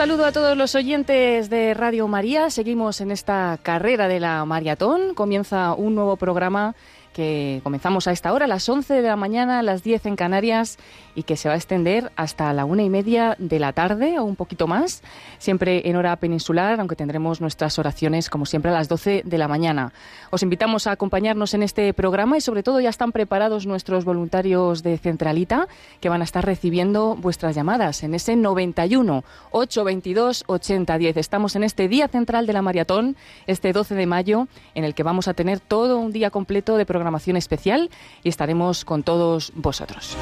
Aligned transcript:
saludo 0.00 0.24
a 0.24 0.32
todos 0.32 0.56
los 0.56 0.74
oyentes 0.74 1.50
de 1.50 1.74
Radio 1.74 2.08
María. 2.08 2.48
Seguimos 2.48 3.02
en 3.02 3.10
esta 3.10 3.58
carrera 3.62 4.08
de 4.08 4.18
la 4.18 4.42
maratón. 4.46 5.12
Comienza 5.14 5.74
un 5.74 5.94
nuevo 5.94 6.16
programa 6.16 6.74
que 7.20 7.60
comenzamos 7.62 8.08
a 8.08 8.12
esta 8.12 8.32
hora, 8.32 8.46
a 8.46 8.48
las 8.48 8.66
11 8.66 8.94
de 8.94 9.06
la 9.06 9.14
mañana, 9.14 9.58
a 9.58 9.62
las 9.62 9.82
10 9.82 10.06
en 10.06 10.16
Canarias, 10.16 10.78
y 11.14 11.24
que 11.24 11.36
se 11.36 11.50
va 11.50 11.54
a 11.54 11.58
extender 11.58 12.10
hasta 12.16 12.50
la 12.54 12.64
una 12.64 12.82
y 12.82 12.88
media 12.88 13.36
de 13.38 13.58
la 13.58 13.74
tarde 13.74 14.18
o 14.18 14.24
un 14.24 14.36
poquito 14.36 14.66
más, 14.66 15.02
siempre 15.38 15.86
en 15.90 15.96
hora 15.96 16.16
peninsular, 16.16 16.80
aunque 16.80 16.96
tendremos 16.96 17.42
nuestras 17.42 17.78
oraciones 17.78 18.30
como 18.30 18.46
siempre 18.46 18.70
a 18.70 18.74
las 18.74 18.88
12 18.88 19.24
de 19.26 19.38
la 19.38 19.48
mañana. 19.48 19.92
Os 20.30 20.42
invitamos 20.42 20.86
a 20.86 20.92
acompañarnos 20.92 21.52
en 21.52 21.62
este 21.62 21.92
programa 21.92 22.38
y 22.38 22.40
sobre 22.40 22.62
todo 22.62 22.80
ya 22.80 22.88
están 22.88 23.12
preparados 23.12 23.66
nuestros 23.66 24.06
voluntarios 24.06 24.82
de 24.82 24.96
Centralita 24.96 25.68
que 26.00 26.08
van 26.08 26.22
a 26.22 26.24
estar 26.24 26.42
recibiendo 26.42 27.16
vuestras 27.16 27.54
llamadas 27.54 28.02
en 28.02 28.14
ese 28.14 28.34
91 28.34 29.24
822 29.50 30.44
8010. 30.46 31.18
Estamos 31.18 31.54
en 31.54 31.64
este 31.64 31.86
día 31.86 32.08
central 32.08 32.46
de 32.46 32.54
la 32.54 32.62
maratón, 32.62 33.14
este 33.46 33.74
12 33.74 33.94
de 33.94 34.06
mayo, 34.06 34.48
en 34.74 34.84
el 34.84 34.94
que 34.94 35.02
vamos 35.02 35.28
a 35.28 35.34
tener 35.34 35.60
todo 35.60 35.98
un 35.98 36.12
día 36.12 36.30
completo 36.30 36.78
de 36.78 36.86
programación 36.86 37.09
especial 37.18 37.90
y 38.22 38.28
estaremos 38.28 38.84
con 38.84 39.02
todos 39.02 39.52
vosotros. 39.54 40.16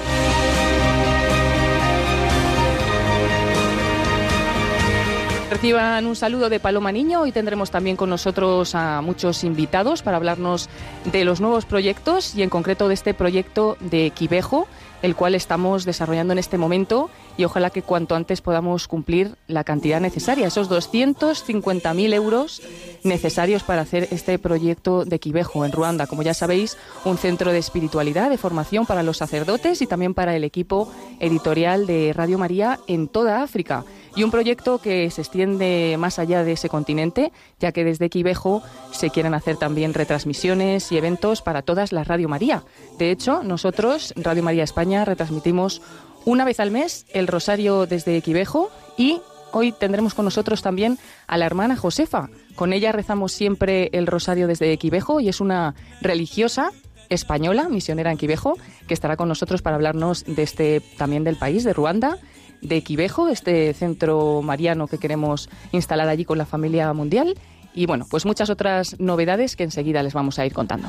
Reciban 5.51 6.07
un 6.07 6.15
saludo 6.15 6.51
de 6.51 6.61
Paloma 6.61 6.93
Niño. 6.93 7.23
Hoy 7.23 7.33
tendremos 7.33 7.71
también 7.71 7.97
con 7.97 8.11
nosotros 8.11 8.75
a 8.75 9.01
muchos 9.01 9.45
invitados 9.45 10.03
para 10.03 10.19
hablarnos 10.19 10.69
de 11.11 11.25
los 11.25 11.41
nuevos 11.41 11.65
proyectos 11.65 12.35
y 12.35 12.43
en 12.43 12.51
concreto 12.51 12.87
de 12.87 12.95
este 12.95 13.15
proyecto 13.15 13.79
de 13.81 14.11
Quivejo, 14.11 14.69
el 15.03 15.15
cual 15.15 15.35
estamos 15.35 15.85
desarrollando 15.85 16.33
en 16.33 16.39
este 16.39 16.59
momento 16.59 17.11
y 17.37 17.45
ojalá 17.45 17.71
que 17.71 17.83
cuanto 17.83 18.15
antes 18.17 18.41
podamos 18.41 18.89
cumplir 18.89 19.37
la 19.47 19.65
cantidad 19.65 20.01
necesaria, 20.01 20.49
esos 20.49 20.69
250.000 20.69 22.15
euros 22.15 22.63
necesarios 23.05 23.63
para 23.63 23.83
hacer 23.83 24.09
este 24.11 24.39
proyecto 24.39 25.05
de 25.05 25.21
Quivejo 25.21 25.65
en 25.65 25.73
Ruanda. 25.73 26.07
Como 26.07 26.23
ya 26.23 26.35
sabéis, 26.35 26.77
un 27.05 27.17
centro 27.17 27.53
de 27.53 27.59
espiritualidad, 27.59 28.31
de 28.31 28.39
formación 28.39 28.87
para 28.87 29.03
los 29.03 29.19
sacerdotes 29.19 29.83
y 29.83 29.87
también 29.87 30.15
para 30.15 30.35
el 30.35 30.45
equipo 30.45 30.93
editorial 31.21 31.87
de 31.87 32.13
Radio 32.13 32.39
María 32.39 32.81
en 32.89 33.09
toda 33.09 33.43
África 33.43 33.85
y 34.19 34.25
un 34.25 34.33
proyecto 34.33 34.79
que 34.79 35.09
se 35.13 35.21
extiende 35.21 35.95
más 35.97 36.19
allá 36.19 36.43
de 36.43 36.51
ese 36.51 36.69
continente, 36.69 37.31
ya 37.61 37.71
que 37.71 37.85
desde 37.85 38.11
Quivejo 38.11 38.65
se 38.91 39.11
quieren 39.11 39.33
hacer 39.33 39.57
también 39.57 39.95
retransmisiones 39.95 40.91
y 40.91 40.99
eventos 40.99 41.41
para 41.41 41.63
todas 41.63 41.93
las 41.93 42.09
Radio 42.09 42.29
María. 42.29 42.65
De 42.99 43.13
hecho, 43.13 43.45
nosotros, 43.45 44.13
Radio 44.17 44.43
María 44.43 44.65
España, 44.65 45.05
retransmitimos 45.05 45.83
una 46.25 46.45
vez 46.45 46.59
al 46.59 46.73
mes 46.73 47.07
el 47.15 47.29
Rosario 47.29 47.87
desde 47.87 48.21
Quivejo 48.21 48.73
y 48.97 49.21
hoy 49.53 49.71
tendremos 49.71 50.15
con 50.15 50.25
nosotros 50.25 50.63
también 50.63 50.99
a 51.29 51.37
la 51.37 51.47
hermana 51.47 51.77
Josefa. 51.77 52.29
Con 52.57 52.73
ella 52.73 52.91
rezamos 52.91 53.31
siempre 53.31 53.89
el 53.93 54.09
Rosario 54.09 54.49
desde 54.49 54.77
Quivejo 54.79 55.21
y 55.21 55.29
es 55.29 55.41
una 55.41 55.77
religiosa 56.01 56.73
española, 57.09 57.69
misionera 57.69 58.11
en 58.11 58.19
Quivejo, 58.19 58.57
que 58.89 58.95
estará 58.95 59.17
con 59.17 59.29
nosotros 59.29 59.63
para 59.63 59.77
hablarnos 59.77 60.25
de 60.25 60.43
este 60.43 60.83
también 60.97 61.23
del 61.23 61.37
país, 61.37 61.63
de 61.63 61.73
Ruanda 61.73 62.19
de 62.63 62.83
Quivejo, 62.83 63.29
este 63.29 63.73
centro 63.75 64.43
mariano 64.43 64.87
que 64.87 64.99
queremos 64.99 65.49
instalar 65.73 66.09
allí 66.09 66.25
con 66.25 66.39
la 66.39 66.47
familia 66.47 66.93
mundial. 66.93 67.35
Y 67.75 67.87
bueno, 67.87 68.07
pues 68.11 68.25
muchas 68.27 68.51
otras 68.51 68.99
novedades 68.99 69.55
que 69.55 69.65
enseguida 69.65 70.03
les 70.03 70.13
vamos 70.13 70.39
a 70.39 70.47
ir 70.47 70.53
contando. 70.53 70.89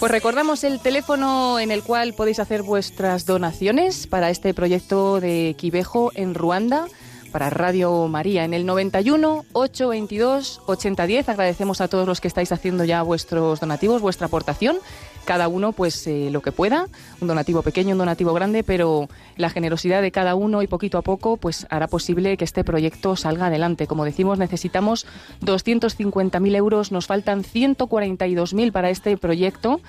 Pues 0.00 0.12
recordamos 0.12 0.64
el 0.64 0.80
teléfono 0.80 1.60
en 1.60 1.70
el 1.70 1.82
cual 1.82 2.14
podéis 2.14 2.38
hacer 2.38 2.62
vuestras 2.62 3.26
donaciones 3.26 4.06
para 4.06 4.30
este 4.30 4.54
proyecto 4.54 5.20
de 5.20 5.54
Quivejo 5.58 6.10
en 6.14 6.34
Ruanda 6.34 6.86
para 7.30 7.50
Radio 7.50 8.08
María 8.08 8.44
en 8.44 8.54
el 8.54 8.66
91 8.66 9.44
822 9.52 10.62
8010. 10.66 11.28
Agradecemos 11.28 11.80
a 11.80 11.88
todos 11.88 12.06
los 12.06 12.20
que 12.20 12.28
estáis 12.28 12.50
haciendo 12.50 12.84
ya 12.84 13.02
vuestros 13.02 13.60
donativos, 13.60 14.00
vuestra 14.00 14.26
aportación 14.26 14.78
cada 15.24 15.48
uno 15.48 15.72
pues 15.72 16.06
eh, 16.06 16.28
lo 16.30 16.42
que 16.42 16.52
pueda, 16.52 16.86
un 17.20 17.28
donativo 17.28 17.62
pequeño, 17.62 17.92
un 17.92 17.98
donativo 17.98 18.32
grande, 18.32 18.62
pero 18.64 19.08
la 19.36 19.50
generosidad 19.50 20.02
de 20.02 20.10
cada 20.10 20.34
uno 20.34 20.62
y 20.62 20.66
poquito 20.66 20.98
a 20.98 21.02
poco 21.02 21.36
pues 21.36 21.66
hará 21.70 21.86
posible 21.88 22.36
que 22.36 22.44
este 22.44 22.64
proyecto 22.64 23.16
salga 23.16 23.46
adelante. 23.46 23.86
Como 23.86 24.04
decimos, 24.04 24.38
necesitamos 24.38 25.06
250.000 25.42 26.56
euros, 26.56 26.92
nos 26.92 27.06
faltan 27.06 27.42
142.000 27.44 28.72
para 28.72 28.90
este 28.90 29.16
proyecto 29.16 29.80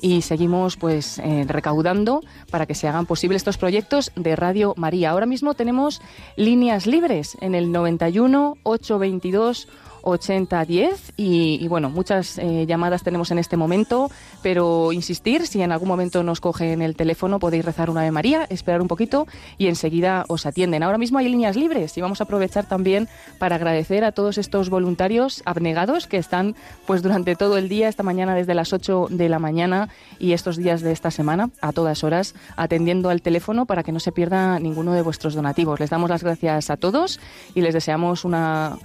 y 0.00 0.22
seguimos 0.22 0.76
pues 0.76 1.18
eh, 1.18 1.44
recaudando 1.46 2.22
para 2.50 2.66
que 2.66 2.74
se 2.74 2.88
hagan 2.88 3.06
posibles 3.06 3.40
estos 3.40 3.58
proyectos 3.58 4.12
de 4.16 4.36
Radio 4.36 4.74
María. 4.76 5.10
Ahora 5.10 5.26
mismo 5.26 5.54
tenemos 5.54 6.00
líneas 6.36 6.86
libres 6.86 7.36
en 7.40 7.54
el 7.54 7.72
91 7.72 8.56
822 8.62 9.68
8010 10.02 11.12
y, 11.16 11.58
y 11.60 11.68
bueno, 11.68 11.90
muchas 11.90 12.38
eh, 12.38 12.66
llamadas 12.66 13.02
tenemos 13.02 13.30
en 13.30 13.38
este 13.38 13.56
momento, 13.56 14.10
pero 14.42 14.92
insistir, 14.92 15.46
si 15.46 15.62
en 15.62 15.72
algún 15.72 15.88
momento 15.88 16.22
nos 16.22 16.40
cogen 16.40 16.82
el 16.82 16.96
teléfono 16.96 17.38
podéis 17.38 17.64
rezar 17.64 17.90
una 17.90 18.00
Ave 18.00 18.10
María, 18.10 18.46
esperar 18.50 18.80
un 18.80 18.88
poquito 18.88 19.26
y 19.58 19.66
enseguida 19.66 20.24
os 20.28 20.46
atienden. 20.46 20.82
Ahora 20.82 20.98
mismo 20.98 21.18
hay 21.18 21.28
líneas 21.28 21.56
libres 21.56 21.96
y 21.96 22.00
vamos 22.00 22.20
a 22.20 22.24
aprovechar 22.24 22.66
también 22.66 23.08
para 23.38 23.56
agradecer 23.56 24.04
a 24.04 24.12
todos 24.12 24.38
estos 24.38 24.70
voluntarios 24.70 25.42
abnegados 25.44 26.06
que 26.06 26.16
están 26.16 26.54
pues 26.86 27.02
durante 27.02 27.36
todo 27.36 27.58
el 27.58 27.68
día, 27.68 27.88
esta 27.88 28.02
mañana 28.02 28.34
desde 28.34 28.54
las 28.54 28.72
8 28.72 29.08
de 29.10 29.28
la 29.28 29.38
mañana 29.38 29.88
y 30.18 30.32
estos 30.32 30.56
días 30.56 30.80
de 30.80 30.92
esta 30.92 31.10
semana, 31.10 31.50
a 31.60 31.72
todas 31.72 32.04
horas, 32.04 32.34
atendiendo 32.56 33.10
al 33.10 33.22
teléfono 33.22 33.66
para 33.66 33.82
que 33.82 33.92
no 33.92 34.00
se 34.00 34.12
pierda 34.12 34.58
ninguno 34.58 34.92
de 34.92 35.02
vuestros 35.02 35.34
donativos. 35.34 35.80
Les 35.80 35.90
damos 35.90 36.10
las 36.10 36.22
gracias 36.22 36.70
a 36.70 36.76
todos 36.76 37.20
y 37.54 37.60
les 37.60 37.74
deseamos 37.74 38.24
una 38.24 38.78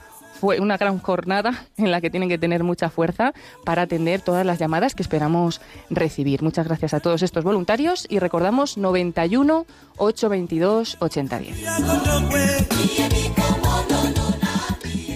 una 0.59 0.77
gran 0.77 0.99
jornada 0.99 1.65
en 1.77 1.91
la 1.91 2.01
que 2.01 2.09
tienen 2.09 2.29
que 2.29 2.37
tener 2.37 2.63
mucha 2.63 2.89
fuerza 2.89 3.33
para 3.63 3.83
atender 3.83 4.21
todas 4.21 4.45
las 4.45 4.59
llamadas 4.59 4.95
que 4.95 5.03
esperamos 5.03 5.61
recibir. 5.89 6.41
Muchas 6.41 6.67
gracias 6.67 6.93
a 6.93 6.99
todos 6.99 7.23
estos 7.23 7.43
voluntarios 7.43 8.05
y 8.09 8.19
recordamos 8.19 8.77
91 8.77 9.65
822 9.97 10.97
8010. 10.99 11.65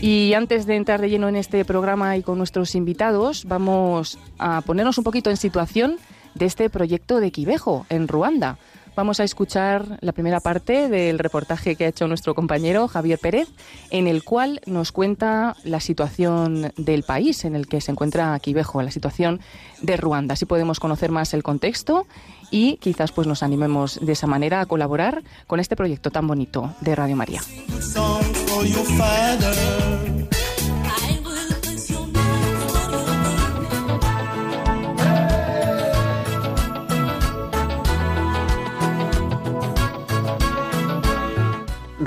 Y 0.02 0.34
antes 0.34 0.66
de 0.66 0.76
entrar 0.78 1.02
de 1.02 1.10
lleno 1.10 1.28
en 1.28 1.36
este 1.36 1.66
programa 1.66 2.16
y 2.16 2.24
con 2.24 2.38
nuestros 2.38 2.74
invitados, 2.74 3.44
vamos 3.46 4.18
a 4.38 4.62
ponernos 4.62 4.98
un 4.98 5.04
poquito 5.04 5.30
en 5.30 5.38
situación 5.38 5.98
de 6.36 6.46
este 6.46 6.70
proyecto 6.70 7.20
de 7.20 7.32
Quivejo 7.32 7.86
en 7.90 8.08
Ruanda. 8.08 8.58
Vamos 9.00 9.22
a 9.22 9.24
escuchar 9.24 9.98
la 10.02 10.12
primera 10.12 10.42
parte 10.42 10.90
del 10.90 11.20
reportaje 11.20 11.78
que 11.78 11.86
ha 11.86 11.88
hecho 11.88 12.06
nuestro 12.10 12.36
compañero 12.36 12.90
Javier 12.90 13.18
Pérez, 13.18 13.48
en 13.92 14.08
el 14.08 14.26
cual 14.26 14.60
nos 14.66 14.92
cuenta 14.92 15.56
la 15.64 15.80
situación 15.80 16.74
del 16.76 17.04
país 17.04 17.46
en 17.46 17.56
el 17.56 17.68
que 17.68 17.80
se 17.80 17.94
encuentra 17.94 18.38
Quivejo, 18.40 18.82
la 18.82 18.92
situación 18.92 19.40
de 19.82 19.96
Ruanda. 19.96 20.34
Así 20.34 20.46
podemos 20.46 20.82
conocer 20.82 21.12
más 21.12 21.34
el 21.34 21.44
contexto 21.44 22.08
y 22.52 22.76
quizás 22.76 23.14
pues 23.14 23.26
nos 23.26 23.42
animemos 23.42 24.02
de 24.02 24.12
esa 24.12 24.28
manera 24.28 24.60
a 24.60 24.66
colaborar 24.66 25.24
con 25.48 25.62
este 25.62 25.78
proyecto 25.78 26.12
tan 26.12 26.28
bonito 26.28 26.76
de 26.82 26.94
Radio 26.94 27.16
María. 27.16 27.42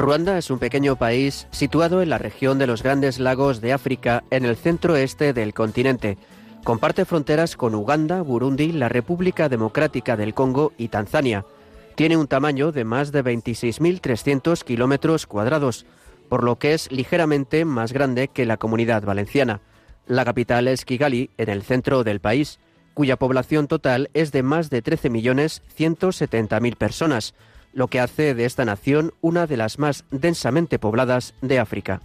Ruanda 0.03 0.37
es 0.37 0.51
un 0.51 0.59
pequeño 0.59 0.97
país 0.97 1.47
situado 1.53 2.03
en 2.03 2.11
la 2.11 2.19
región 2.19 2.59
de 2.59 2.67
los 2.67 2.83
Grandes 2.83 3.21
Lagos 3.21 3.61
de 3.61 3.73
África, 3.73 4.25
en 4.31 4.45
el 4.45 4.57
centro-este 4.57 5.33
del 5.33 5.55
continente. 5.55 6.19
Comparte 6.65 7.05
fronteras 7.05 7.55
con 7.55 7.73
Uganda, 7.77 8.21
Burundi, 8.21 8.73
la 8.73 8.89
República 8.89 9.49
Democrática 9.49 10.17
del 10.17 10.35
Congo 10.35 10.73
y 10.77 10.89
Tanzania. 10.89 11.47
Tiene 11.95 12.17
un 12.17 12.27
tamaño 12.27 12.73
de 12.73 12.83
más 12.83 13.13
de 13.13 13.23
26.300 13.23 14.65
kilómetros 14.65 15.29
cuadrados, 15.29 15.87
por 16.29 16.43
lo 16.43 16.59
que 16.59 16.75
es 16.75 16.91
ligeramente 16.91 17.65
más 17.65 17.93
grande 17.93 18.27
que 18.27 18.45
la 18.45 18.57
comunidad 18.57 19.05
valenciana. 19.05 19.61
La 20.09 20.25
capital 20.25 20.67
es 20.67 20.85
Kigali, 20.85 21.31
en 21.39 21.49
el 21.49 21.63
centro 21.63 22.03
del 22.03 22.19
país, 22.19 22.59
cuya 22.93 23.17
población 23.17 23.69
total 23.69 24.11
es 24.15 24.33
de 24.33 24.43
más 24.43 24.69
de 24.69 24.83
13.170.000 24.83 26.77
personas, 26.77 27.35
lo 27.73 27.89
que 27.89 28.01
hace 28.01 28.35
de 28.35 28.45
esta 28.45 28.65
nación 28.65 29.13
una 29.21 29.47
de 29.47 29.57
las 29.57 29.79
más 29.79 30.05
densamente 30.11 30.79
pobladas 30.79 31.35
de 31.41 31.59
África. 31.59 32.01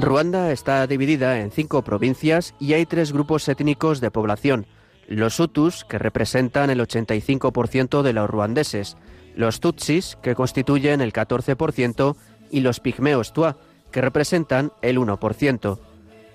Ruanda 0.00 0.52
está 0.52 0.86
dividida 0.86 1.40
en 1.40 1.50
cinco 1.50 1.82
provincias 1.82 2.54
y 2.60 2.72
hay 2.72 2.86
tres 2.86 3.12
grupos 3.12 3.48
étnicos 3.48 4.00
de 4.00 4.10
población. 4.10 4.66
Los 5.08 5.40
Hutus, 5.40 5.84
que 5.84 5.98
representan 5.98 6.70
el 6.70 6.80
85% 6.80 8.02
de 8.02 8.12
los 8.12 8.30
ruandeses, 8.30 8.96
los 9.34 9.60
Tutsis, 9.60 10.16
que 10.22 10.34
constituyen 10.34 11.00
el 11.00 11.12
14%, 11.12 12.16
y 12.50 12.60
los 12.60 12.80
pigmeos 12.80 13.32
Tua, 13.32 13.56
que 13.90 14.00
representan 14.00 14.72
el 14.82 14.98
1%. 14.98 15.78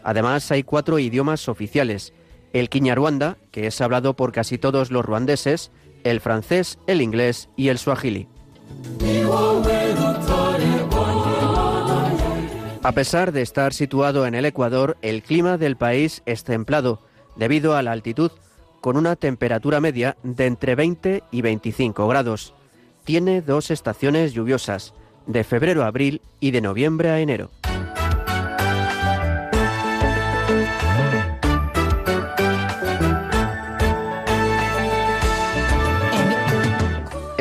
Además, 0.04 0.52
hay 0.52 0.64
cuatro 0.64 1.00
idiomas 1.00 1.48
oficiales, 1.48 2.14
el 2.54 2.70
Kinyarwanda, 2.70 3.38
que 3.52 3.68
es 3.68 3.82
hablado 3.82 4.16
por 4.16 4.32
casi 4.32 4.58
todos 4.58 4.92
los 4.92 5.04
ruandeses, 5.04 5.72
el 6.04 6.22
francés, 6.22 6.78
el 6.88 7.02
inglés 7.02 7.50
y 7.58 7.70
el 7.70 7.80
suajili. 7.80 8.28
A 12.84 12.92
pesar 12.92 13.32
de 13.32 13.42
estar 13.42 13.74
situado 13.74 14.26
en 14.28 14.36
el 14.36 14.46
Ecuador, 14.46 14.98
el 15.02 15.24
clima 15.24 15.58
del 15.58 15.78
país 15.78 16.22
es 16.26 16.44
templado, 16.44 17.00
debido 17.36 17.76
a 17.76 17.82
la 17.82 17.92
altitud, 17.92 18.32
con 18.82 18.98
una 18.98 19.16
temperatura 19.16 19.80
media 19.80 20.18
de 20.24 20.46
entre 20.46 20.76
20 20.76 21.24
y 21.32 21.42
25 21.42 22.08
grados. 22.08 22.54
Tiene 23.06 23.42
dos 23.42 23.72
estaciones 23.72 24.34
lluviosas, 24.34 24.94
de 25.26 25.46
febrero 25.46 25.84
a 25.84 25.88
abril 25.88 26.22
y 26.42 26.52
de 26.52 26.62
noviembre 26.62 27.10
a 27.10 27.20
enero. 27.20 27.50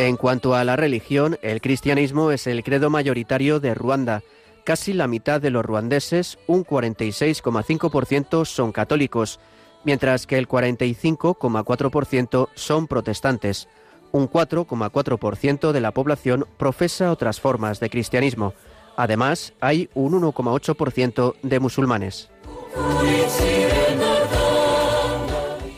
En 0.03 0.17
cuanto 0.17 0.57
a 0.57 0.65
la 0.65 0.75
religión, 0.75 1.39
el 1.43 1.61
cristianismo 1.61 2.33
es 2.33 2.49
el 2.49 2.65
credo 2.65 2.91
mayoritario 2.91 3.61
de 3.61 3.73
Ruanda. 3.73 4.25
Casi 4.65 4.95
la 4.95 5.07
mitad 5.07 5.41
de 5.41 5.51
los 5.51 5.65
ruandeses, 5.65 6.41
un 6.49 6.67
46,5%, 6.67 8.45
son 8.45 8.73
católicos, 8.73 9.39
mientras 9.85 10.27
que 10.27 10.39
el 10.39 10.49
45,4% 10.49 12.49
son 12.57 12.89
protestantes. 12.89 13.69
Un 14.11 14.29
4,4% 14.29 15.71
de 15.71 15.81
la 15.81 15.93
población 15.93 16.47
profesa 16.57 17.13
otras 17.13 17.39
formas 17.39 17.79
de 17.79 17.89
cristianismo. 17.89 18.55
Además, 18.97 19.53
hay 19.61 19.89
un 19.95 20.21
1,8% 20.21 21.35
de 21.45 21.61
musulmanes. 21.61 22.29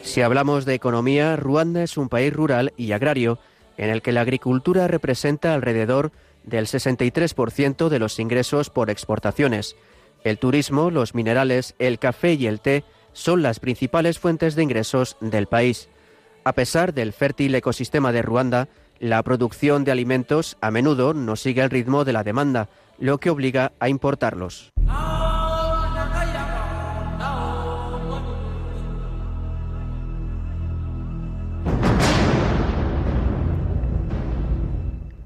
Si 0.03 0.23
hablamos 0.23 0.65
de 0.65 0.73
economía, 0.73 1.37
Ruanda 1.37 1.83
es 1.83 1.99
un 1.99 2.09
país 2.09 2.33
rural 2.33 2.73
y 2.79 2.93
agrario 2.93 3.39
en 3.77 3.91
el 3.91 4.03
que 4.03 4.13
la 4.13 4.21
agricultura 4.21 4.89
representa 4.89 5.55
alrededor 5.55 6.13
del 6.45 6.67
63% 6.67 7.89
de 7.89 7.99
los 7.99 8.19
ingresos 8.19 8.71
por 8.71 8.91
exportaciones. 8.91 9.77
El 10.23 10.39
turismo, 10.39 10.91
los 10.91 11.15
minerales, 11.15 11.75
el 11.79 11.99
café 11.99 12.35
y 12.35 12.47
el 12.47 12.61
té 12.61 12.85
son 13.13 13.43
las 13.43 13.61
principales 13.61 14.19
fuentes 14.19 14.55
de 14.55 14.63
ingresos 14.63 15.17
del 15.21 15.47
país. 15.47 15.89
A 16.45 16.53
pesar 16.53 16.93
del 16.93 17.13
fértil 17.13 17.55
ecosistema 17.55 18.13
de 18.13 18.23
Ruanda, 18.23 18.69
la 18.99 19.23
producción 19.23 19.85
de 19.85 19.93
alimentos 19.93 20.57
a 20.61 20.71
menudo 20.71 21.15
no 21.15 21.37
sigue 21.37 21.63
el 21.63 21.71
ritmo 21.71 22.05
de 22.05 22.13
la 22.13 22.23
demanda, 22.23 22.69
lo 22.99 23.19
que 23.19 23.31
obliga 23.31 23.73
a 23.81 23.89
importarlos. 23.89 24.73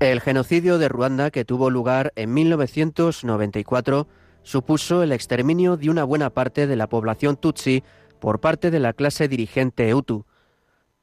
El 0.00 0.20
genocidio 0.20 0.78
de 0.78 0.88
Ruanda, 0.88 1.32
que 1.32 1.44
tuvo 1.44 1.70
lugar 1.70 2.12
en 2.14 2.32
1994, 2.32 4.06
supuso 4.44 5.02
el 5.02 5.10
exterminio 5.10 5.76
de 5.76 5.90
una 5.90 6.04
buena 6.04 6.30
parte 6.30 6.68
de 6.68 6.76
la 6.76 6.88
población 6.88 7.36
tutsi 7.36 7.82
por 8.20 8.38
parte 8.40 8.70
de 8.70 8.78
la 8.78 8.92
clase 8.92 9.26
dirigente 9.26 9.92
Hutu. 9.92 10.24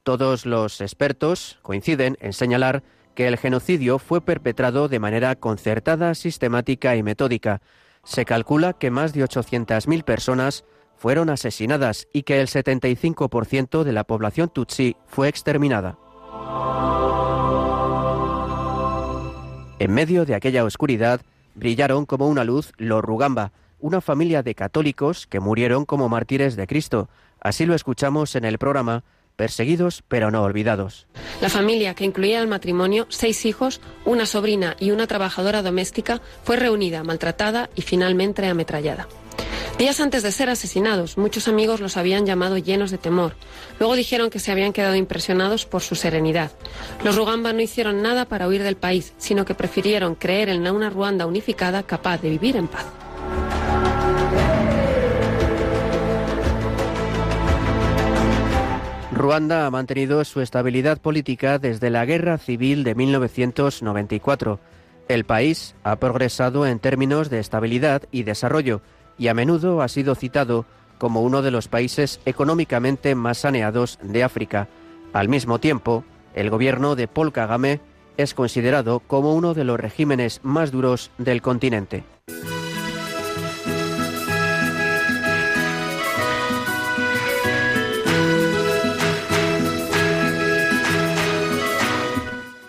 Todos 0.03 0.45
los 0.45 0.79
expertos 0.79 1.59
coinciden 1.61 2.15
en 2.21 2.31
señalar 2.31 2.83
que 3.15 3.27
el 3.27 3.37
genocidio 3.37 3.99
fue 3.99 4.21
perpetrado 4.21 4.87
de 4.87 4.99
manera 4.99 5.35
concertada, 5.35 6.15
sistemática 6.15 6.95
y 6.95 7.03
metódica. 7.03 7.61
Se 8.05 8.23
calcula 8.23 8.73
que 8.73 8.91
más 8.91 9.11
de 9.13 9.25
800.000 9.25 10.03
personas 10.03 10.63
fueron 10.95 11.29
asesinadas 11.29 12.07
y 12.13 12.23
que 12.23 12.39
el 12.39 12.47
75% 12.47 13.83
de 13.83 13.91
la 13.91 14.05
población 14.05 14.49
tutsi 14.49 14.95
fue 15.05 15.27
exterminada. 15.27 15.97
En 19.77 19.93
medio 19.93 20.25
de 20.25 20.35
aquella 20.35 20.63
oscuridad 20.63 21.21
brillaron 21.53 22.05
como 22.05 22.27
una 22.27 22.45
luz 22.45 22.71
los 22.77 23.03
Rugamba, 23.03 23.51
una 23.79 23.99
familia 23.99 24.41
de 24.41 24.55
católicos 24.55 25.27
que 25.27 25.41
murieron 25.41 25.85
como 25.85 26.07
mártires 26.07 26.55
de 26.55 26.65
Cristo. 26.65 27.09
Así 27.41 27.65
lo 27.65 27.75
escuchamos 27.75 28.35
en 28.35 28.45
el 28.45 28.57
programa 28.57 29.03
Perseguidos 29.35 30.01
pero 30.07 30.31
no 30.31 30.43
olvidados. 30.43 31.07
La 31.41 31.49
familia, 31.49 31.93
que 31.93 32.05
incluía 32.05 32.39
el 32.39 32.47
matrimonio, 32.47 33.05
seis 33.09 33.45
hijos, 33.45 33.81
una 34.05 34.25
sobrina 34.25 34.77
y 34.79 34.91
una 34.91 35.07
trabajadora 35.07 35.61
doméstica, 35.61 36.21
fue 36.43 36.55
reunida, 36.55 37.03
maltratada 37.03 37.69
y 37.75 37.81
finalmente 37.81 38.45
ametrallada. 38.47 39.09
Días 39.77 39.99
antes 39.99 40.23
de 40.23 40.31
ser 40.31 40.49
asesinados, 40.49 41.17
muchos 41.17 41.49
amigos 41.49 41.81
los 41.81 41.97
habían 41.97 42.25
llamado 42.25 42.57
llenos 42.57 42.91
de 42.91 42.97
temor. 42.97 43.33
Luego 43.77 43.97
dijeron 43.97 44.29
que 44.29 44.39
se 44.39 44.53
habían 44.53 44.71
quedado 44.71 44.95
impresionados 44.95 45.65
por 45.65 45.81
su 45.81 45.95
serenidad. 45.95 46.51
Los 47.03 47.17
Rugamba 47.17 47.51
no 47.51 47.59
hicieron 47.59 48.01
nada 48.01 48.23
para 48.23 48.47
huir 48.47 48.63
del 48.63 48.77
país, 48.77 49.13
sino 49.17 49.43
que 49.43 49.53
prefirieron 49.53 50.15
creer 50.15 50.47
en 50.47 50.65
una 50.65 50.89
Ruanda 50.89 51.25
unificada 51.25 51.83
capaz 51.83 52.21
de 52.21 52.29
vivir 52.29 52.55
en 52.55 52.69
paz. 52.69 52.85
Ruanda 59.11 59.65
ha 59.65 59.71
mantenido 59.71 60.23
su 60.23 60.39
estabilidad 60.39 61.01
política 61.01 61.59
desde 61.59 61.89
la 61.89 62.05
Guerra 62.05 62.37
Civil 62.37 62.85
de 62.85 62.95
1994. 62.95 64.59
El 65.09 65.25
país 65.25 65.75
ha 65.83 65.97
progresado 65.97 66.65
en 66.65 66.79
términos 66.79 67.29
de 67.29 67.39
estabilidad 67.39 68.03
y 68.11 68.23
desarrollo 68.23 68.81
y 69.17 69.27
a 69.27 69.33
menudo 69.33 69.81
ha 69.81 69.87
sido 69.87 70.15
citado 70.15 70.65
como 70.97 71.21
uno 71.21 71.41
de 71.41 71.51
los 71.51 71.67
países 71.67 72.19
económicamente 72.25 73.15
más 73.15 73.39
saneados 73.39 73.99
de 74.01 74.23
África. 74.23 74.67
Al 75.13 75.29
mismo 75.29 75.59
tiempo, 75.59 76.03
el 76.33 76.49
gobierno 76.49 76.95
de 76.95 77.07
Paul 77.07 77.31
Kagame 77.31 77.79
es 78.17 78.33
considerado 78.33 78.99
como 79.01 79.33
uno 79.35 79.53
de 79.53 79.63
los 79.63 79.79
regímenes 79.79 80.39
más 80.43 80.71
duros 80.71 81.11
del 81.17 81.41
continente. 81.41 82.03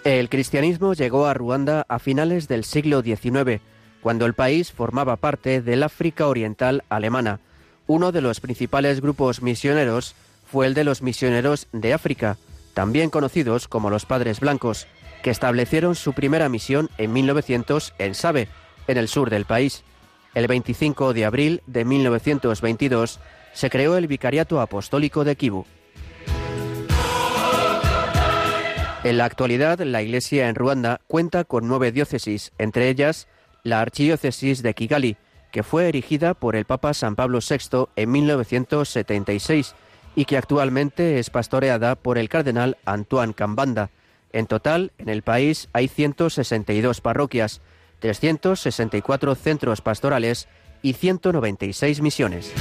El 0.04 0.28
cristianismo 0.28 0.94
llegó 0.94 1.26
a 1.26 1.34
Ruanda 1.34 1.84
a 1.88 1.98
finales 1.98 2.46
del 2.46 2.62
siglo 2.62 3.02
XIX 3.02 3.60
cuando 4.06 4.24
el 4.26 4.34
país 4.34 4.70
formaba 4.70 5.16
parte 5.16 5.60
del 5.60 5.82
África 5.82 6.28
Oriental 6.28 6.84
Alemana. 6.88 7.40
Uno 7.88 8.12
de 8.12 8.20
los 8.20 8.38
principales 8.38 9.00
grupos 9.00 9.42
misioneros 9.42 10.14
fue 10.48 10.68
el 10.68 10.74
de 10.74 10.84
los 10.84 11.02
misioneros 11.02 11.66
de 11.72 11.92
África, 11.92 12.36
también 12.72 13.10
conocidos 13.10 13.66
como 13.66 13.90
los 13.90 14.06
Padres 14.06 14.38
Blancos, 14.38 14.86
que 15.24 15.30
establecieron 15.30 15.96
su 15.96 16.12
primera 16.12 16.48
misión 16.48 16.88
en 16.98 17.12
1900 17.12 17.94
en 17.98 18.14
Sabe, 18.14 18.46
en 18.86 18.96
el 18.96 19.08
sur 19.08 19.28
del 19.28 19.44
país. 19.44 19.82
El 20.34 20.46
25 20.46 21.12
de 21.12 21.24
abril 21.24 21.62
de 21.66 21.84
1922 21.84 23.18
se 23.54 23.70
creó 23.70 23.96
el 23.96 24.06
Vicariato 24.06 24.60
Apostólico 24.60 25.24
de 25.24 25.34
Kibu. 25.34 25.66
En 29.02 29.18
la 29.18 29.24
actualidad, 29.24 29.80
la 29.80 30.00
Iglesia 30.00 30.48
en 30.48 30.54
Ruanda 30.54 31.00
cuenta 31.08 31.42
con 31.42 31.66
nueve 31.66 31.90
diócesis, 31.90 32.52
entre 32.56 32.88
ellas 32.88 33.26
la 33.66 33.80
archidiócesis 33.80 34.62
de 34.62 34.74
Kigali, 34.74 35.16
que 35.50 35.64
fue 35.64 35.88
erigida 35.88 36.34
por 36.34 36.54
el 36.54 36.66
Papa 36.66 36.94
San 36.94 37.16
Pablo 37.16 37.40
VI 37.40 37.88
en 37.96 38.12
1976 38.12 39.74
y 40.14 40.24
que 40.24 40.36
actualmente 40.36 41.18
es 41.18 41.30
pastoreada 41.30 41.96
por 41.96 42.16
el 42.16 42.28
cardenal 42.28 42.76
Antoine 42.84 43.34
Cambanda. 43.34 43.90
En 44.32 44.46
total, 44.46 44.92
en 44.98 45.08
el 45.08 45.22
país 45.22 45.68
hay 45.72 45.88
162 45.88 47.00
parroquias, 47.00 47.60
364 47.98 49.34
centros 49.34 49.80
pastorales 49.80 50.46
y 50.82 50.92
196 50.92 52.02
misiones. 52.02 52.52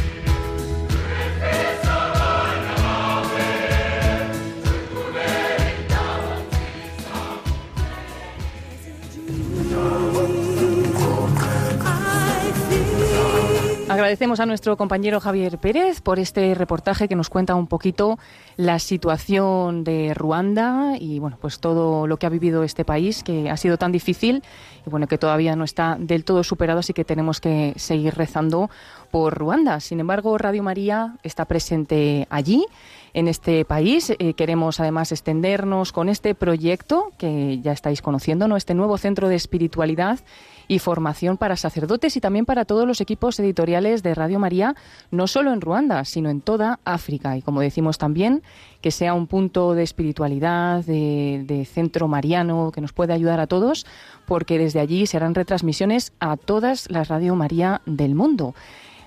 Agradecemos 13.95 14.41
a 14.41 14.45
nuestro 14.45 14.75
compañero 14.75 15.21
Javier 15.21 15.57
Pérez 15.57 16.01
por 16.01 16.19
este 16.19 16.53
reportaje 16.53 17.07
que 17.07 17.15
nos 17.15 17.29
cuenta 17.29 17.55
un 17.55 17.67
poquito 17.67 18.19
la 18.57 18.77
situación 18.77 19.85
de 19.85 20.13
Ruanda 20.13 20.97
y 20.99 21.19
bueno, 21.19 21.37
pues 21.39 21.61
todo 21.61 22.05
lo 22.05 22.17
que 22.17 22.25
ha 22.25 22.29
vivido 22.29 22.63
este 22.63 22.83
país 22.83 23.23
que 23.23 23.49
ha 23.49 23.55
sido 23.55 23.77
tan 23.77 23.93
difícil 23.93 24.43
y 24.85 24.89
bueno, 24.89 25.07
que 25.07 25.17
todavía 25.17 25.55
no 25.55 25.63
está 25.63 25.95
del 25.97 26.25
todo 26.25 26.43
superado, 26.43 26.79
así 26.79 26.91
que 26.91 27.05
tenemos 27.05 27.39
que 27.39 27.71
seguir 27.77 28.15
rezando 28.15 28.69
por 29.11 29.33
Ruanda. 29.33 29.79
Sin 29.79 30.01
embargo, 30.01 30.37
Radio 30.37 30.61
María 30.61 31.15
está 31.23 31.45
presente 31.45 32.27
allí 32.29 32.65
en 33.13 33.29
este 33.29 33.63
país. 33.63 34.13
Eh, 34.19 34.33
queremos 34.33 34.81
además 34.81 35.13
extendernos 35.13 35.93
con 35.93 36.09
este 36.09 36.35
proyecto 36.35 37.13
que 37.17 37.61
ya 37.61 37.71
estáis 37.71 38.01
conociendo, 38.01 38.49
¿no? 38.49 38.57
Este 38.57 38.73
nuevo 38.73 38.97
centro 38.97 39.29
de 39.29 39.35
espiritualidad 39.35 40.19
y 40.67 40.79
formación 40.79 41.37
para 41.37 41.55
sacerdotes 41.55 42.15
y 42.17 42.21
también 42.21 42.45
para 42.45 42.65
todos 42.65 42.87
los 42.87 43.01
equipos 43.01 43.39
editoriales 43.39 44.03
de 44.03 44.15
Radio 44.15 44.39
María, 44.39 44.75
no 45.11 45.27
solo 45.27 45.53
en 45.53 45.61
Ruanda, 45.61 46.05
sino 46.05 46.29
en 46.29 46.41
toda 46.41 46.79
África. 46.85 47.37
Y 47.37 47.41
como 47.41 47.61
decimos 47.61 47.97
también, 47.97 48.43
que 48.81 48.91
sea 48.91 49.13
un 49.13 49.27
punto 49.27 49.73
de 49.73 49.83
espiritualidad, 49.83 50.83
de, 50.85 51.67
centro 51.71 52.07
mariano, 52.07 52.71
que 52.73 52.81
nos 52.81 52.93
pueda 52.93 53.13
ayudar 53.13 53.39
a 53.39 53.47
todos, 53.47 53.85
porque 54.25 54.57
desde 54.57 54.79
allí 54.79 55.07
se 55.07 55.17
harán 55.17 55.35
retransmisiones 55.35 56.13
a 56.19 56.37
todas 56.37 56.89
las 56.89 57.07
Radio 57.07 57.35
María 57.35 57.81
del 57.85 58.15
mundo. 58.15 58.55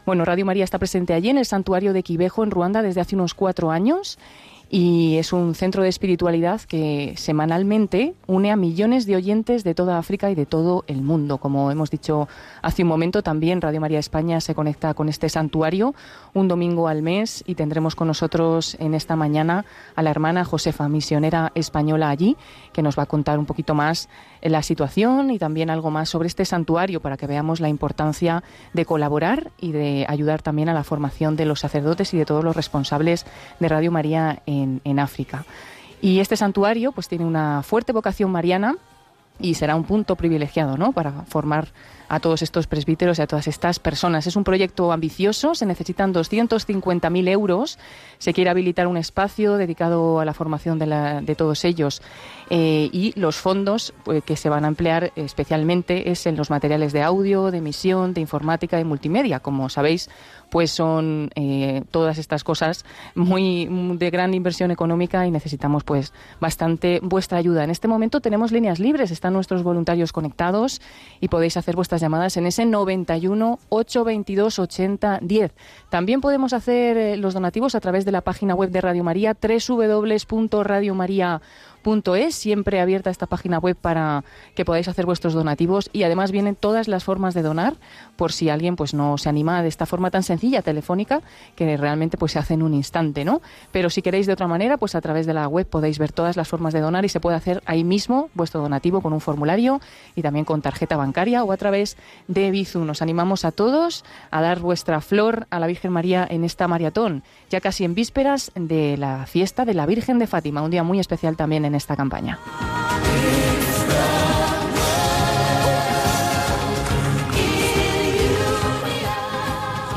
Bueno, 0.05 0.25
Radio 0.25 0.47
María 0.47 0.65
está 0.65 0.79
presente 0.79 1.13
allí 1.13 1.29
en 1.29 1.39
el 1.39 1.45
santuario 1.45 1.93
de 1.93 2.03
Quibejo, 2.03 2.43
en 2.43 2.51
Ruanda, 2.51 2.83
desde 2.83 3.03
hace 3.03 3.15
unos 3.15 3.35
cuatro 3.35 3.71
años 3.71 4.19
y 4.71 5.17
es 5.17 5.33
un 5.33 5.55
centro 5.55 5.83
de 5.83 5.89
espiritualidad 5.89 6.61
que 6.63 7.15
semanalmente 7.17 8.15
une 8.27 8.51
a 8.51 8.57
millones 8.57 9.07
de 9.07 9.17
oyentes 9.17 9.65
de 9.65 9.75
toda 9.75 9.99
África 9.99 10.31
y 10.31 10.35
de 10.35 10.47
todo 10.47 10.85
el 10.87 11.03
mundo. 11.03 11.39
Como 11.39 11.71
hemos 11.71 11.91
dicho 11.91 12.29
hace 12.69 12.83
un 12.83 12.89
momento, 12.89 13.23
también 13.23 13.63
Radio 13.63 13.81
María 13.81 13.99
España 13.99 14.43
se 14.43 14.55
conecta 14.55 14.93
con 14.93 15.09
este 15.09 15.31
santuario 15.31 15.95
un 16.35 16.49
domingo 16.49 16.87
al 16.87 17.01
mes 17.01 17.43
y 17.47 17.55
tendremos 17.55 17.95
con 17.95 18.09
nosotros 18.09 18.77
en 18.79 18.93
esta 18.93 19.17
mañana 19.17 19.65
a 19.97 20.03
la 20.03 20.11
hermana 20.11 20.45
Josefa, 20.45 20.87
misionera 20.87 21.51
española 21.55 22.11
allí, 22.11 22.37
que 22.75 22.83
nos 22.83 22.99
va 22.99 23.05
a 23.05 23.07
contar 23.07 23.39
un 23.39 23.47
poquito 23.47 23.75
más 23.75 24.11
la 24.43 24.63
situación 24.63 25.31
y 25.31 25.39
también 25.39 25.71
algo 25.71 25.91
más 25.91 26.11
sobre 26.11 26.29
este 26.29 26.45
santuario 26.45 27.01
para 27.01 27.17
que 27.17 27.27
veamos 27.27 27.61
la 27.61 27.71
importancia 27.71 28.45
de 28.75 28.85
colaborar 28.85 29.51
y 29.59 29.73
de 29.73 30.05
ayudar 30.07 30.43
también 30.43 30.69
a 30.69 30.75
la 30.75 30.85
formación 30.85 31.37
de 31.37 31.47
los 31.47 31.61
sacerdotes 31.61 32.13
y 32.13 32.19
de 32.19 32.27
todos 32.27 32.45
los 32.45 32.55
responsables 32.55 33.25
de 33.61 33.69
Radio 33.69 33.91
María 33.91 34.43
en, 34.45 34.83
en 34.85 34.99
África. 34.99 35.47
Y 36.03 36.21
este 36.21 36.37
santuario 36.37 36.93
pues 36.93 37.09
tiene 37.09 37.25
una 37.25 37.63
fuerte 37.63 37.93
vocación 37.93 38.31
mariana 38.31 38.77
y 39.41 39.55
será 39.55 39.75
un 39.75 39.85
punto 39.85 40.17
privilegiado 40.17 40.77
¿no? 40.77 40.93
para 40.93 41.23
formar 41.23 41.69
a 42.09 42.21
todos 42.21 42.43
estos 42.43 42.67
presbíteros 42.67 43.19
y 43.19 43.23
a 43.23 43.27
todas 43.27 43.49
estas 43.49 43.79
personas. 43.79 44.27
Es 44.27 44.37
un 44.37 44.45
proyecto 44.45 44.93
ambicioso, 44.93 45.55
se 45.55 45.67
necesitan 45.67 46.13
250.000 46.15 47.29
euros, 47.29 47.79
se 48.19 48.33
quiere 48.33 48.51
habilitar 48.51 48.87
un 48.87 48.97
espacio 48.97 49.57
dedicado 49.57 50.21
a 50.21 50.25
la 50.25 50.35
formación 50.35 50.79
de, 50.79 51.35
todos 51.37 51.65
ellos 51.65 52.03
eh, 52.51 52.89
y 52.93 53.19
los 53.19 53.37
fondos 53.37 53.93
pues, 54.05 54.25
que 54.25 54.37
se 54.37 54.49
van 54.49 54.65
a 54.65 54.69
emplear 54.69 55.13
especialmente 55.17 56.11
es 56.11 56.27
en 56.27 56.37
los 56.37 56.51
materiales 56.51 56.93
de 56.93 57.03
audio, 57.03 57.51
de 57.51 57.59
emisión, 57.59 58.15
de 58.15 58.21
informática 58.21 58.81
y 58.81 58.85
multimedia. 58.85 59.41
Como 59.41 59.69
sabéis, 59.69 60.09
pues 60.51 60.71
son 60.71 61.31
eh, 61.35 61.83
todas 61.91 62.19
estas 62.19 62.45
cosas 62.45 62.85
muy 63.15 63.69
de 63.97 64.11
gran 64.11 64.35
inversión 64.35 64.71
económica 64.71 65.27
y 65.27 65.31
necesitamos 65.31 65.85
pues 65.85 66.13
bastante 66.41 67.01
vuestra 67.03 67.39
ayuda. 67.39 67.65
En 67.65 67.71
este 67.71 67.89
momento 67.89 68.21
tenemos 68.21 68.53
líneas 68.53 68.79
libres, 68.79 69.11
están 69.11 69.33
nuestros 69.33 69.63
voluntarios 69.63 70.13
conectados 70.13 70.81
y 71.21 71.29
podéis 71.29 71.57
hacer 71.57 71.77
vuestras 71.77 72.01
llamadas 72.01 72.37
en 72.37 72.47
ese 72.47 72.67
91 72.67 73.59
822 73.69 74.59
80 74.59 75.21
10. 75.23 75.53
También 75.91 76.21
podemos 76.21 76.53
hacer 76.53 76.97
eh, 76.97 77.17
los 77.17 77.35
donativos 77.35 77.75
a 77.75 77.81
través 77.81 78.05
de 78.05 78.13
la 78.13 78.21
página 78.21 78.55
web 78.55 78.71
de 78.71 78.81
Radio 78.81 79.05
María 79.05 79.37
www.radiomaria.com 79.41 81.69
es 82.17 82.35
siempre 82.35 82.81
abierta 82.81 83.11
esta 83.11 83.27
página 83.27 83.59
web 83.59 83.77
para 83.77 84.25
que 84.55 84.65
podáis 84.65 84.89
hacer 84.89 85.07
vuestros 85.07 85.33
donativos 85.33 85.89
y 85.93 86.03
además 86.03 86.33
vienen 86.33 86.55
todas 86.55 86.87
las 86.87 87.05
formas 87.05 87.35
de 87.35 87.43
donar 87.43 87.77
por 88.17 88.33
si 88.33 88.51
alguien 88.51 88.77
pues 88.77 88.95
no 88.95 89.17
se 89.19 89.29
anima 89.29 89.63
de 89.63 89.69
esta 89.69 89.87
forma 89.87 90.11
tan 90.11 90.23
sencilla 90.23 90.63
telefónica 90.63 91.23
que 91.57 91.77
realmente 91.77 92.19
pues 92.19 92.33
se 92.33 92.39
hace 92.39 92.55
en 92.55 92.63
un 92.63 92.75
instante, 92.75 93.25
¿no? 93.25 93.41
Pero 93.73 93.91
si 93.91 94.03
queréis 94.03 94.27
de 94.27 94.33
otra 94.33 94.47
manera, 94.47 94.77
pues 94.77 94.95
a 94.95 95.01
través 95.01 95.27
de 95.27 95.35
la 95.35 95.49
web 95.49 95.67
podéis 95.67 95.99
ver 95.99 96.13
todas 96.13 96.37
las 96.37 96.49
formas 96.49 96.73
de 96.73 96.81
donar 96.81 97.05
y 97.05 97.09
se 97.09 97.21
puede 97.21 97.37
hacer 97.37 97.63
ahí 97.67 97.85
mismo 97.85 98.31
vuestro 98.35 98.61
donativo 98.61 99.01
con 99.01 99.13
un 99.13 99.21
formulario 99.21 99.81
y 100.15 100.23
también 100.23 100.45
con 100.45 100.63
tarjeta 100.63 100.97
bancaria 100.97 101.43
o 101.45 101.53
a 101.53 101.57
través 101.57 101.97
de 102.27 102.51
Bizu. 102.51 102.85
Nos 102.85 103.03
animamos 103.03 103.45
a 103.45 103.53
todos 103.53 104.05
a 104.31 104.41
dar 104.41 104.61
vuestra 104.61 105.01
flor 105.01 105.47
a 105.51 105.59
la 105.59 105.67
Virgen 105.67 105.93
María 105.93 106.27
en 106.29 106.45
esta 106.45 106.69
maratón, 106.69 107.23
ya 107.51 107.61
casi 107.61 107.85
en 107.85 107.95
vísperas 107.95 108.53
de 108.55 108.97
la 108.97 109.27
fiesta 109.27 109.65
de 109.65 109.75
la 109.75 109.87
Virgen 109.87 110.19
de 110.19 110.27
Fátima, 110.27 110.63
un 110.63 110.71
día 110.71 110.83
muy 110.83 111.01
especial 111.01 111.37
también 111.37 111.65
esta 111.75 111.97
campaña. 111.97 112.39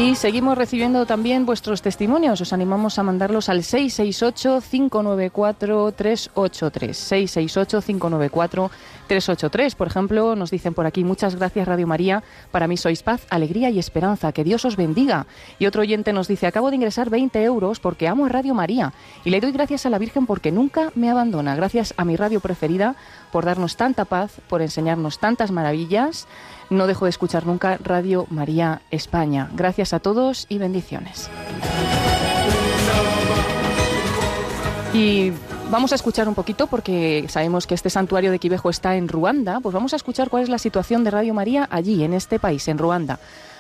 Y 0.01 0.15
seguimos 0.15 0.57
recibiendo 0.57 1.05
también 1.05 1.45
vuestros 1.45 1.83
testimonios. 1.83 2.41
Os 2.41 2.53
animamos 2.53 2.97
a 2.97 3.03
mandarlos 3.03 3.49
al 3.49 3.59
668-594-383. 3.59 6.33
668-594-383. 6.33 8.71
Por 9.77 9.87
ejemplo, 9.87 10.37
nos 10.37 10.51
dicen 10.51 10.73
por 10.73 10.85
aquí, 10.85 11.03
muchas 11.03 11.35
gracias 11.35 11.67
Radio 11.67 11.85
María. 11.85 12.23
Para 12.49 12.67
mí 12.67 12.77
sois 12.77 13.03
paz, 13.03 13.27
alegría 13.29 13.69
y 13.69 13.77
esperanza. 13.77 14.31
Que 14.31 14.45
Dios 14.45 14.63
os 14.63 14.77
bendiga. 14.77 15.25
Y 15.59 15.65
otro 15.65 15.81
oyente 15.81 16.13
nos 16.13 16.29
dice, 16.29 16.47
acabo 16.47 16.69
de 16.69 16.77
ingresar 16.77 17.09
20 17.09 17.43
euros 17.43 17.81
porque 17.81 18.07
amo 18.07 18.25
a 18.25 18.29
Radio 18.29 18.53
María. 18.53 18.93
Y 19.25 19.31
le 19.31 19.41
doy 19.41 19.51
gracias 19.51 19.85
a 19.85 19.89
la 19.89 19.97
Virgen 19.97 20.25
porque 20.25 20.53
nunca 20.53 20.91
me 20.95 21.09
abandona. 21.09 21.57
Gracias 21.57 21.93
a 21.97 22.05
mi 22.05 22.15
radio 22.15 22.39
preferida 22.39 22.95
por 23.33 23.43
darnos 23.43 23.75
tanta 23.75 24.05
paz, 24.05 24.31
por 24.47 24.61
enseñarnos 24.61 25.19
tantas 25.19 25.51
maravillas. 25.51 26.25
No 26.69 26.87
dejo 26.87 27.03
de 27.03 27.09
escuchar 27.09 27.45
nunca 27.45 27.77
Radio 27.83 28.27
María 28.29 28.81
España. 28.91 29.49
Gracias 29.53 29.91
a 29.91 29.99
todos 29.99 30.45
y 30.47 30.57
bendiciones. 30.57 31.29
Y 34.93 35.33
vamos 35.71 35.91
a 35.91 35.95
escuchar 35.95 36.27
un 36.27 36.35
poquito, 36.35 36.67
porque 36.67 37.25
sabemos 37.29 37.65
que 37.65 37.73
este 37.73 37.89
santuario 37.89 38.31
de 38.31 38.39
Quibejo 38.39 38.69
está 38.69 38.95
en 38.95 39.07
Ruanda, 39.07 39.59
pues 39.61 39.73
vamos 39.73 39.93
a 39.93 39.95
escuchar 39.95 40.29
cuál 40.29 40.43
es 40.43 40.49
la 40.49 40.59
situación 40.59 41.03
de 41.03 41.11
Radio 41.11 41.33
María 41.33 41.67
allí, 41.71 42.03
en 42.03 42.13
este 42.13 42.37
país, 42.37 42.67
en 42.67 42.77
Ruanda. 42.77 43.19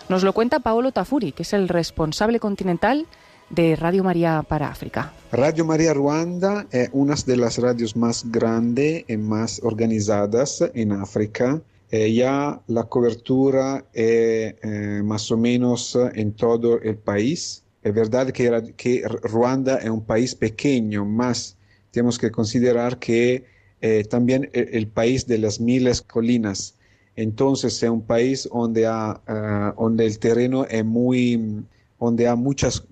Nos 0.09 0.23
lo 0.23 0.33
cuenta 0.33 0.59
Paolo 0.59 0.91
Tafuri, 0.91 1.31
que 1.31 1.43
es 1.43 1.53
el 1.53 1.69
responsable 1.69 2.39
continental 2.39 3.07
de 3.49 3.75
Radio 3.75 4.03
María 4.03 4.43
para 4.47 4.69
África. 4.69 5.13
Radio 5.31 5.65
María 5.65 5.93
Ruanda 5.93 6.67
es 6.71 6.89
una 6.91 7.15
de 7.25 7.37
las 7.37 7.57
radios 7.57 7.95
más 7.95 8.29
grandes 8.29 9.05
y 9.07 9.17
más 9.17 9.61
organizadas 9.63 10.63
en 10.73 10.91
África 10.91 11.61
eh, 11.93 12.13
ya 12.13 12.61
la 12.67 12.85
cobertura 12.85 13.83
es 13.91 14.55
eh, 14.63 15.01
más 15.03 15.29
o 15.29 15.35
menos 15.35 15.97
en 16.13 16.31
todo 16.31 16.79
el 16.79 16.95
país. 16.95 17.65
Es 17.83 17.93
verdad 17.93 18.31
que, 18.31 18.73
que 18.77 19.03
Ruanda 19.05 19.75
es 19.75 19.89
un 19.89 20.05
país 20.05 20.33
pequeño, 20.33 21.03
más 21.03 21.57
tenemos 21.91 22.17
que 22.17 22.31
considerar 22.31 22.99
que 22.99 23.45
eh, 23.81 24.03
también 24.09 24.49
el, 24.53 24.69
el, 24.73 24.87
país 24.87 25.27
de 25.27 25.37
las 25.37 25.59
miles 25.59 26.01
colinas. 26.01 26.75
Entonces 27.15 27.81
es 27.83 27.89
un 27.89 28.01
país 28.01 28.49
donde, 28.51 28.87
ha, 28.87 29.73
donde 29.77 30.05
el 30.05 30.17
terreno 30.19 30.65
es 30.65 30.85
muy, 30.85 31.63
donde 31.99 32.27
hay 32.27 32.37
muchas, 32.37 32.83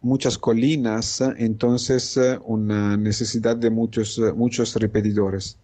muchas 0.00 0.38
colinas, 0.38 1.20
entonces 1.38 2.18
una 2.44 2.96
necesidad 2.96 3.56
de 3.56 3.70
muchos, 3.70 4.20
muchos 4.36 4.76
repetidores. 4.76 5.58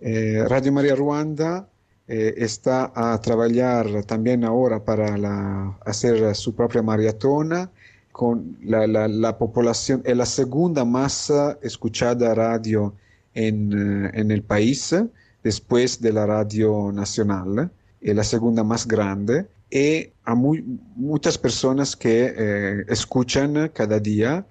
Radio 0.00 0.72
María 0.72 0.94
Ruanda 0.94 1.68
eh, 2.12 2.34
está 2.42 2.90
a 2.92 3.20
trabajar 3.20 4.02
también 4.04 4.42
ahora 4.42 4.84
para 4.84 5.78
hacer 5.86 6.34
su 6.34 6.56
propia 6.56 6.82
maratona 6.82 7.70
con 8.12 8.56
la, 8.62 8.86
la, 8.86 9.38
población, 9.38 10.02
es 10.04 10.16
la 10.16 10.26
segunda 10.26 10.84
más 10.84 11.32
escuchada 11.62 12.34
radio 12.34 12.94
en, 13.34 13.72
eh, 13.72 14.10
en, 14.14 14.30
el 14.30 14.42
país, 14.42 14.94
después 15.42 16.00
de 16.00 16.12
la 16.12 16.26
radio 16.26 16.90
nacional, 16.92 17.70
es 18.00 18.14
la 18.14 18.24
segunda 18.24 18.64
más 18.64 18.86
grande, 18.86 19.46
y 19.70 20.08
hay 20.24 20.64
muchas 20.96 21.38
personas 21.38 21.94
que 21.96 22.34
eh, 22.36 22.84
escuchan 22.88 23.70
cada 23.72 23.98
día. 23.98 24.44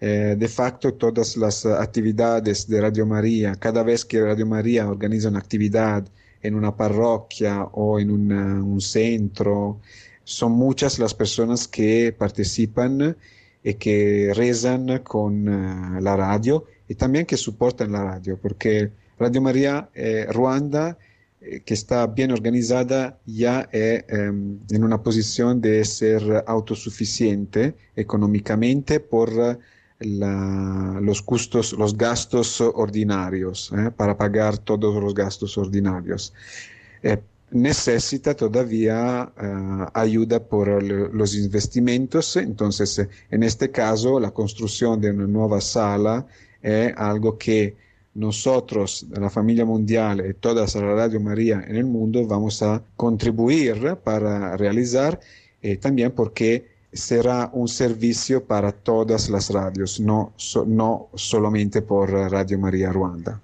de 0.00 0.48
facto, 0.48 0.94
todas 0.94 1.36
las 1.36 1.66
actividades 1.66 2.68
de 2.68 2.80
Radio 2.80 3.04
María, 3.04 3.56
cada 3.56 3.82
vez 3.82 4.04
que 4.04 4.20
Radio 4.20 4.46
María 4.46 4.88
organiza 4.88 5.28
una 5.28 5.40
actividad, 5.40 6.04
en 6.42 6.54
una 6.54 6.76
parroquia 6.76 7.64
o 7.72 7.98
en 7.98 8.10
un 8.10 8.80
centro. 8.80 9.80
Son 10.28 10.52
muchas 10.52 10.98
las 10.98 11.14
personas 11.14 11.66
que 11.66 12.14
participan 12.16 13.16
y 13.64 13.74
que 13.74 14.32
rezan 14.34 14.98
con 14.98 15.48
eh, 15.48 16.00
la 16.02 16.16
radio 16.16 16.66
y 16.86 16.94
también 16.94 17.24
que 17.24 17.36
soportan 17.36 17.92
la 17.92 18.04
radio, 18.04 18.38
porque 18.40 18.90
Radio 19.18 19.40
María 19.40 19.88
eh, 19.94 20.26
Ruanda 20.30 20.98
eh, 21.40 21.62
que 21.64 21.72
está 21.72 22.06
bien 22.06 22.30
organizada 22.30 23.18
ya 23.24 23.68
es 23.72 24.04
em, 24.08 24.58
en 24.70 24.84
una 24.84 25.02
posición 25.02 25.60
de 25.60 25.84
ser 25.84 26.44
autosuficiente 26.46 27.74
económicamente 27.96 29.00
por 29.00 29.58
los, 30.00 31.22
costos, 31.22 31.72
los 31.72 31.96
gastos 31.96 32.60
ordinarios, 32.60 33.72
eh, 33.76 33.90
para 33.90 34.16
pagar 34.16 34.58
todos 34.58 35.02
los 35.02 35.14
gastos 35.14 35.58
ordinarios. 35.58 36.32
Eh, 37.02 37.18
necesita 37.50 38.34
todavía 38.34 39.32
ayuda 39.94 40.40
por 40.40 40.82
los 40.82 41.34
investimentos, 41.34 42.36
entonces 42.36 43.08
en 43.30 43.42
este 43.42 43.70
caso 43.70 44.20
la 44.20 44.30
construcción 44.30 45.00
de 45.00 45.10
una 45.10 45.26
nueva 45.26 45.60
sala 45.60 46.26
es 46.62 46.92
algo 46.96 47.38
que 47.38 47.76
nosotros, 48.14 49.06
la 49.10 49.30
familia 49.30 49.64
mundial 49.64 50.24
y 50.28 50.34
toda 50.34 50.66
la 50.66 50.94
Radio 50.94 51.20
María 51.20 51.64
en 51.66 51.76
el 51.76 51.84
mundo 51.86 52.26
vamos 52.26 52.62
a 52.62 52.82
contribuir 52.96 53.96
para 54.02 54.56
realizar 54.56 55.20
también 55.80 56.12
porque 56.12 56.66
será 56.92 57.50
un 57.52 57.68
servicio 57.68 58.44
para 58.44 58.72
todas 58.72 59.28
las 59.28 59.50
radios, 59.50 60.00
no, 60.00 60.32
no 60.66 61.08
solamente 61.14 61.82
por 61.82 62.10
Radio 62.10 62.58
María 62.58 62.92
Ruanda. 62.92 63.40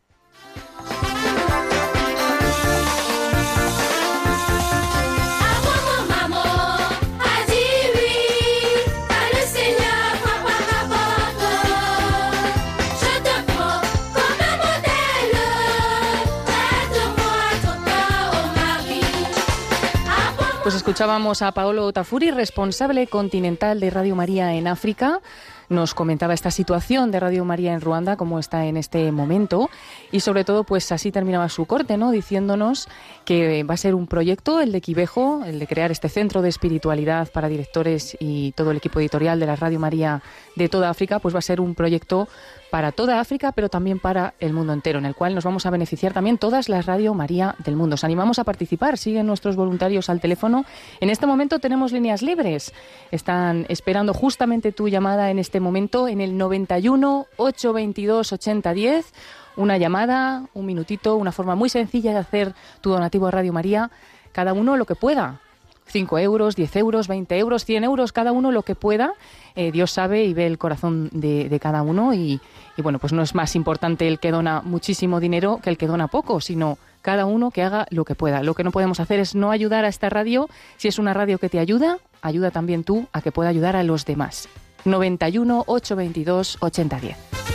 Escuchábamos 20.84 21.40
a 21.40 21.50
Paolo 21.52 21.90
Tafuri, 21.94 22.30
responsable 22.30 23.06
continental 23.06 23.80
de 23.80 23.88
Radio 23.88 24.14
María 24.14 24.52
en 24.52 24.68
África. 24.68 25.22
Nos 25.70 25.94
comentaba 25.94 26.34
esta 26.34 26.50
situación 26.50 27.10
de 27.10 27.20
Radio 27.20 27.46
María 27.46 27.72
en 27.72 27.80
Ruanda, 27.80 28.18
cómo 28.18 28.38
está 28.38 28.66
en 28.66 28.76
este 28.76 29.10
momento. 29.10 29.70
Y 30.12 30.20
sobre 30.20 30.44
todo, 30.44 30.64
pues 30.64 30.92
así 30.92 31.10
terminaba 31.10 31.48
su 31.48 31.64
corte, 31.64 31.96
¿no? 31.96 32.10
Diciéndonos 32.10 32.86
que 33.24 33.64
va 33.64 33.72
a 33.72 33.78
ser 33.78 33.94
un 33.94 34.06
proyecto, 34.06 34.60
el 34.60 34.72
de 34.72 34.82
Quivejo, 34.82 35.42
el 35.46 35.58
de 35.58 35.66
crear 35.66 35.90
este 35.90 36.10
centro 36.10 36.42
de 36.42 36.50
espiritualidad 36.50 37.32
para 37.32 37.48
directores 37.48 38.14
y 38.20 38.52
todo 38.52 38.70
el 38.70 38.76
equipo 38.76 39.00
editorial 39.00 39.40
de 39.40 39.46
la 39.46 39.56
Radio 39.56 39.80
María 39.80 40.22
de 40.56 40.68
toda 40.68 40.90
África, 40.90 41.18
pues 41.18 41.34
va 41.34 41.38
a 41.38 41.42
ser 41.42 41.60
un 41.60 41.74
proyecto 41.74 42.28
para 42.70 42.92
toda 42.92 43.20
África, 43.20 43.52
pero 43.52 43.68
también 43.68 44.00
para 44.00 44.34
el 44.40 44.52
mundo 44.52 44.72
entero, 44.72 44.98
en 44.98 45.06
el 45.06 45.14
cual 45.14 45.34
nos 45.34 45.44
vamos 45.44 45.64
a 45.64 45.70
beneficiar 45.70 46.12
también 46.12 46.38
todas 46.38 46.68
las 46.68 46.86
Radio 46.86 47.14
María 47.14 47.54
del 47.58 47.76
mundo. 47.76 47.94
Os 47.94 48.04
animamos 48.04 48.38
a 48.38 48.44
participar, 48.44 48.98
siguen 48.98 49.26
nuestros 49.26 49.54
voluntarios 49.54 50.10
al 50.10 50.20
teléfono. 50.20 50.64
En 51.00 51.10
este 51.10 51.26
momento 51.26 51.60
tenemos 51.60 51.92
líneas 51.92 52.22
libres. 52.22 52.72
Están 53.10 53.66
esperando 53.68 54.12
justamente 54.12 54.72
tu 54.72 54.88
llamada 54.88 55.30
en 55.30 55.38
este 55.38 55.60
momento 55.60 56.08
en 56.08 56.20
el 56.20 56.36
91 56.36 57.26
822 57.36 58.32
8010. 58.32 59.12
Una 59.56 59.78
llamada, 59.78 60.46
un 60.52 60.66
minutito, 60.66 61.14
una 61.16 61.30
forma 61.30 61.54
muy 61.54 61.68
sencilla 61.68 62.12
de 62.12 62.18
hacer 62.18 62.54
tu 62.80 62.90
donativo 62.90 63.28
a 63.28 63.30
Radio 63.30 63.52
María. 63.52 63.90
Cada 64.32 64.52
uno 64.52 64.76
lo 64.76 64.84
que 64.84 64.96
pueda. 64.96 65.40
5 65.86 66.18
euros, 66.18 66.56
10 66.56 66.76
euros, 66.76 67.08
20 67.08 67.38
euros, 67.38 67.64
100 67.64 67.84
euros, 67.84 68.12
cada 68.12 68.32
uno 68.32 68.52
lo 68.52 68.62
que 68.62 68.74
pueda. 68.74 69.12
Eh, 69.54 69.70
Dios 69.72 69.90
sabe 69.90 70.24
y 70.24 70.34
ve 70.34 70.46
el 70.46 70.58
corazón 70.58 71.10
de, 71.12 71.58
cada 71.60 71.82
uno 71.82 72.14
y, 72.14 72.40
y, 72.76 72.82
bueno, 72.82 72.98
pues 72.98 73.12
no 73.12 73.22
es 73.22 73.34
más 73.34 73.54
importante 73.54 74.08
el 74.08 74.18
que 74.18 74.30
dona 74.30 74.62
muchísimo 74.62 75.20
dinero 75.20 75.60
que 75.62 75.70
el 75.70 75.78
que 75.78 75.86
dona 75.86 76.08
poco, 76.08 76.40
sino 76.40 76.78
cada 77.02 77.26
uno 77.26 77.50
que 77.50 77.62
haga 77.62 77.86
lo 77.90 78.04
que 78.04 78.14
pueda. 78.14 78.42
Lo 78.42 78.54
que 78.54 78.64
no 78.64 78.72
podemos 78.72 78.98
hacer 78.98 79.20
es 79.20 79.34
no 79.34 79.50
ayudar 79.50 79.84
a 79.84 79.88
esta 79.88 80.08
radio. 80.08 80.48
Si 80.78 80.88
es 80.88 80.98
una 80.98 81.12
radio 81.12 81.38
que 81.38 81.50
te 81.50 81.58
ayuda, 81.58 81.98
ayuda 82.22 82.50
también 82.50 82.82
tú 82.82 83.06
a 83.12 83.20
que 83.20 83.30
pueda 83.30 83.50
ayudar 83.50 83.76
a 83.76 83.82
los 83.82 84.06
demás. 84.06 84.48
91 84.84 85.64
822 85.66 86.58
8010. 86.60 87.53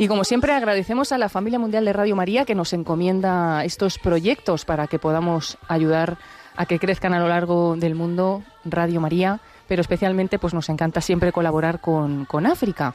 Y 0.00 0.06
como 0.06 0.22
siempre 0.22 0.52
agradecemos 0.52 1.10
a 1.10 1.18
la 1.18 1.28
familia 1.28 1.58
mundial 1.58 1.84
de 1.84 1.92
Radio 1.92 2.14
María 2.14 2.44
que 2.44 2.54
nos 2.54 2.72
encomienda 2.72 3.64
estos 3.64 3.98
proyectos 3.98 4.64
para 4.64 4.86
que 4.86 5.00
podamos 5.00 5.58
ayudar 5.66 6.18
a 6.56 6.66
que 6.66 6.78
crezcan 6.78 7.14
a 7.14 7.18
lo 7.18 7.26
largo 7.28 7.74
del 7.76 7.96
mundo 7.96 8.44
Radio 8.64 9.00
María, 9.00 9.40
pero 9.66 9.80
especialmente 9.80 10.38
pues 10.38 10.54
nos 10.54 10.68
encanta 10.68 11.00
siempre 11.00 11.32
colaborar 11.32 11.80
con, 11.80 12.26
con 12.26 12.46
África. 12.46 12.94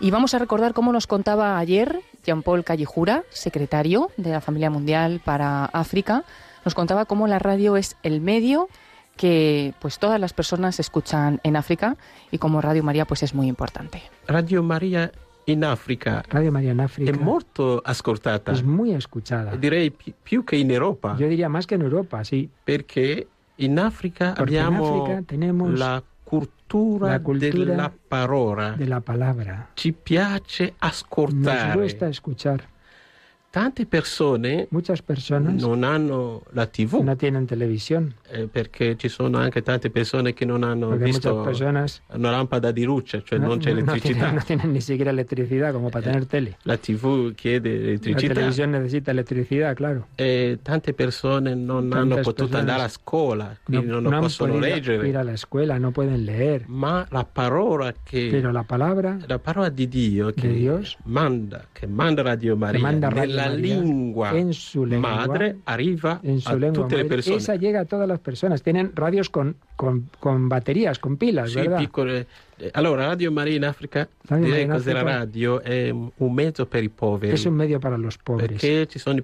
Y 0.00 0.10
vamos 0.10 0.34
a 0.34 0.38
recordar 0.38 0.74
cómo 0.74 0.92
nos 0.92 1.06
contaba 1.06 1.58
ayer 1.58 2.00
Jean-Paul 2.26 2.62
Callejura, 2.62 3.24
secretario 3.30 4.10
de 4.18 4.30
la 4.30 4.42
Familia 4.42 4.68
Mundial 4.68 5.22
para 5.24 5.64
África, 5.66 6.24
nos 6.64 6.74
contaba 6.74 7.06
cómo 7.06 7.26
la 7.26 7.38
radio 7.38 7.76
es 7.76 7.96
el 8.02 8.20
medio 8.20 8.68
que 9.16 9.74
pues 9.80 9.98
todas 9.98 10.20
las 10.20 10.32
personas 10.32 10.80
escuchan 10.80 11.40
en 11.42 11.56
África 11.56 11.96
y 12.30 12.38
como 12.38 12.60
Radio 12.60 12.82
María 12.82 13.04
pues 13.06 13.22
es 13.22 13.34
muy 13.34 13.46
importante. 13.48 14.02
Radio 14.26 14.62
María 14.62 15.12
in 15.46 15.62
Africa 15.64 16.22
Radio 16.28 16.50
María 16.50 16.70
en 16.72 16.80
África 16.80 17.10
è 17.10 17.14
molto 17.16 17.80
ascoltata. 17.84 18.52
es 18.52 18.62
muy 18.62 18.92
escuchada. 18.94 19.56
Direi 19.56 19.90
pi- 19.90 20.14
più 20.22 20.42
che 20.44 20.56
in 20.56 20.70
Europa, 20.70 21.16
Yo 21.18 21.28
diría 21.28 21.48
más 21.48 21.66
que 21.66 21.74
en 21.74 21.82
Europa, 21.82 22.24
sí. 22.24 22.48
perché 22.64 23.26
in 23.56 23.78
Africa 23.78 24.34
Porque 24.36 24.56
en 24.56 24.64
abbiamo 24.64 25.02
África 25.04 25.22
tenemos 25.26 25.78
la 25.78 26.02
cultura, 26.24 27.08
la 27.10 27.20
cultura 27.22 27.64
della 27.72 27.92
parola. 28.08 28.72
de 28.76 28.86
la 28.86 29.00
palabra. 29.00 29.68
Ci 29.74 29.92
piace 29.92 30.64
Nos 30.64 30.74
ascoltare. 30.80 31.80
gusta 31.80 32.08
escuchar. 32.08 32.64
Tante 33.54 33.86
persone 33.86 34.66
Muchas 34.70 35.00
personas 35.00 35.62
non 35.62 35.84
hanno 35.84 36.42
la 36.54 36.66
TV 36.66 37.00
no 37.04 37.16
tienen 37.16 37.46
televisión, 37.46 38.12
eh, 38.32 38.48
perché 38.48 38.96
ci 38.96 39.08
sono 39.08 39.38
anche 39.38 39.62
tante 39.62 39.90
persone 39.90 40.34
che 40.34 40.44
non 40.44 40.64
hanno 40.64 40.88
porque 40.88 41.04
visto 41.04 41.40
personas 41.42 42.02
una 42.14 42.32
lampada 42.32 42.72
di 42.72 42.82
luce, 42.82 43.22
cioè 43.22 43.38
no, 43.38 43.46
non 43.46 43.58
c'è 43.58 43.70
no 43.72 43.78
elettricità. 43.78 44.12
tienen, 44.12 44.34
no 44.34 44.42
tienen 44.44 44.72
ni 44.72 44.80
siquiera 44.80 45.12
electricidad 45.12 45.72
como 45.72 45.88
para 45.90 46.04
tener 46.04 46.26
tele. 46.26 46.56
La 46.62 46.76
TV 46.78 47.32
chiede 47.36 47.70
La 47.70 47.76
elettricità. 47.90 48.34
televisión 48.34 48.70
necesita 48.72 49.12
electricidad, 49.12 49.76
claro. 49.76 50.08
E 50.16 50.58
tante 50.60 50.92
persone 50.92 51.54
non 51.54 51.88
Tantas 51.90 52.00
hanno 52.00 52.20
potuto 52.22 52.56
andare 52.56 52.82
a 52.82 52.88
scuola, 52.88 53.56
quindi 53.62 53.86
non, 53.86 54.12
han 54.12 54.20
possono 54.20 54.58
leggere. 54.58 55.06
ir 55.06 55.16
a 55.16 55.22
la 55.22 55.34
escuela, 55.34 55.78
no 55.78 55.92
pueden 55.92 56.24
leer. 56.24 56.64
Ma 56.66 57.06
la 57.08 57.24
parola 57.24 57.94
che 58.02 58.30
Pero 58.32 58.50
la 58.50 58.64
palabra 58.64 59.16
la 59.28 59.38
parola 59.38 59.68
di 59.68 59.86
Dio 59.86 60.32
che 60.32 60.48
Dios, 60.48 60.96
manda, 61.04 61.66
che 61.70 61.86
manda 61.86 62.22
Radio 62.22 62.56
Maria 62.56 62.80
manda 62.80 63.08
Radio 63.10 63.43
nella 63.48 63.56
María 63.56 63.80
lingua 63.82 64.30
en 64.38 64.52
su 64.52 64.84
lengua, 64.86 65.10
madre 65.26 65.56
arriva 65.64 66.20
en 66.22 66.40
su 66.40 66.48
a 66.48 66.54
lengua 66.54 66.86
le 66.88 66.94
madre, 66.96 67.04
persone. 67.08 67.36
esa 67.36 67.54
llega 67.56 67.80
a 67.80 67.84
todas 67.84 68.06
las 68.08 68.18
personas. 68.20 68.62
Tienen 68.62 68.92
radios 68.94 69.28
con, 69.30 69.56
con, 69.76 70.08
con 70.20 70.48
baterías, 70.48 70.98
con 70.98 71.16
pilas, 71.16 71.50
Sì, 71.50 71.56
¿verdad? 71.60 71.78
piccole. 71.78 72.26
eh, 72.58 72.70
Allora, 72.74 73.06
Radio 73.06 73.30
Maria 73.32 73.56
in 73.56 73.64
Africa, 73.64 74.08
Radio 74.28 74.44
direi 74.46 74.66
cos'è 74.68 74.92
la 74.92 75.02
radio, 75.02 75.60
è 75.60 75.90
un 75.90 76.32
mezzo 76.32 76.66
per 76.66 76.82
i 76.82 76.88
poveri. 76.88 77.32
Es 77.34 77.44
un 77.46 77.54
medio 77.54 77.78
para 77.78 77.96
los 77.96 78.16
pobres. 78.18 78.48
Perché 78.60 78.86
ci 78.86 78.98
sono 78.98 79.20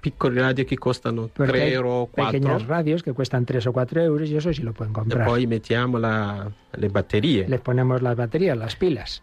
piccoli 0.00 0.38
radio 0.38 0.64
che 0.64 0.76
costano 0.76 1.28
Porque 1.32 1.52
3 1.52 1.62
hay 1.62 1.72
euro, 1.72 2.08
4 2.10 2.32
pequeñas 2.38 2.66
radios 2.66 3.02
que 3.02 3.12
cuestan 3.12 3.44
3 3.44 3.66
o 3.66 3.72
4 3.72 4.00
euros 4.02 4.28
y 4.28 4.36
eso 4.36 4.52
sí 4.52 4.62
lo 4.62 4.72
pueden 4.72 4.90
e 4.92 4.94
comprar. 4.94 5.26
poi 5.26 5.46
mettiamo 5.46 5.96
la- 5.98 6.50
le 6.72 6.88
batterie. 6.88 7.46
Les 7.48 7.60
ponemos 7.60 8.02
las 8.02 8.16
baterías, 8.16 8.56
las 8.58 8.74
pilas. 8.76 9.22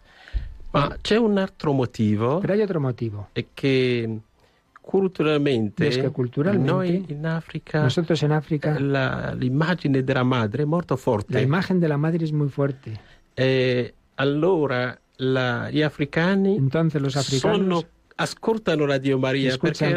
Ma 0.70 0.96
c'è 1.00 1.16
un 1.16 1.38
altro 1.38 1.72
motivo, 1.72 2.40
Pero 2.40 2.52
hay 2.52 2.60
otro 2.62 2.78
motivo. 2.80 3.28
è 3.32 3.44
che 3.54 4.18
culturalmente, 4.90 5.86
Es 5.86 5.98
que 5.98 6.08
culturalmente, 6.08 6.72
noi 6.72 7.04
in 7.08 7.26
Africa 7.26 7.82
Nosotros 7.82 8.22
en 8.22 8.32
África, 8.32 8.80
la- 8.80 9.34
l'immagine 9.34 10.02
della 10.02 10.24
madre 10.24 10.62
è 10.62 10.66
molto 10.66 10.96
forte. 10.96 11.34
la 11.34 11.42
imagen 11.42 11.78
de 11.78 11.88
la 11.88 11.98
madre 11.98 12.24
es 12.24 12.32
muy 12.32 12.48
fuerte. 12.48 12.98
Allora 14.16 14.98
la- 15.18 15.70
gli 15.70 15.82
africani 15.82 16.56
Entonces 16.56 17.00
los 17.02 17.16
africanos, 17.16 17.58
sono, 17.58 17.82
ascoltano 18.16 18.86
Radio 18.86 19.18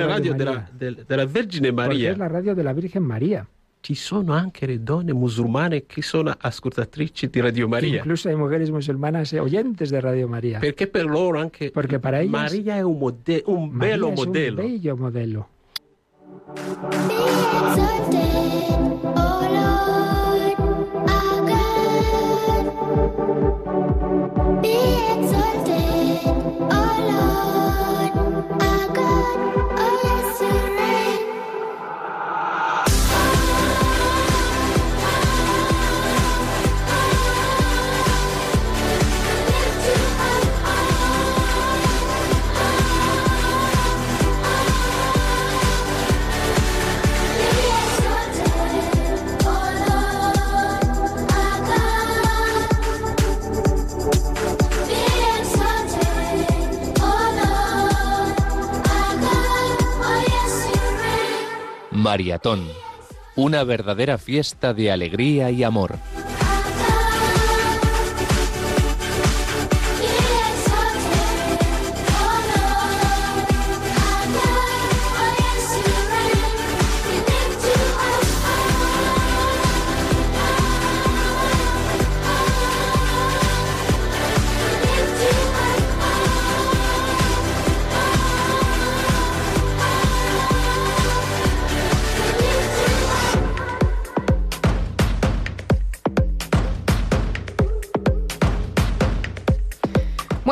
la 0.01 0.07
radio 0.07 0.33
Radio 0.35 1.27
Vergine 1.31 1.71
porque 1.73 1.87
Maria. 1.87 2.11
es 2.11 2.17
la 2.17 2.27
radio 2.27 2.53
de 2.53 2.63
la 2.63 2.73
Virgen 2.73 3.03
María. 3.03 3.47
Ci 3.81 3.95
sono 3.95 4.33
anche 4.33 4.67
le 4.67 4.83
donne 4.83 5.11
musulmane 5.11 5.85
che 5.87 6.03
sono 6.03 6.31
ascoltatrici 6.37 7.27
di 7.29 7.39
Radio 7.39 7.67
Maria. 7.67 7.97
Incluso 7.97 8.29
hay 8.29 8.35
mujeres 8.35 8.69
musulmanas 8.69 9.33
oyentes 9.33 9.89
de 9.89 9.99
Radio 9.99 10.27
María. 10.27 10.59
Perché 10.59 10.85
per 10.87 11.05
loro 11.05 11.39
anche 11.39 11.71
Porque 11.71 11.97
para 11.99 12.19
ellas 12.21 12.31
Maria 12.31 12.75
è 12.75 12.81
un, 12.81 12.99
mode- 12.99 13.41
un 13.47 13.69
María 13.71 13.95
bello 13.95 14.11
es 14.13 14.19
un 14.19 14.25
modello. 14.25 14.55
bello 14.61 14.97
modelo. 14.97 15.47
Be 24.61 24.77
exalted, 25.17 26.21
O 26.25 26.87
Lord, 27.09 28.13
our 28.61 28.87
God. 28.93 29.60
Maratón. 62.01 62.67
Una 63.35 63.63
verdadera 63.63 64.17
fiesta 64.17 64.73
de 64.73 64.91
alegría 64.91 65.51
y 65.51 65.63
amor. 65.63 65.99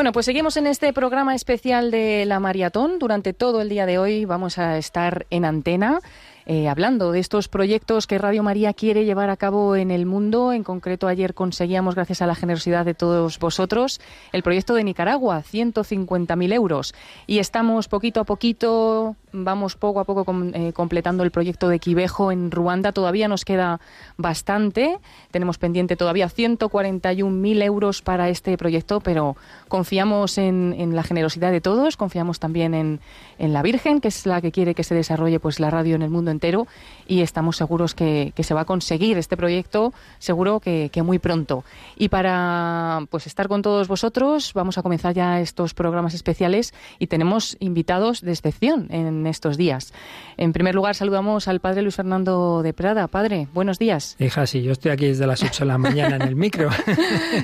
Bueno, 0.09 0.15
pues 0.15 0.25
seguimos 0.25 0.57
en 0.57 0.65
este 0.65 0.91
programa 0.91 1.35
especial 1.35 1.91
de 1.91 2.25
la 2.25 2.39
maratón. 2.39 2.97
Durante 2.97 3.31
todo 3.31 3.61
el 3.61 3.69
día 3.69 3.85
de 3.85 3.99
hoy 3.99 4.25
vamos 4.25 4.57
a 4.57 4.79
estar 4.79 5.27
en 5.29 5.45
antena. 5.45 5.99
eh, 6.47 6.67
hablando 6.67 7.11
de 7.11 7.19
estos 7.19 7.47
proyectos 7.47 8.07
que 8.07 8.17
Radio 8.17 8.41
María 8.41 8.73
quiere 8.73 9.05
llevar 9.05 9.29
a 9.29 9.37
cabo 9.37 9.75
en 9.75 9.91
el 9.91 10.07
mundo. 10.07 10.51
En 10.51 10.63
concreto, 10.63 11.07
ayer 11.07 11.35
conseguíamos, 11.35 11.93
gracias 11.93 12.23
a 12.23 12.25
la 12.25 12.33
generosidad 12.33 12.85
de 12.85 12.95
todos 12.95 13.37
vosotros, 13.37 14.01
el 14.31 14.41
proyecto 14.41 14.73
de 14.73 14.83
Nicaragua, 14.83 15.43
150.000 15.43 16.53
euros. 16.53 16.95
Y 17.27 17.37
estamos 17.37 17.87
poquito 17.87 18.19
a 18.19 18.23
poquito, 18.23 19.15
vamos 19.31 19.75
poco 19.75 19.99
a 19.99 20.03
poco 20.05 20.25
com- 20.25 20.51
eh, 20.53 20.73
completando 20.73 21.23
el 21.23 21.31
proyecto 21.31 21.67
de 21.69 21.79
Quivejo 21.79 22.31
en 22.31 22.51
Ruanda. 22.51 22.91
Todavía 22.91 23.27
nos 23.27 23.45
queda 23.45 23.79
bastante. 24.17 24.97
Tenemos 25.31 25.57
pendiente 25.57 25.95
todavía 25.95 26.27
141.000 26.29 27.61
euros 27.63 28.01
para 28.01 28.29
este 28.29 28.57
proyecto, 28.57 28.99
pero 28.99 29.35
confiamos 29.67 30.37
en, 30.37 30.75
en 30.77 30.95
la 30.95 31.03
generosidad 31.03 31.51
de 31.51 31.61
todos, 31.61 31.97
confiamos 31.97 32.39
también 32.39 32.73
en, 32.73 32.99
en 33.37 33.53
la 33.53 33.61
Virgen, 33.61 34.01
que 34.01 34.07
es 34.09 34.25
la 34.25 34.41
que 34.41 34.51
quiere 34.51 34.75
que 34.75 34.83
se 34.83 34.95
desarrolle 34.95 35.39
pues 35.39 35.59
la 35.59 35.69
radio 35.69 35.95
en 35.95 36.01
el 36.01 36.09
mundo 36.09 36.31
entero, 36.31 36.67
y 37.07 37.21
estamos 37.21 37.57
seguros 37.57 37.95
que, 37.95 38.33
que 38.35 38.43
se 38.43 38.53
va 38.53 38.61
a 38.61 38.65
conseguir 38.65 39.17
este 39.17 39.37
proyecto, 39.37 39.93
seguro 40.19 40.59
que, 40.59 40.89
que 40.91 41.03
muy 41.03 41.19
pronto. 41.19 41.63
Y 41.97 42.09
para 42.09 43.01
pues 43.09 43.27
estar 43.27 43.47
con 43.47 43.61
todos 43.61 43.87
vosotros, 43.87 44.53
vamos 44.53 44.77
a 44.77 44.81
comenzar 44.83 45.13
ya 45.13 45.39
estos 45.39 45.73
programas 45.73 46.13
especiales 46.13 46.73
y 46.99 47.07
tenemos 47.07 47.57
invitados 47.59 48.21
de 48.21 48.31
excepción 48.31 48.87
en 48.89 49.18
estos 49.27 49.57
días. 49.57 49.93
En 50.37 50.53
primer 50.53 50.75
lugar, 50.75 50.95
saludamos 50.95 51.47
al 51.47 51.59
padre 51.59 51.81
Luis 51.81 51.95
Fernando 51.95 52.61
de 52.63 52.73
Prada. 52.73 53.07
Padre, 53.07 53.47
buenos 53.53 53.79
días. 53.79 54.15
Hija, 54.19 54.45
sí, 54.47 54.61
yo 54.61 54.71
estoy 54.71 54.91
aquí 54.91 55.07
desde 55.07 55.27
las 55.27 55.43
8 55.43 55.59
de 55.59 55.65
la 55.65 55.77
mañana 55.77 56.15
en 56.15 56.21
el 56.23 56.35
micro. 56.35 56.69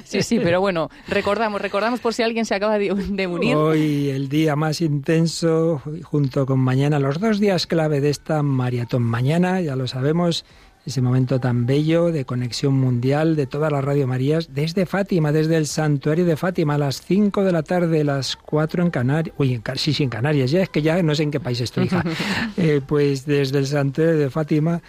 Sí, 0.03 0.21
sí, 0.21 0.39
pero 0.39 0.61
bueno, 0.61 0.89
recordamos, 1.07 1.61
recordamos 1.61 1.99
por 1.99 2.13
si 2.13 2.23
alguien 2.23 2.45
se 2.45 2.55
acaba 2.55 2.77
de, 2.77 2.93
de 2.93 3.27
unir. 3.27 3.55
Hoy 3.55 4.09
el 4.09 4.29
día 4.29 4.55
más 4.55 4.81
intenso, 4.81 5.81
junto 6.03 6.45
con 6.45 6.59
mañana, 6.59 6.99
los 6.99 7.19
dos 7.19 7.39
días 7.39 7.67
clave 7.67 8.01
de 8.01 8.09
esta 8.09 8.43
maratón. 8.43 9.03
Mañana, 9.03 9.61
ya 9.61 9.75
lo 9.75 9.87
sabemos, 9.87 10.45
ese 10.85 11.01
momento 11.01 11.39
tan 11.39 11.65
bello 11.65 12.11
de 12.11 12.25
conexión 12.25 12.73
mundial 12.75 13.35
de 13.35 13.47
todas 13.47 13.71
las 13.71 13.83
Radio 13.83 14.05
Marías 14.05 14.53
desde 14.53 14.85
Fátima, 14.85 15.31
desde 15.31 15.57
el 15.57 15.65
santuario 15.65 16.25
de 16.25 16.37
Fátima, 16.37 16.75
a 16.75 16.77
las 16.77 17.01
5 17.01 17.43
de 17.43 17.51
la 17.51 17.63
tarde, 17.63 18.03
las 18.03 18.35
4 18.35 18.83
en 18.83 18.89
Canarias. 18.91 19.35
Uy, 19.39 19.53
en, 19.55 19.63
sí, 19.77 19.93
sí, 19.93 20.03
en 20.03 20.09
Canarias, 20.09 20.51
ya 20.51 20.61
es 20.61 20.69
que 20.69 20.83
ya 20.83 21.01
no 21.01 21.15
sé 21.15 21.23
en 21.23 21.31
qué 21.31 21.39
país 21.39 21.59
estoy, 21.61 21.85
hija. 21.85 22.03
Eh, 22.57 22.81
pues 22.85 23.25
desde 23.25 23.59
el 23.59 23.67
santuario 23.67 24.17
de 24.17 24.29
Fátima, 24.29 24.81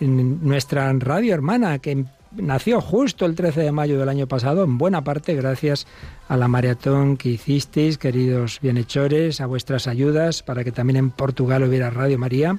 en 0.00 0.46
nuestra 0.46 0.92
radio 0.92 1.32
hermana, 1.32 1.78
que 1.78 2.04
nació 2.36 2.80
justo 2.80 3.26
el 3.26 3.34
13 3.34 3.62
de 3.62 3.72
mayo 3.72 3.98
del 3.98 4.08
año 4.08 4.26
pasado, 4.26 4.64
en 4.64 4.78
buena 4.78 5.02
parte 5.04 5.34
gracias 5.34 5.86
a 6.28 6.36
la 6.36 6.48
maratón 6.48 7.16
que 7.16 7.30
hicisteis, 7.30 7.98
queridos 7.98 8.58
bienhechores, 8.60 9.40
a 9.40 9.46
vuestras 9.46 9.86
ayudas, 9.86 10.42
para 10.42 10.64
que 10.64 10.72
también 10.72 10.96
en 10.96 11.10
Portugal 11.10 11.62
hubiera 11.62 11.90
Radio 11.90 12.18
María. 12.18 12.58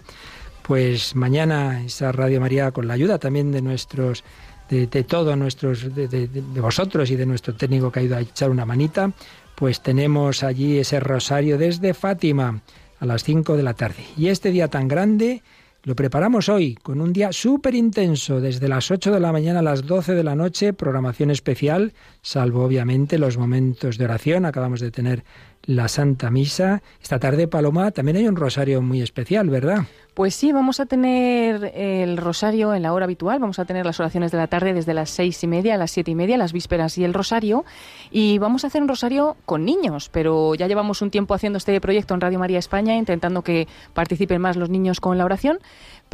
Pues 0.67 1.15
mañana 1.15 1.83
esa 1.85 2.11
Radio 2.11 2.41
María, 2.41 2.71
con 2.71 2.87
la 2.87 2.95
ayuda 2.95 3.19
también 3.19 3.51
de 3.51 3.61
nuestros, 3.61 4.23
de, 4.69 4.87
todos 5.03 5.37
nuestros, 5.37 5.93
de, 5.93 6.07
de- 6.07 6.27
de 6.27 6.61
vosotros 6.61 7.11
y 7.11 7.15
de 7.15 7.25
nuestro 7.27 7.53
técnico 7.53 7.91
que 7.91 7.99
ha 7.99 8.03
ido 8.03 8.15
a 8.17 8.21
echar 8.21 8.49
una 8.49 8.65
manita, 8.65 9.11
pues 9.53 9.81
tenemos 9.81 10.41
allí 10.43 10.79
ese 10.79 10.99
rosario 10.99 11.57
desde 11.59 11.93
Fátima 11.93 12.61
a 12.99 13.05
las 13.05 13.23
5 13.23 13.55
de 13.57 13.63
la 13.63 13.75
tarde. 13.75 14.03
Y 14.17 14.29
este 14.29 14.49
día 14.49 14.67
tan 14.67 14.87
grande 14.87 15.43
lo 15.83 15.95
preparamos 15.95 16.49
hoy 16.49 16.73
con 16.73 16.99
un 16.99 17.13
día 17.13 17.31
súper 17.31 17.75
intenso, 17.75 18.41
desde 18.41 18.67
las 18.67 18.89
8 18.89 19.11
de 19.11 19.19
la 19.19 19.31
mañana 19.31 19.59
a 19.59 19.61
las 19.61 19.85
12 19.85 20.15
de 20.15 20.23
la 20.23 20.35
noche, 20.35 20.73
programación 20.73 21.29
especial, 21.29 21.93
salvo 22.23 22.63
obviamente 22.65 23.19
los 23.19 23.37
momentos 23.37 23.99
de 23.99 24.05
oración. 24.05 24.45
Acabamos 24.45 24.79
de 24.79 24.89
tener 24.89 25.23
la 25.61 25.87
Santa 25.87 26.31
Misa. 26.31 26.81
Esta 27.03 27.19
tarde, 27.19 27.47
Paloma, 27.47 27.91
también 27.91 28.17
hay 28.17 28.27
un 28.27 28.35
rosario 28.35 28.81
muy 28.81 29.03
especial, 29.03 29.49
¿verdad? 29.51 29.83
Pues 30.15 30.33
sí, 30.33 30.53
vamos 30.53 30.79
a 30.79 30.85
tener 30.85 31.73
el 31.75 32.15
rosario 32.15 32.73
en 32.73 32.83
la 32.83 32.93
hora 32.93 33.03
habitual, 33.03 33.39
vamos 33.39 33.59
a 33.59 33.65
tener 33.65 33.85
las 33.85 33.99
oraciones 33.99 34.31
de 34.31 34.37
la 34.37 34.47
tarde 34.47 34.73
desde 34.73 34.93
las 34.93 35.09
seis 35.09 35.43
y 35.43 35.47
media 35.47 35.75
a 35.75 35.77
las 35.77 35.91
siete 35.91 36.11
y 36.11 36.15
media, 36.15 36.37
las 36.37 36.53
vísperas 36.53 36.97
y 36.97 37.03
el 37.03 37.13
rosario, 37.13 37.65
y 38.11 38.37
vamos 38.37 38.63
a 38.63 38.67
hacer 38.67 38.81
un 38.81 38.87
rosario 38.87 39.35
con 39.45 39.65
niños, 39.65 40.07
pero 40.13 40.55
ya 40.55 40.67
llevamos 40.67 41.01
un 41.01 41.11
tiempo 41.11 41.33
haciendo 41.33 41.57
este 41.57 41.81
proyecto 41.81 42.13
en 42.13 42.21
Radio 42.21 42.39
María 42.39 42.59
España, 42.59 42.95
intentando 42.95 43.41
que 43.41 43.67
participen 43.93 44.39
más 44.39 44.55
los 44.55 44.69
niños 44.69 45.01
con 45.01 45.17
la 45.17 45.25
oración, 45.25 45.59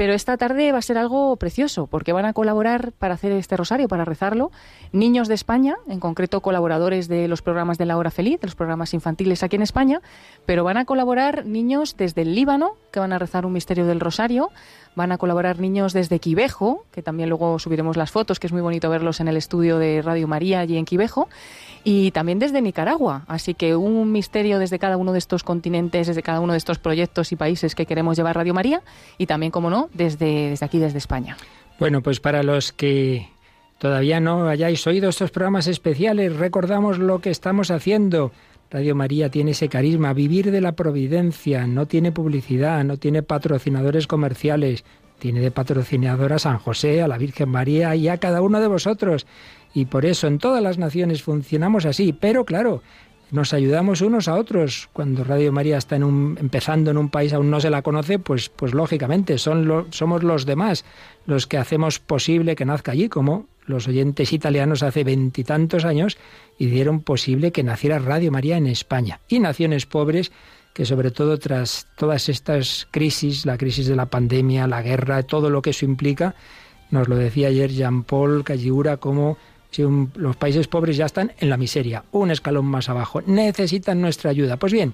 pero 0.02 0.14
esta 0.14 0.36
tarde 0.36 0.72
va 0.72 0.80
a 0.80 0.82
ser 0.82 0.98
algo 0.98 1.36
precioso, 1.36 1.86
porque 1.86 2.12
van 2.12 2.26
a 2.26 2.34
colaborar 2.34 2.92
para 2.92 3.14
hacer 3.14 3.34
este 3.34 3.56
rosario, 3.56 3.88
para 3.88 4.04
rezarlo, 4.04 4.50
niños 4.92 5.28
de 5.28 5.36
España, 5.36 5.76
en 5.88 6.00
concreto 6.00 6.42
colaboradores 6.42 7.08
de 7.08 7.28
los 7.28 7.44
programas 7.44 7.78
de 7.78 7.86
la 7.86 7.98
hora 7.98 8.10
feliz, 8.10 8.40
de 8.42 8.48
los 8.48 8.56
programas 8.56 8.96
infantiles 8.96 9.44
aquí 9.44 9.58
en 9.58 9.62
España, 9.62 10.02
pero 10.48 10.64
van 10.64 10.78
a 10.78 10.86
colaborar 10.86 11.46
niños 11.46 11.98
desde 11.98 12.24
el 12.24 12.34
Líbano, 12.34 12.78
que 12.92 13.00
van 13.00 13.14
a 13.14 13.20
rezar 13.20 13.46
un 13.46 13.54
misterio 13.54 13.86
del 13.86 14.00
Rosario, 14.00 14.50
van 14.96 15.12
a 15.12 15.18
colaborar 15.18 15.60
niños 15.60 15.94
desde 15.94 16.20
Quivejo, 16.20 16.86
que 16.92 17.02
también 17.02 17.30
luego 17.30 17.60
subiremos 17.60 17.98
las 17.98 18.12
fotos, 18.12 18.40
que 18.40 18.48
es 18.48 18.54
muy 18.54 18.62
bonito 18.62 18.90
verlos 18.90 19.20
en 19.20 19.28
el 19.28 19.38
estudio 19.38 19.78
de 19.78 20.02
Radio 20.02 20.28
María 20.28 20.60
allí 20.60 20.78
en 20.78 20.86
Quivejo, 20.86 21.30
y 21.84 22.12
también 22.12 22.40
desde 22.40 22.62
Nicaragua. 22.62 23.24
Así 23.28 23.54
que 23.54 23.76
un 23.76 24.12
misterio 24.12 24.60
desde 24.60 24.80
cada 24.80 24.98
uno 24.98 25.14
de 25.14 25.20
estos 25.20 25.44
continentes, 25.44 26.08
desde 26.08 26.24
cada 26.24 26.40
uno 26.40 26.54
de 26.54 26.58
estos 26.58 26.80
proyectos 26.80 27.32
y 27.32 27.36
países 27.36 27.76
que 27.76 27.86
queremos 27.86 28.18
llevar 28.18 28.36
Radio 28.36 28.54
María, 28.54 28.82
y 29.18 29.28
también, 29.28 29.52
como 29.52 29.70
no, 29.70 29.90
desde, 29.94 30.50
desde 30.50 30.66
aquí, 30.66 30.80
desde 30.80 30.98
España. 30.98 31.38
Bueno, 31.80 32.02
pues 32.02 32.20
para 32.20 32.44
los 32.44 32.72
que 32.72 33.30
todavía 33.80 34.20
no 34.20 34.48
hayáis 34.48 34.86
oído 34.86 35.10
estos 35.10 35.32
programas 35.32 35.68
especiales, 35.68 36.36
recordamos 36.36 37.00
lo 37.00 37.20
que 37.20 37.32
estamos 37.32 37.72
haciendo. 37.72 38.32
Radio 38.72 38.96
María 38.96 39.30
tiene 39.30 39.52
ese 39.52 39.68
carisma, 39.68 40.14
vivir 40.14 40.50
de 40.50 40.62
la 40.62 40.72
providencia, 40.72 41.68
no 41.68 41.88
tiene 41.88 42.14
publicidad, 42.14 42.86
no 42.86 42.96
tiene 42.96 43.22
patrocinadores 43.22 44.08
comerciales, 44.08 44.86
tiene 45.20 45.42
de 45.42 45.52
patrocinador 45.52 46.32
a 46.32 46.40
San 46.40 46.58
José, 46.58 47.02
a 47.02 47.08
la 47.10 47.18
Virgen 47.18 47.50
María 47.50 47.94
y 47.98 48.08
a 48.08 48.18
cada 48.18 48.42
uno 48.42 48.62
de 48.62 48.68
vosotros. 48.68 49.28
Y 49.74 49.88
por 49.88 50.06
eso 50.06 50.28
en 50.28 50.40
todas 50.40 50.64
las 50.64 50.78
naciones 50.78 51.22
funcionamos 51.22 51.86
así, 51.86 52.14
pero 52.14 52.46
claro, 52.46 52.82
nos 53.30 53.54
ayudamos 53.54 54.00
unos 54.00 54.30
a 54.30 54.36
otros. 54.36 54.88
Cuando 54.94 55.26
Radio 55.26 55.52
María 55.52 55.78
está 55.78 55.98
en 55.98 56.06
un, 56.06 56.38
empezando 56.40 56.92
en 56.92 56.98
un 56.98 57.10
país 57.10 57.34
aún 57.34 57.52
no 57.52 57.60
se 57.60 57.70
la 57.70 57.82
conoce, 57.82 58.20
pues, 58.20 58.48
pues 58.48 58.74
lógicamente 58.74 59.38
son 59.38 59.88
somos 59.90 60.24
los 60.24 60.46
demás 60.46 60.86
los 61.26 61.46
que 61.46 61.58
hacemos 61.58 62.00
posible 62.00 62.56
que 62.56 62.64
nazca 62.64 62.94
allí, 62.94 63.10
como 63.10 63.48
los 63.66 63.88
oyentes 63.88 64.34
italianos 64.34 64.84
hace 64.84 65.04
veintitantos 65.04 65.86
años 65.86 66.18
hicieron 66.58 67.02
posible 67.02 67.52
que 67.52 67.64
naciera 67.64 68.00
Radio 68.00 68.32
María 68.32 68.58
en 68.58 68.68
España. 68.68 69.20
Y 69.28 69.40
naciones 69.40 69.86
pobres 69.86 70.32
que 70.74 70.86
sobre 70.86 71.12
todo 71.12 71.38
tras 71.38 71.88
todas 71.98 72.30
estas 72.30 72.88
crisis, 72.92 73.46
la 73.46 73.58
crisis 73.58 73.88
de 73.88 73.96
la 73.96 74.06
pandemia, 74.06 74.68
la 74.68 74.82
guerra, 74.82 75.24
todo 75.24 75.50
lo 75.50 75.62
que 75.62 75.72
eso 75.72 75.86
implica, 75.86 76.34
nos 76.92 77.08
lo 77.08 77.16
decía 77.16 77.50
ayer 77.50 77.72
Jean-Paul 77.72 78.44
Calliura, 78.44 78.98
como 78.98 79.38
si 79.70 79.84
un- 79.84 80.12
los 80.16 80.36
países 80.38 80.68
pobres 80.68 80.98
ya 80.98 81.06
están 81.06 81.34
en 81.40 81.50
la 81.50 81.58
miseria, 81.58 82.04
un 82.12 82.32
escalón 82.32 82.66
más 82.66 82.90
abajo, 82.90 83.22
necesitan 83.22 84.02
nuestra 84.02 84.30
ayuda. 84.32 84.58
Pues 84.58 84.72
bien, 84.74 84.94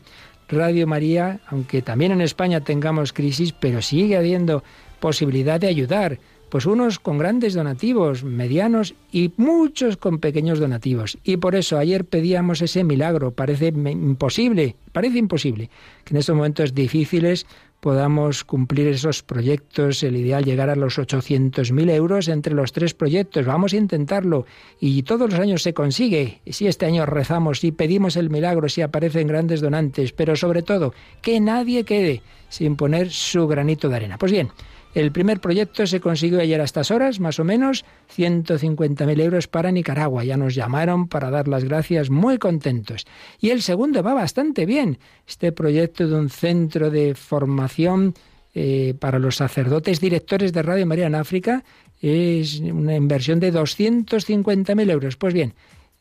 Radio 0.50 0.88
María, 0.88 1.42
aunque 1.48 1.82
también 1.82 2.12
en 2.12 2.22
España 2.22 2.62
tengamos 2.62 3.14
crisis, 3.14 3.54
pero 3.54 3.82
sigue 3.82 4.18
habiendo 4.18 4.64
posibilidad 5.00 5.60
de 5.60 5.68
ayudar. 5.68 6.20
Pues 6.50 6.66
unos 6.66 7.00
con 7.00 7.18
grandes 7.18 7.54
donativos, 7.54 8.24
medianos 8.24 8.96
y 9.12 9.32
muchos 9.36 9.98
con 9.98 10.20
pequeños 10.20 10.60
donativos. 10.60 11.18
Y 11.24 11.38
por 11.38 11.56
eso 11.56 11.78
ayer 11.78 12.06
pedíamos 12.06 12.62
ese 12.62 12.84
milagro. 12.86 13.32
Parece 13.32 13.68
imposible, 13.68 14.76
parece 14.94 15.18
imposible 15.18 15.70
que 16.06 16.14
en 16.14 16.20
estos 16.20 16.36
momentos 16.36 16.74
difíciles 16.74 17.46
podamos 17.80 18.44
cumplir 18.44 18.88
esos 18.88 19.24
proyectos, 19.24 20.02
el 20.04 20.16
ideal 20.16 20.44
llegar 20.44 20.70
a 20.70 20.76
los 20.76 20.98
800.000 20.98 21.92
euros 21.92 22.28
entre 22.28 22.54
los 22.54 22.72
tres 22.72 22.94
proyectos. 22.94 23.46
Vamos 23.46 23.74
a 23.74 23.78
intentarlo 23.78 24.46
y 24.80 25.04
todos 25.04 25.30
los 25.30 25.40
años 25.40 25.64
se 25.64 25.74
consigue. 25.74 26.42
Si 26.48 26.68
este 26.68 26.86
año 26.86 27.06
rezamos, 27.06 27.60
si 27.60 27.72
pedimos 27.72 28.16
el 28.16 28.30
milagro, 28.30 28.70
si 28.70 28.82
aparecen 28.82 29.28
grandes 29.28 29.62
donantes, 29.62 30.12
pero 30.12 30.36
sobre 30.36 30.64
todo 30.64 30.94
que 31.22 31.40
nadie 31.40 31.84
quede 31.84 32.22
sin 32.50 32.76
poner 32.76 33.12
su 33.12 33.48
granito 33.48 33.90
de 33.90 33.96
arena. 33.98 34.18
Pues 34.18 34.32
bien, 34.32 34.50
El 34.98 35.12
primer 35.12 35.40
proyecto 35.40 35.86
se 35.86 36.00
consiguió 36.00 36.40
ayer 36.40 36.60
a 36.60 36.64
estas 36.64 36.90
horas, 36.90 37.20
más 37.20 37.40
o 37.40 37.44
menos, 37.44 37.86
150.000 38.16 39.22
euros 39.22 39.48
para 39.48 39.70
Nicaragua. 39.70 40.24
Ya 40.24 40.38
nos 40.38 40.56
llamaron 40.56 41.08
para 41.08 41.30
dar 41.30 41.48
las 41.48 41.64
gracias 41.66 42.10
muy 42.10 42.40
contentos. 42.40 43.06
Y 43.40 43.52
el 43.52 43.62
segundo 43.62 44.02
va 44.02 44.16
bastante 44.16 44.66
bien. 44.66 44.98
Este 45.28 45.52
proyecto 45.52 46.08
de 46.08 46.16
un 46.16 46.32
centro 46.32 46.90
de 46.90 47.14
formación 47.14 48.16
eh, 48.56 48.96
para 49.00 49.20
los 49.20 49.36
sacerdotes 49.36 50.00
directores 50.00 50.52
de 50.52 50.64
Radio 50.64 50.88
María 50.88 51.06
en 51.06 51.14
África 51.14 51.64
es 52.02 52.60
una 52.62 52.96
inversión 52.96 53.40
de 53.40 53.54
250.000 53.54 54.90
euros. 54.90 55.16
Pues 55.16 55.32
bien, 55.32 55.54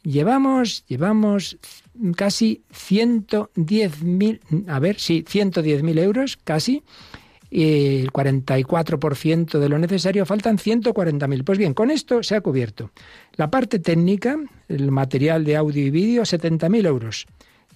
llevamos, 0.04 0.86
llevamos 0.86 1.58
casi 2.16 2.62
110.000, 2.72 4.68
a 4.68 4.78
ver, 4.78 4.98
sí, 4.98 5.22
110.000 5.22 5.98
euros, 5.98 6.38
casi, 6.42 6.82
y 7.50 8.00
el 8.00 8.12
44% 8.12 9.58
de 9.58 9.68
lo 9.68 9.78
necesario, 9.78 10.26
faltan 10.26 10.58
140.000. 10.58 11.44
Pues 11.44 11.58
bien, 11.58 11.74
con 11.74 11.90
esto 11.90 12.22
se 12.22 12.36
ha 12.36 12.40
cubierto. 12.40 12.90
La 13.34 13.50
parte 13.50 13.78
técnica, 13.78 14.38
el 14.68 14.90
material 14.90 15.44
de 15.44 15.56
audio 15.56 15.84
y 15.84 15.90
vídeo, 15.90 16.22
70.000 16.22 16.86
euros. 16.86 17.26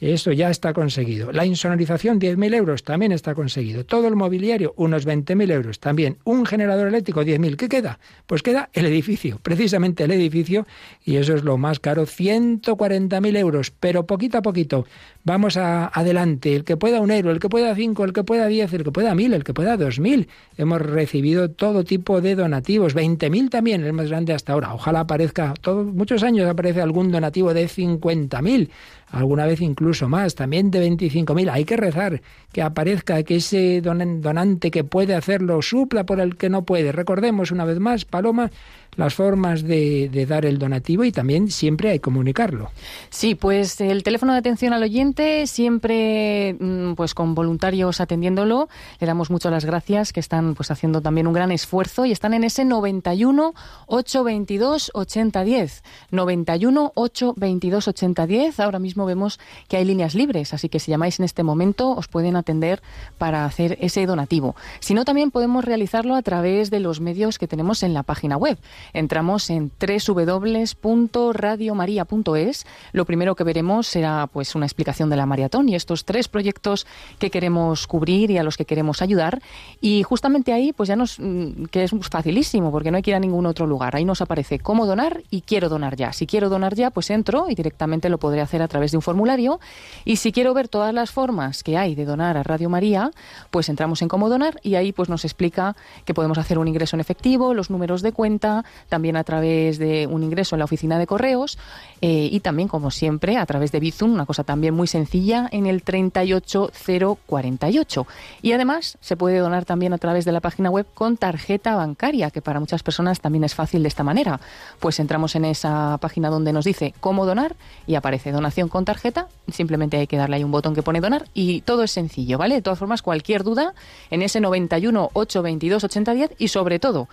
Eso 0.01 0.33
ya 0.33 0.49
está 0.49 0.73
conseguido. 0.73 1.31
La 1.31 1.45
insonorización, 1.45 2.19
10.000 2.19 2.55
euros, 2.55 2.85
también 2.85 3.13
está 3.13 3.35
conseguido. 3.35 3.85
Todo 3.85 4.09
el 4.09 4.17
mobiliario, 4.17 4.73
unos 4.77 5.07
20.000 5.07 5.53
euros, 5.53 5.79
también. 5.79 6.17
Un 6.25 6.47
generador 6.47 6.89
eléctrico, 6.89 7.23
10.000. 7.23 7.57
¿Qué 7.57 7.69
queda? 7.69 7.99
Pues 8.27 8.43
queda 8.43 8.71
el 8.73 8.87
edificio, 8.87 9.39
precisamente 9.43 10.05
el 10.05 10.13
edificio, 10.13 10.67
y 11.05 11.17
eso 11.17 11.35
es 11.35 11.45
lo 11.45 11.59
más 11.59 11.81
caro, 11.81 12.07
140.000 12.07 13.37
euros, 13.37 13.73
pero 13.79 14.07
poquito 14.07 14.39
a 14.39 14.43
poquito. 14.43 14.87
Vamos 15.23 15.57
a, 15.59 15.87
adelante. 15.87 16.57
El 16.57 16.65
que 16.65 16.77
pueda 16.77 17.01
un 17.01 17.11
euro, 17.11 17.31
el 17.31 17.41
que 17.41 17.49
pueda 17.49 17.75
cinco, 17.75 18.05
el 18.05 18.13
que 18.13 18.25
pueda 18.25 18.47
diez, 18.47 18.73
el 18.73 18.85
que 18.85 18.91
pueda 18.91 19.15
mil, 19.15 19.35
el 19.35 19.45
que 19.45 19.53
pueda 19.53 19.77
dos 19.77 19.99
mil. 19.99 20.29
Hemos 20.57 20.81
recibido 20.81 21.51
todo 21.51 21.85
tipo 21.85 22.21
de 22.21 22.35
donativos. 22.35 22.97
20.000 22.97 23.51
también, 23.51 23.85
el 23.85 23.93
más 23.93 24.09
grande 24.09 24.33
hasta 24.33 24.55
ahora. 24.55 24.73
Ojalá 24.73 25.01
aparezca, 25.01 25.55
todos, 25.61 25.87
muchos 25.87 26.23
años 26.23 26.49
aparece 26.49 26.81
algún 26.81 27.11
donativo 27.11 27.53
de 27.53 27.67
50.000 27.67 28.71
alguna 29.13 29.47
vez 29.47 29.61
incluso 29.61 30.09
más, 30.09 30.35
también 30.35 30.71
de 30.71 30.89
25.000. 30.89 31.51
Hay 31.51 31.65
que 31.65 31.77
rezar 31.77 32.23
que 32.53 32.63
aparezca, 32.63 33.23
que 33.23 33.37
ese 33.37 33.81
donante 33.81 34.71
que 34.71 34.85
puede 34.85 35.15
hacerlo 35.15 35.63
supla 35.63 36.05
por 36.05 36.21
el 36.21 36.37
que 36.37 36.49
no 36.49 36.65
puede. 36.65 36.93
Recordemos 36.93 37.51
una 37.51 37.65
vez 37.65 37.81
más, 37.81 38.05
Paloma, 38.05 38.51
las 38.97 39.15
formas 39.15 39.63
de, 39.63 40.27
dar 40.29 40.45
el 40.45 40.59
donativo 40.59 41.05
y 41.05 41.13
también 41.13 41.51
siempre 41.51 41.91
hay 41.91 41.99
que 41.99 42.03
comunicarlo. 42.03 42.71
Sí, 43.09 43.35
pues 43.35 43.81
el 43.81 44.03
teléfono 44.03 44.33
de 44.33 44.39
atención 44.39 44.73
al 44.73 44.83
oyente 44.83 45.47
siempre 45.47 46.57
mm, 46.59 46.95
pues 46.95 47.15
con 47.15 47.35
voluntarios 47.35 48.01
atendiéndolo. 48.01 48.69
Le 48.99 49.07
damos 49.07 49.31
muchas 49.31 49.53
las 49.53 49.65
gracias 49.65 50.13
que 50.13 50.21
están 50.21 50.55
pues 50.55 50.71
haciendo 50.71 51.01
también 51.01 51.27
un 51.27 51.33
gran 51.33 51.53
esfuerzo 51.53 52.05
y 52.05 52.13
están 52.13 52.35
en 52.35 52.45
ese 52.45 52.65
91 52.65 53.55
822 53.87 54.91
8010. 54.95 55.83
91 56.11 56.93
822 56.95 57.89
8010. 57.89 58.61
Ahora 58.61 58.79
mismo 58.79 59.07
vemos 59.07 59.39
que 59.69 59.77
hay 59.77 59.85
líneas 59.85 60.15
libres, 60.15 60.53
así 60.53 60.69
que 60.69 60.79
si 60.79 60.91
llamáis 60.91 61.19
en 61.19 61.25
este 61.25 61.43
momento 61.43 61.91
os 61.91 62.09
pueden 62.09 62.37
atender 62.37 62.83
para 63.19 63.45
hacer 63.45 63.79
ese 63.81 64.05
donativo. 64.07 64.57
Si 64.81 64.95
no, 64.95 65.05
también 65.05 65.31
podemos 65.31 65.65
realizarlo 65.65 66.15
a 66.15 66.23
través 66.23 66.71
de 66.71 66.81
los 66.81 67.01
medios 67.01 67.39
que 67.39 67.47
tenemos 67.47 67.83
en 67.83 67.95
la 67.95 68.03
página 68.03 68.37
web 68.37 68.59
entramos 68.93 69.51
en 69.51 69.71
www.radiomaria.es. 69.81 72.67
Lo 72.93 73.05
primero 73.05 73.35
que 73.35 73.45
veremos 73.45 73.87
será 73.87 74.27
pues 74.27 74.55
una 74.55 74.67
explicación 74.67 75.11
de 75.11 75.17
la 75.17 75.27
maratón 75.27 75.69
y 75.69 75.75
estos 75.75 76.05
tres 76.05 76.29
proyectos 76.29 76.87
que 77.19 77.31
queremos 77.31 77.87
cubrir 77.87 78.31
y 78.31 78.39
a 78.39 78.43
los 78.43 78.57
que 78.57 78.65
queremos 78.65 79.03
ayudar. 79.03 79.41
Y 79.81 80.03
justamente 80.03 80.53
ahí, 80.53 80.73
pues 80.73 80.89
ya 80.89 80.97
nos 80.97 81.19
mm, 81.19 81.65
que 81.71 81.85
es 81.85 81.91
facilísimo 82.11 82.71
porque 82.71 82.91
no 82.91 82.97
hay 82.97 83.03
que 83.03 83.11
ir 83.11 83.17
a 83.17 83.21
ningún 83.21 83.47
otro 83.47 83.67
lugar. 83.67 83.97
Ahí 83.97 84.05
nos 84.05 84.21
aparece 84.21 84.59
cómo 84.59 84.87
donar 84.87 85.23
y 85.31 85.43
quiero 85.43 85.69
donar 85.69 85.97
ya. 85.97 86.13
Si 86.13 86.27
quiero 86.27 86.49
donar 86.49 86.75
ya, 86.75 86.91
pues 86.91 87.11
entro 87.11 87.47
y 87.49 87.55
directamente 87.55 88.09
lo 88.09 88.19
podré 88.19 88.41
hacer 88.41 88.63
a 88.63 88.69
través 88.69 88.91
de 88.91 88.99
un 88.99 89.03
formulario. 89.03 89.61
Y 90.05 90.17
si 90.17 90.33
quiero 90.33 90.55
ver 90.55 90.69
todas 90.69 90.95
las 90.95 91.11
formas 91.11 91.63
que 91.63 91.77
hay 91.77 91.95
de 91.95 92.05
donar 92.05 92.37
a 92.37 92.43
Radio 92.43 92.69
María, 92.69 93.11
pues 93.51 93.69
entramos 93.69 94.03
en 94.03 94.09
cómo 94.09 94.29
donar 94.29 94.61
y 94.63 94.75
ahí 94.75 94.93
pues 94.93 95.09
nos 95.09 95.25
explica 95.25 95.77
que 96.05 96.15
podemos 96.15 96.39
hacer 96.39 96.59
un 96.59 96.69
ingreso 96.69 96.97
en 96.97 97.01
efectivo, 97.01 97.55
los 97.55 97.71
números 97.71 98.03
de 98.03 98.13
cuenta, 98.13 98.65
también 98.89 99.17
a 99.17 99.25
través 99.25 99.79
de 99.79 100.07
un 100.07 100.23
ingreso 100.23 100.55
en 100.55 100.61
la 100.61 100.65
oficina 100.65 100.99
de 100.99 101.07
correos 101.07 101.59
eh, 102.01 102.29
y 102.31 102.41
también, 102.41 102.69
como 102.69 102.91
siempre, 102.91 103.37
a 103.37 103.45
través 103.47 103.73
de 103.73 103.81
Bizum, 103.81 104.13
una 104.13 104.27
cosa 104.27 104.45
también 104.45 104.75
muy 104.75 104.87
sencilla, 104.87 105.49
en 105.53 105.67
el 105.67 105.83
38048. 105.83 108.07
Y 108.43 108.53
además 108.53 108.99
se 109.01 109.17
puede 109.17 109.39
donar 109.39 109.65
también 109.65 109.93
a 109.93 109.99
través 109.99 110.25
de 110.25 110.33
la 110.33 110.41
página 110.41 110.71
web 110.71 110.87
con 110.95 111.17
tarjeta 111.17 111.77
bancaria, 111.77 112.31
que 112.31 112.43
para 112.43 112.61
muchas 112.61 112.83
personas 112.83 113.21
también 113.21 113.45
es 113.45 113.55
fácil 113.55 113.83
de 113.83 113.89
esta 113.89 114.05
manera. 114.05 114.41
Pues 114.79 115.01
entramos 115.01 115.35
en 115.37 115.45
esa 115.45 115.99
página 116.01 116.31
donde 116.31 116.53
nos 116.53 116.65
dice 116.65 116.95
cómo 117.01 117.27
donar 117.27 117.57
y 117.87 117.95
aparece 117.95 118.33
donación 118.33 118.69
con 118.69 118.85
tarjeta, 118.85 119.29
simplemente 119.49 119.99
hay 119.99 120.07
que 120.07 120.17
darle 120.17 120.37
ahí 120.37 120.45
un 120.45 120.51
botón 120.51 120.75
que 120.75 120.83
pone 120.83 121.01
donar 121.01 121.27
y 121.35 121.61
todo 121.63 121.83
es 121.83 121.91
sencillo, 121.91 122.39
¿vale? 122.39 122.55
De 122.55 122.63
todas 122.63 122.79
formas, 122.79 123.03
cualquier 123.03 123.45
duda 123.45 123.75
en 124.11 124.23
ese 124.23 124.41
91 124.41 125.11
822 125.13 125.85
8010 125.85 126.31
y 126.39 126.49
sobre 126.49 126.79
todo 126.79 127.09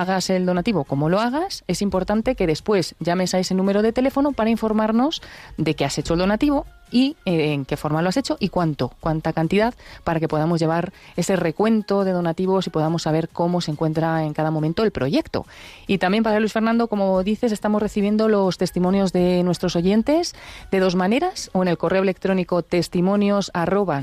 hagas 0.00 0.28
el 0.30 0.44
donativo 0.44 0.84
como 0.84 1.08
lo 1.08 1.20
hagas, 1.20 1.64
es 1.68 1.80
importante 1.80 2.34
que 2.34 2.46
después 2.46 2.96
llames 2.98 3.34
a 3.34 3.38
ese 3.38 3.54
número 3.54 3.82
de 3.82 3.92
teléfono 3.92 4.32
para 4.32 4.50
informarnos 4.50 5.22
de 5.56 5.74
que 5.74 5.84
has 5.84 5.98
hecho 5.98 6.14
el 6.14 6.20
donativo 6.20 6.66
y 6.94 7.16
eh, 7.24 7.52
en 7.52 7.64
qué 7.64 7.76
forma 7.76 8.02
lo 8.02 8.08
has 8.08 8.16
hecho 8.16 8.36
y 8.38 8.50
cuánto, 8.50 8.92
cuánta 9.00 9.32
cantidad, 9.32 9.74
para 10.04 10.20
que 10.20 10.28
podamos 10.28 10.60
llevar 10.60 10.92
ese 11.16 11.34
recuento 11.34 12.04
de 12.04 12.12
donativos 12.12 12.68
y 12.68 12.70
podamos 12.70 13.02
saber 13.02 13.28
cómo 13.28 13.60
se 13.60 13.72
encuentra 13.72 14.24
en 14.24 14.32
cada 14.32 14.52
momento 14.52 14.84
el 14.84 14.92
proyecto. 14.92 15.44
Y 15.88 15.98
también 15.98 16.22
para 16.22 16.38
Luis 16.38 16.52
Fernando, 16.52 16.86
como 16.86 17.24
dices, 17.24 17.50
estamos 17.50 17.82
recibiendo 17.82 18.28
los 18.28 18.58
testimonios 18.58 19.12
de 19.12 19.42
nuestros 19.42 19.74
oyentes 19.74 20.36
de 20.70 20.78
dos 20.78 20.94
maneras, 20.94 21.50
o 21.52 21.62
en 21.62 21.68
el 21.68 21.78
correo 21.78 22.04
electrónico 22.04 22.62
testimonios 22.62 23.50
arroba 23.54 24.00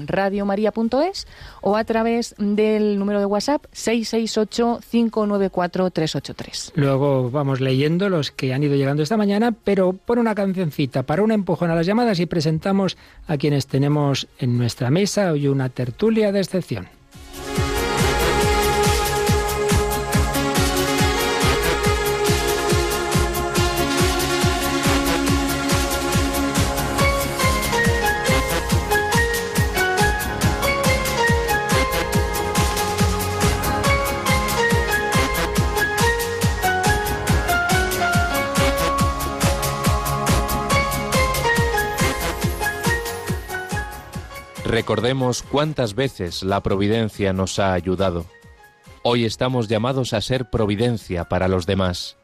o 1.62 1.78
a 1.78 1.84
través 1.86 2.36
del 2.38 3.00
número 3.00 3.20
de 3.20 3.26
WhatsApp 3.26 3.64
668-594-383. 3.74 6.74
Luego 6.76 7.32
vamos 7.32 7.62
leyendo 7.62 8.10
los 8.10 8.32
que 8.32 8.54
han 8.54 8.64
ido 8.64 8.76
llegando 8.76 9.02
esta 9.02 9.16
mañana, 9.16 9.56
pero 9.64 9.94
pon 9.94 10.20
una 10.20 10.36
cancioncita 10.36 11.04
para 11.04 11.24
un 11.24 11.32
empujón 11.32 11.72
a 11.72 11.76
las 11.76 11.86
llamadas 11.86 12.20
y 12.20 12.26
presentamos 12.26 12.81
a 13.28 13.38
quienes 13.38 13.68
tenemos 13.68 14.28
en 14.40 14.58
nuestra 14.58 14.90
mesa 14.90 15.32
hoy 15.32 15.48
una 15.48 15.70
tertulia 15.70 16.32
de 16.32 16.40
excepción. 16.40 17.01
Recordemos 44.72 45.44
cuántas 45.44 45.96
veces 45.96 46.44
la 46.44 46.64
providencia 46.64 47.34
nos 47.34 47.60
ha 47.60 47.74
ayudado. 47.74 48.26
Hoy 49.04 49.26
estamos 49.26 49.68
llamados 49.68 50.14
a 50.14 50.22
ser 50.22 50.50
providencia 50.50 51.26
para 51.26 51.50
los 51.50 51.66
demás. 51.66 52.16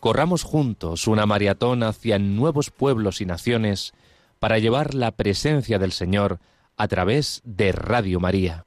Corramos 0.00 0.42
juntos 0.42 1.06
una 1.06 1.26
maratón 1.26 1.82
hacia 1.82 2.18
nuevos 2.18 2.70
pueblos 2.70 3.20
y 3.20 3.26
naciones 3.26 3.92
para 4.38 4.58
llevar 4.58 4.94
la 4.94 5.10
presencia 5.10 5.78
del 5.78 5.92
Señor 5.92 6.40
a 6.78 6.88
través 6.88 7.42
de 7.44 7.72
Radio 7.72 8.20
María. 8.20 8.65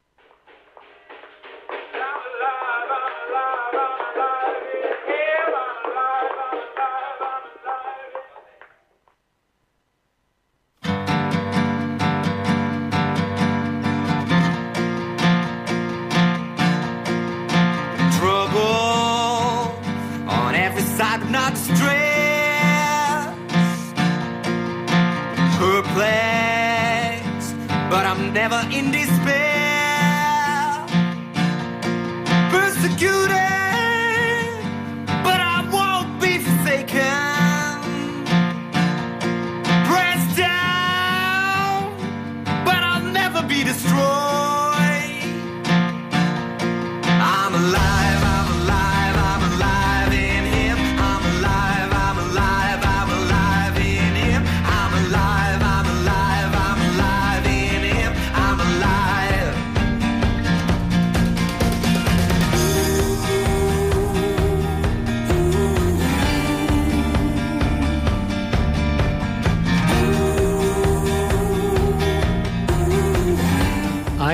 Never 28.49 28.73
in 28.73 28.98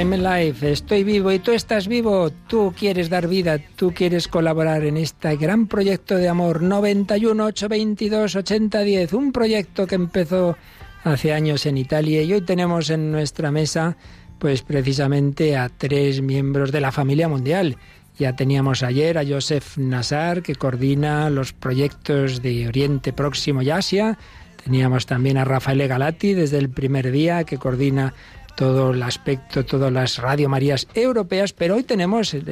I'm 0.06 0.14
alive, 0.14 0.72
estoy 0.72 1.04
vivo 1.04 1.32
y 1.32 1.40
tú 1.40 1.52
estás 1.52 1.88
vivo. 1.88 2.30
Tú 2.30 2.76
quieres 2.78 3.10
dar 3.10 3.28
vida, 3.28 3.58
tú 3.76 3.92
quieres 3.92 4.28
colaborar 4.28 4.84
en 4.84 4.98
este 4.98 5.36
gran 5.36 5.66
proyecto 5.66 6.16
de 6.16 6.30
amor 6.30 6.62
91 6.62 7.44
822 7.44 8.36
8010, 8.36 9.14
un 9.14 9.32
proyecto 9.32 9.88
que 9.88 9.96
empezó 9.96 10.58
hace 11.04 11.34
años 11.34 11.66
en 11.66 11.80
Italia 11.80 12.22
y 12.22 12.34
hoy 12.34 12.42
tenemos 12.42 12.92
en 12.92 13.12
nuestra 13.12 13.50
mesa 13.50 13.98
pues 14.38 14.62
precisamente 14.62 15.58
a 15.58 15.70
tres 15.70 16.22
miembros 16.22 16.72
de 16.72 16.82
la 16.82 16.92
familia 16.92 17.28
mundial. 17.28 17.76
Ya 18.20 18.36
teníamos 18.36 18.84
ayer 18.84 19.18
a 19.18 19.26
Joseph 19.26 19.76
Nassar, 19.78 20.44
que 20.44 20.54
coordina 20.54 21.32
los 21.32 21.52
proyectos 21.52 22.44
de 22.44 22.68
Oriente 22.68 23.12
Próximo 23.12 23.64
y 23.64 23.72
Asia. 23.72 24.20
Teníamos 24.64 25.08
también 25.08 25.40
a 25.40 25.46
Rafael 25.46 25.88
Galati 25.88 26.36
desde 26.36 26.60
el 26.60 26.70
primer 26.70 27.12
día, 27.12 27.44
que 27.44 27.58
coordina 27.58 28.14
todo 28.56 28.92
el 28.92 29.04
aspecto, 29.04 29.66
todas 29.66 29.92
las 29.92 30.18
Radio 30.18 30.50
Marías 30.50 30.88
europeas, 30.94 31.54
pero 31.54 31.76
hoy 31.76 31.84
tenemos 31.84 32.34
el, 32.34 32.50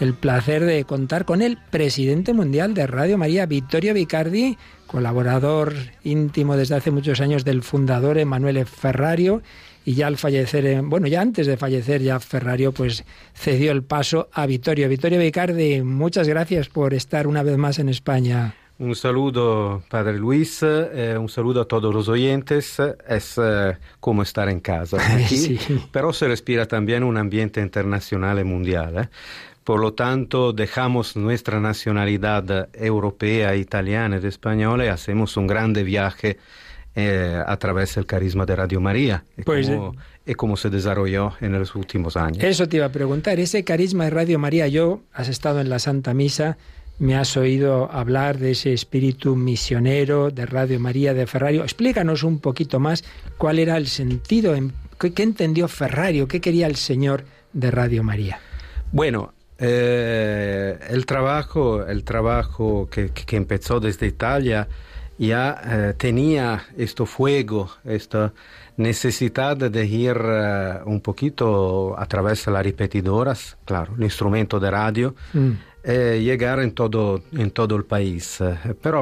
el- 0.00 0.14
placer 0.14 0.64
de 0.64 0.84
contar 0.84 1.24
con 1.24 1.42
el 1.42 1.58
presidente 1.70 2.32
mundial 2.32 2.74
de 2.74 2.86
Radio 2.88 3.18
María, 3.18 3.46
Vittorio 3.46 3.94
Vicardi, 3.94 4.58
colaborador 4.88 5.74
íntimo 6.02 6.56
desde 6.56 6.74
hace 6.74 6.90
muchos 6.90 7.20
años 7.20 7.44
del 7.44 7.62
fundador 7.62 8.18
Emanuele 8.18 8.64
Ferrario, 8.64 9.42
y 9.84 9.94
ya 9.94 10.06
al 10.08 10.16
fallecer, 10.16 10.64
eh, 10.66 10.80
bueno, 10.80 11.06
ya 11.08 11.20
antes 11.20 11.46
de 11.46 11.56
fallecer, 11.56 12.02
ya 12.02 12.18
Ferrario 12.20 12.72
pues 12.72 13.04
cedió 13.34 13.72
el 13.72 13.82
paso 13.82 14.28
a 14.32 14.46
Vittorio. 14.46 14.88
Vittorio 14.88 15.18
Vicardi, 15.18 15.82
muchas 15.82 16.28
gracias 16.28 16.68
por 16.68 16.94
estar 16.94 17.26
una 17.26 17.42
vez 17.42 17.56
más 17.58 17.78
en 17.80 17.88
España. 17.88 18.54
Un 18.82 18.96
saludo, 18.96 19.80
Padre 19.88 20.18
Luis, 20.18 20.58
eh, 20.64 21.16
un 21.16 21.28
saludo 21.28 21.60
a 21.60 21.64
todos 21.66 21.94
los 21.94 22.08
oyentes. 22.08 22.78
Es 23.08 23.38
eh, 23.40 23.76
como 24.00 24.22
estar 24.24 24.48
en 24.48 24.58
casa 24.58 24.96
aquí, 25.14 25.36
Sí. 25.36 25.58
pero 25.92 26.12
se 26.12 26.26
respira 26.26 26.66
también 26.66 27.04
un 27.04 27.16
ambiente 27.16 27.60
internacional 27.60 28.40
y 28.40 28.44
mundial. 28.44 28.98
eh. 28.98 29.08
Por 29.62 29.78
lo 29.78 29.92
tanto, 29.92 30.52
dejamos 30.52 31.14
nuestra 31.16 31.60
nacionalidad 31.60 32.68
europea, 32.74 33.54
italiana 33.54 34.18
y 34.20 34.26
española 34.26 34.84
y 34.84 34.88
hacemos 34.88 35.36
un 35.36 35.46
grande 35.46 35.84
viaje 35.84 36.38
eh, 36.96 37.40
a 37.46 37.56
través 37.58 37.94
del 37.94 38.04
carisma 38.06 38.44
de 38.46 38.56
Radio 38.56 38.80
María 38.80 39.22
y, 39.38 39.42
Pues, 39.42 39.68
cómo, 39.68 39.94
y 40.26 40.34
cómo 40.34 40.56
se 40.56 40.70
desarrolló 40.70 41.34
en 41.40 41.52
los 41.52 41.76
últimos 41.76 42.16
años. 42.16 42.42
Eso 42.42 42.68
te 42.68 42.78
iba 42.78 42.86
a 42.86 42.92
preguntar, 42.92 43.38
ese 43.38 43.62
carisma 43.62 44.04
de 44.04 44.10
Radio 44.10 44.40
María, 44.40 44.66
yo, 44.66 45.02
has 45.12 45.28
estado 45.28 45.60
en 45.60 45.68
la 45.70 45.78
Santa 45.78 46.12
Misa, 46.12 46.58
me 46.98 47.16
has 47.16 47.36
oído 47.36 47.90
hablar 47.90 48.38
de 48.38 48.52
ese 48.52 48.72
espíritu 48.72 49.34
misionero 49.36 50.30
de 50.30 50.46
Radio 50.46 50.78
María 50.78 51.14
de 51.14 51.26
Ferrario. 51.26 51.62
Explícanos 51.62 52.22
un 52.22 52.38
poquito 52.38 52.78
más 52.80 53.02
cuál 53.38 53.58
era 53.58 53.76
el 53.76 53.86
sentido, 53.88 54.54
en- 54.54 54.72
qué, 55.00 55.12
qué 55.12 55.22
entendió 55.24 55.66
Ferrario, 55.68 56.28
qué 56.28 56.40
quería 56.40 56.66
el 56.66 56.76
Señor 56.76 57.24
de 57.52 57.70
Radio 57.70 58.02
María. 58.04 58.38
Bueno, 58.92 59.32
eh, 59.58 60.78
el 60.90 61.06
trabajo, 61.06 61.84
el 61.86 62.04
trabajo 62.04 62.88
que 62.90 63.10
empezó 63.36 63.80
desde 63.80 64.06
Italia 64.06 64.68
ya 65.18 65.60
eh, 65.64 65.94
tenía 65.96 66.64
este 66.76 67.04
fuego, 67.06 67.70
esta 67.84 68.32
necesidad 68.76 69.56
de 69.56 69.86
ir 69.86 70.16
eh, 70.20 70.78
un 70.86 71.00
poquito 71.00 71.94
a 71.98 72.06
través 72.06 72.44
de 72.44 72.52
las 72.52 72.64
repetidoras, 72.64 73.56
claro, 73.64 73.94
el 73.96 74.04
instrumento 74.04 74.58
de 74.60 74.70
radio, 74.70 75.14
Mm. 75.32 75.50
Eh, 75.84 76.20
llegar 76.22 76.60
en 76.60 76.72
todo, 76.72 77.22
en 77.32 77.50
todo 77.50 77.76
el 77.76 77.84
país. 77.84 78.40
Eh, 78.40 78.74
Pero 78.80 79.00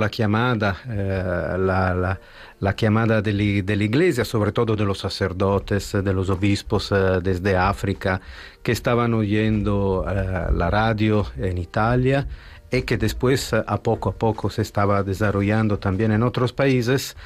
la 0.00 0.10
llamada, 0.10 0.76
eh, 0.88 1.56
la, 1.58 1.94
la- 1.94 2.20
la 2.60 2.76
llamada 2.76 3.20
de 3.22 3.32
de 3.62 3.74
la 3.76 3.84
los 4.84 4.98
sacerdotes, 4.98 5.92
de 5.92 6.12
los 6.12 6.30
obispos 6.30 6.92
eh, 6.92 7.18
desde 7.22 7.56
África, 7.56 8.20
que 8.62 8.72
estaban 8.72 9.14
oyendo 9.14 10.04
eh, 10.08 10.46
la 10.52 10.70
radio 10.70 11.26
en 11.36 11.58
Italia 11.58 12.28
y 12.70 12.82
que 12.82 12.96
después 12.98 13.52
eh, 13.52 13.62
a 13.66 13.82
poco 13.82 14.10
a 14.10 14.12
poco 14.14 14.48
se 14.50 14.62
estaba 14.62 15.02
desarrollando 15.02 15.78
también 15.78 16.12
en 16.12 16.22
otros 16.22 16.52
países, 16.52 17.16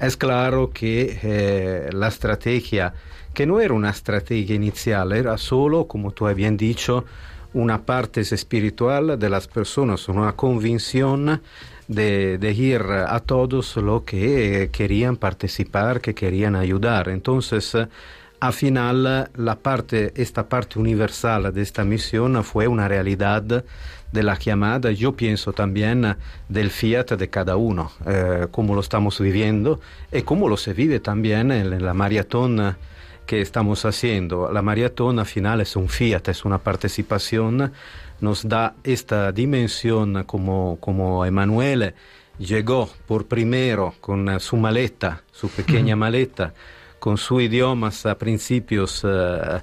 es 0.00 0.16
claro 0.16 0.70
que 0.72 1.18
eh, 1.22 1.90
la 1.92 2.08
estrategia, 2.08 2.94
que 3.34 3.46
no 3.46 3.60
era 3.60 3.74
una 3.74 3.90
estrategia 3.90 4.54
inicial, 4.54 5.12
era 5.12 5.36
solo, 5.38 5.86
como 5.86 6.10
tú 6.12 6.26
habías 6.26 6.36
bien 6.36 6.56
dicho, 6.56 7.04
una 7.56 7.86
parte 7.86 8.20
espiritual 8.20 9.18
de 9.18 9.30
las 9.30 9.48
personas, 9.48 10.08
una 10.08 10.32
convicción 10.32 11.40
de, 11.88 12.36
de 12.36 12.52
ir 12.52 12.82
a 12.82 13.18
todos 13.20 13.76
los 13.76 14.02
que 14.02 14.68
querían 14.70 15.16
participar, 15.16 16.02
que 16.02 16.14
querían 16.14 16.54
ayudar. 16.54 17.08
Entonces, 17.08 17.74
al 18.40 18.52
final, 18.52 19.30
la 19.34 19.54
parte, 19.56 20.12
esta 20.16 20.46
parte 20.50 20.78
universal 20.78 21.54
de 21.54 21.62
esta 21.62 21.82
misión 21.84 22.44
fue 22.44 22.68
una 22.68 22.88
realidad 22.88 23.42
de 23.42 24.22
la 24.22 24.38
llamada, 24.38 24.90
yo 24.92 25.16
pienso 25.16 25.54
también 25.54 26.14
del 26.50 26.70
fiat 26.70 27.12
de 27.12 27.28
cada 27.30 27.56
uno, 27.56 27.90
eh, 28.06 28.48
cómo 28.50 28.74
lo 28.74 28.82
estamos 28.82 29.18
viviendo 29.18 29.80
y 30.12 30.22
cómo 30.22 30.48
lo 30.48 30.58
se 30.58 30.74
vive 30.74 31.00
también 31.00 31.50
en 31.50 31.82
la 31.82 31.94
maratón 31.94 32.76
que 33.26 33.40
estamos 33.40 33.84
haciendo. 33.84 34.50
La 34.52 34.62
maratón 34.62 35.18
al 35.18 35.26
final 35.26 35.60
es 35.60 35.76
un 35.76 35.88
fiat, 35.88 36.28
es 36.28 36.44
una 36.44 36.58
participación, 36.58 37.72
nos 38.20 38.48
da 38.48 38.74
esta 38.84 39.32
dimensión 39.32 40.24
como, 40.24 40.78
como 40.80 41.24
Emanuele 41.26 41.94
llegó 42.38 42.88
por 43.06 43.26
primero 43.26 43.94
con 44.00 44.28
eh, 44.28 44.40
su 44.40 44.56
maleta, 44.56 45.22
su 45.32 45.48
pequeña 45.48 45.96
maleta, 46.04 46.54
con 46.98 47.18
sus 47.18 47.42
idiomas 47.42 48.06
a 48.06 48.16
principios 48.18 49.02
eh, 49.04 49.60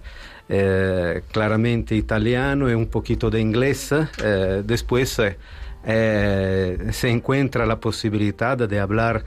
eh, 0.50 1.22
claramente 1.32 1.96
italiano 1.96 2.70
y 2.70 2.74
un 2.74 2.88
poquito 2.88 3.30
de 3.30 3.42
inglés. 3.42 3.90
eh, 4.24 4.64
después 4.66 5.20
se 5.86 7.10
encuentra 7.10 7.66
la 7.66 7.80
posibilidad 7.80 8.58
de 8.58 8.80
hablar 8.80 9.26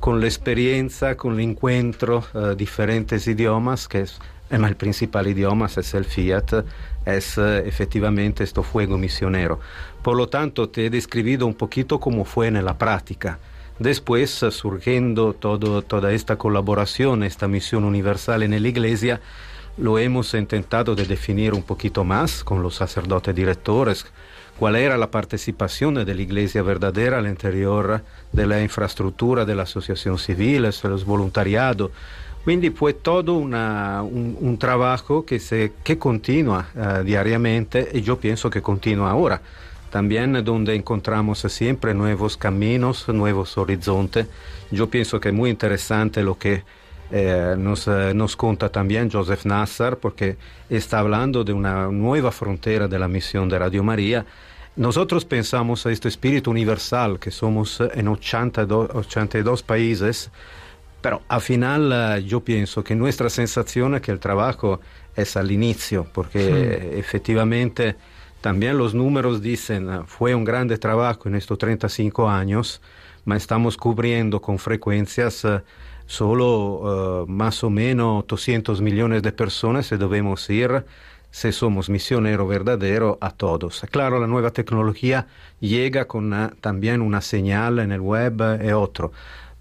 con 0.00 0.20
la 0.20 0.26
experiencia, 0.26 1.16
con 1.16 1.34
el 1.34 1.40
encuentro, 1.40 2.24
eh, 2.34 2.54
diferentes 2.56 3.26
idiomas, 3.26 3.88
que 3.88 4.02
es, 4.02 4.18
eh, 4.50 4.58
ma 4.58 4.68
el 4.68 4.76
principal 4.76 5.26
idioma 5.26 5.66
es 5.66 5.94
el 5.94 6.04
fiat, 6.04 6.64
es 7.04 7.38
eh, 7.38 7.62
efectivamente 7.66 8.44
este 8.44 8.62
fuego 8.62 8.96
misionero. 8.96 9.60
Por 10.02 10.16
lo 10.16 10.28
tanto, 10.28 10.68
te 10.68 10.86
he 10.86 10.90
describido 10.90 11.46
un 11.46 11.54
poquito 11.54 11.98
cómo 12.00 12.24
fue 12.24 12.46
en 12.46 12.64
la 12.64 12.78
práctica. 12.78 13.38
Después, 13.78 14.30
surgiendo 14.30 15.34
todo, 15.34 15.82
toda 15.82 16.12
esta 16.12 16.36
colaboración, 16.36 17.22
esta 17.22 17.46
misión 17.46 17.84
universal 17.84 18.42
en 18.42 18.50
la 18.50 18.68
iglesia, 18.68 19.20
lo 19.76 19.98
hemos 19.98 20.34
intentado 20.34 20.96
de 20.96 21.04
definir 21.04 21.54
un 21.54 21.62
poquito 21.62 22.02
más 22.02 22.42
con 22.42 22.62
los 22.62 22.74
sacerdotes 22.74 23.34
directores, 23.34 24.06
cuál 24.58 24.76
era 24.76 24.96
la 24.96 25.10
participación 25.10 25.94
de 25.94 26.14
la 26.14 26.22
iglesia 26.22 26.62
verdadera 26.62 27.18
al 27.18 27.26
interior 27.28 28.02
de 28.32 28.46
la 28.46 28.60
infraestructura 28.62 29.44
de 29.44 29.54
los 29.54 31.04
voluntariados. 31.04 31.90
Quindi 32.44 32.70
todo 32.94 33.34
una- 33.34 34.02
un, 34.02 34.36
un 34.40 34.58
trabajo 34.58 35.24
que, 35.24 35.38
se, 35.38 35.72
que 35.84 35.98
continúa 35.98 36.68
eh, 36.74 37.02
diariamente 37.04 37.88
y 37.92 38.00
yo 38.02 38.18
pienso 38.18 38.48
que 38.50 38.62
continúa 38.62 39.10
ahora. 39.10 39.40
También 39.90 40.42
donde 40.44 40.74
encontramos 40.74 41.38
siempre 41.40 41.94
nuevos 41.94 42.36
caminos, 42.36 43.08
nuevos 43.08 43.56
horizontes. 43.56 44.26
Yo 44.70 44.88
pienso 44.88 45.18
que 45.20 45.28
es 45.30 45.34
muy 45.34 45.50
interesante 45.50 46.22
lo 46.22 46.36
que 46.38 46.62
eh, 47.10 47.54
nos, 47.56 47.88
eh, 47.88 48.12
nos 48.14 48.36
cuenta 48.36 48.68
también 48.68 49.10
Joseph 49.10 49.44
Nassar, 49.44 49.96
porque 49.96 50.36
está 50.68 50.98
hablando 50.98 51.42
de 51.42 51.52
una 51.52 51.88
nueva 51.88 52.30
frontera 52.32 52.86
de 52.86 52.98
la 52.98 53.08
misión 53.08 53.48
de 53.48 53.58
Radio 53.58 53.82
María. 53.82 54.26
Nosotros 54.76 55.24
pensamos 55.24 55.86
a 55.86 55.90
este 55.90 56.08
espíritu 56.08 56.50
universal, 56.50 57.18
que 57.18 57.30
somos 57.30 57.80
eh, 57.80 57.88
en 57.94 58.08
82, 58.08 58.90
82 58.94 59.62
países, 59.62 60.30
pero 61.00 61.22
al 61.28 61.40
final 61.40 61.92
eh, 61.92 62.24
yo 62.24 62.40
pienso 62.40 62.84
que 62.84 62.94
nuestra 62.94 63.30
sensación 63.30 63.94
es 63.94 64.02
que 64.02 64.12
el 64.12 64.20
trabajo 64.20 64.80
es 65.16 65.36
al 65.36 65.50
inicio, 65.50 66.06
porque 66.12 66.96
efectivamente 66.96 67.96
también 68.40 68.78
los 68.78 68.94
números 68.94 69.42
dicen, 69.42 70.06
fue 70.06 70.32
un 70.32 70.44
grande 70.44 70.78
trabajo 70.78 71.28
en 71.28 71.34
estos 71.34 71.58
35 71.58 72.28
años, 72.28 72.80
ma 73.24 73.36
estamos 73.36 73.76
cubriendo 73.76 74.40
con 74.40 74.58
frecuencias 74.58 75.44
solo 76.08 77.22
eh, 77.22 77.30
más 77.30 77.62
o 77.62 77.70
menos 77.70 78.26
200 78.26 78.80
millones 78.80 79.22
de 79.22 79.30
personas 79.30 79.92
y 79.92 79.96
debemos 79.96 80.48
ir, 80.50 80.84
si 81.30 81.52
somos 81.52 81.88
misionero 81.88 82.48
verdadero, 82.48 83.18
a 83.20 83.30
todos. 83.30 83.86
Claro, 83.90 84.18
la 84.18 84.26
nueva 84.26 84.50
tecnología 84.50 85.26
llega 85.60 86.06
con 86.06 86.32
eh, 86.32 86.50
también 86.60 87.02
una 87.02 87.20
señal 87.20 87.78
en 87.78 87.92
el 87.92 88.00
web 88.00 88.60
y 88.64 88.72
otro, 88.72 89.12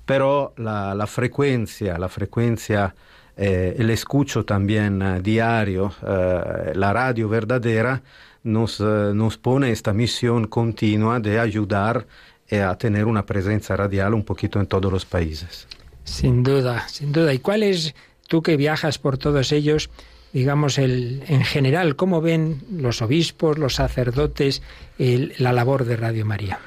pero 0.05 0.53
la, 0.57 0.95
la 0.95 1.05
frecuencia, 1.05 1.99
la 1.99 2.09
frecuencia, 2.09 2.95
eh, 3.35 3.75
el 3.77 3.89
escucho 3.89 4.45
también 4.45 5.01
eh, 5.01 5.21
diario, 5.21 5.93
eh, 6.01 6.71
la 6.73 6.93
radio 6.93 7.29
verdadera, 7.29 8.01
nos, 8.47 8.79
eh, 8.79 9.11
nos 9.13 9.37
pone 9.37 9.71
esta 9.71 9.93
misión 9.93 10.47
continua 10.47 11.19
de 11.19 11.39
ayudar 11.39 12.07
eh, 12.47 12.61
a 12.61 12.77
tener 12.77 13.05
una 13.05 13.25
presencia 13.25 13.75
radial 13.75 14.13
un 14.13 14.23
poquito 14.23 14.59
en 14.59 14.67
todos 14.67 14.91
los 14.91 15.05
países. 15.05 15.67
Sin 16.07 16.41
duda, 16.41 16.87
sin 16.87 17.11
duda. 17.11 17.33
¿Y 17.33 17.39
cuál 17.39 17.63
es 17.63 17.93
tú 18.27 18.41
que 18.41 18.55
viajas 18.57 18.97
por 18.97 19.17
todos 19.17 19.51
ellos, 19.51 19.89
digamos, 20.31 20.77
el, 20.77 21.21
en 21.27 21.43
general, 21.43 21.95
¿cómo 21.97 22.21
ven 22.21 22.61
los 22.71 23.01
obispos, 23.01 23.57
los 23.57 23.75
sacerdotes, 23.75 24.61
el- 24.97 25.33
la 25.37 25.51
labor 25.51 25.83
de 25.85 25.97
Radio 25.97 26.25
María? 26.25 26.59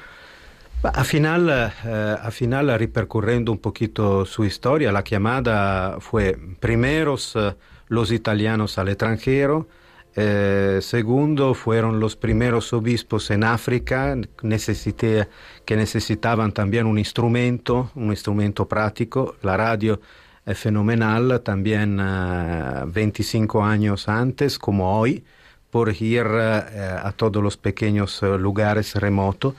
A 0.83 1.03
final, 1.03 1.49
eh, 1.85 2.15
a 2.21 2.31
final, 2.31 2.77
ripercorrendo 2.79 3.51
un 3.51 3.57
poquito 3.59 4.25
su 4.25 4.45
historia, 4.45 4.91
la 4.91 5.03
llamada 5.03 5.97
fue 5.99 6.37
primeros 6.59 7.33
eh, 7.35 7.53
los 7.87 8.11
italianos 8.11 8.77
al 8.77 8.89
extranjero, 8.89 9.67
eh, 10.15 10.79
segundo 10.81 11.53
fueron 11.53 11.99
los 11.99 12.15
primeros 12.15 12.73
obispos 12.73 13.31
en 13.31 13.43
África. 13.43 14.15
Necesité- 14.41 15.27
que 15.65 15.75
necesitaban 15.75 16.51
también 16.51 16.85
un 16.87 16.97
instrumento, 16.97 17.91
un 17.95 18.11
instrumento 18.11 18.67
práctico. 18.67 19.35
La 19.41 19.57
radio 19.57 20.01
es 20.45 20.57
fenomenal, 20.57 21.41
también 21.43 21.99
eh, 22.01 22.83
25 22.87 23.63
años 23.63 24.07
antes, 24.09 24.57
como 24.59 24.99
hoy, 24.99 25.23
por 25.69 25.89
ir 26.01 26.25
eh, 26.29 26.97
a 27.03 27.11
todos 27.15 27.41
los 27.43 27.57
pequeños 27.57 28.21
eh, 28.23 28.37
lugares 28.37 28.95
remotos 28.95 29.55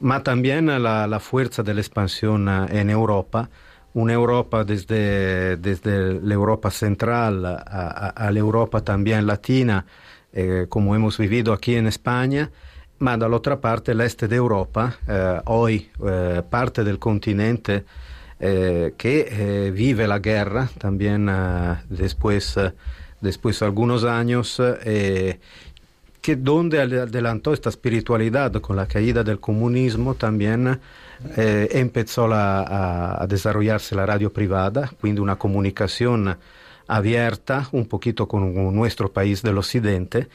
ma 0.00 0.22
también 0.22 0.66
la, 0.82 1.06
la 1.06 1.20
fuerza 1.20 1.62
de 1.62 1.74
la 1.74 1.80
expansión 1.80 2.48
eh, 2.48 2.80
en 2.80 2.90
Europa, 2.90 3.50
una 3.94 4.12
Europa 4.12 4.64
desde, 4.64 5.56
desde 5.56 6.20
la 6.20 6.34
Europa 6.34 6.70
central 6.70 7.44
a, 7.44 8.30
la 8.30 8.38
Europa 8.38 8.80
también 8.82 9.26
latina, 9.26 9.84
eh, 10.32 10.66
como 10.68 10.94
hemos 10.94 11.18
vivido 11.18 11.52
aquí 11.52 11.74
en 11.74 11.86
España, 11.86 12.50
ma 12.98 13.16
dall'altra 13.16 13.56
parte 13.60 13.94
l'est 13.94 14.24
d'Europa, 14.24 14.92
eh, 15.06 15.40
hoy 15.46 15.88
eh, 16.04 16.42
parte 16.48 16.82
del 16.84 16.98
continente 16.98 17.84
que 18.40 19.72
vive 19.74 20.06
la 20.06 20.20
guerra 20.20 20.68
también 20.78 21.28
después, 21.88 22.54
después 23.20 23.58
de 23.58 23.66
algunos 23.66 24.04
años. 24.04 24.62
que 26.20 26.36
donde 26.36 26.80
ad- 26.80 27.02
adelantó 27.08 27.52
esta 27.52 27.68
espiritualidad 27.68 28.52
con 28.60 28.76
la 28.76 28.86
caída 28.86 29.24
del 29.24 29.40
comunismo 29.40 30.14
también 30.14 30.78
eh, 31.36 31.68
empezó 31.72 32.28
la- 32.28 33.16
a, 33.20 33.26
desarrollarse 33.26 33.94
la 33.94 34.06
radio 34.06 34.32
privada, 34.32 34.90
quindi 35.00 35.20
una 35.20 35.36
comunicación 35.36 36.36
abierta 36.86 37.68
un 37.72 37.86
poquito 37.86 38.26
con 38.26 38.74
nuestro 38.74 39.12
país 39.12 39.42
del 39.42 39.58
occidente 39.58 40.28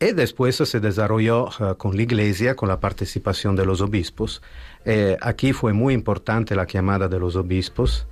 y 0.00 0.12
después 0.12 0.56
se 0.56 0.80
desarrolló 0.80 1.48
eh, 1.48 1.74
con 1.76 1.96
la 1.96 2.02
iglesia, 2.02 2.54
con 2.54 2.68
la 2.68 2.80
participación 2.80 3.56
de 3.56 3.64
los 3.64 3.80
obispos. 3.80 4.42
Eh, 4.84 5.16
aquí 5.20 5.52
fue 5.52 5.72
muy 5.72 5.94
importante 5.94 6.54
la 6.54 6.66
llamada 6.66 7.08
de 7.08 7.18
los 7.18 7.36
obispos 7.36 8.06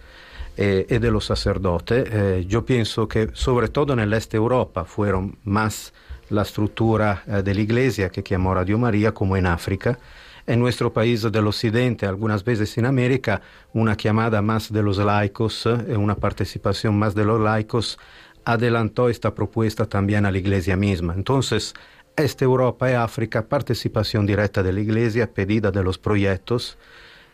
eh, 0.56 0.86
y 0.88 0.98
de 0.98 1.10
los 1.10 1.26
sacerdotes. 1.26 2.46
Yo 2.46 2.64
pienso 2.64 3.08
que 3.08 3.30
sobre 3.32 3.68
todo 3.68 3.92
en 3.92 4.00
el 4.00 4.12
este 4.12 4.36
de 4.36 4.42
Europa 4.42 4.84
fueron 4.84 5.36
más 5.44 5.92
la 6.30 6.42
estructura 6.42 7.24
de 7.26 7.54
la 7.54 7.60
iglesia 7.60 8.08
que 8.08 8.22
llamó 8.22 8.54
Radio 8.54 8.78
María 8.78 9.12
como 9.12 9.36
en 9.36 9.46
África. 9.46 9.98
En 10.46 10.58
nuestro 10.58 10.92
país 10.92 11.22
del 11.22 11.46
occidente, 11.46 12.04
algunas 12.06 12.42
veces 12.44 12.76
en 12.76 12.86
América, 12.86 13.40
una 13.72 13.96
llamada 13.96 14.42
más 14.42 14.72
de 14.72 14.82
los 14.82 14.98
laicos, 14.98 15.66
eh, 15.66 15.96
una 15.96 16.16
participación 16.16 16.98
más 16.98 17.14
de 17.14 17.24
los 17.24 17.40
laicos, 17.40 17.98
adelantó 18.44 19.08
esta 19.08 19.34
propuesta 19.34 19.86
también 19.86 20.26
a 20.26 20.32
la 20.32 20.38
iglesia 20.38 20.76
misma. 20.76 21.14
Entonces, 21.14 21.74
este 22.16 22.44
Europa 22.44 22.90
y 22.90 22.94
África, 22.94 23.46
participación 23.46 24.26
directa 24.26 24.62
de 24.62 24.72
la 24.72 24.80
iglesia, 24.80 25.32
pedida 25.32 25.70
de 25.70 25.84
los 25.84 25.96
proyectos, 25.96 26.76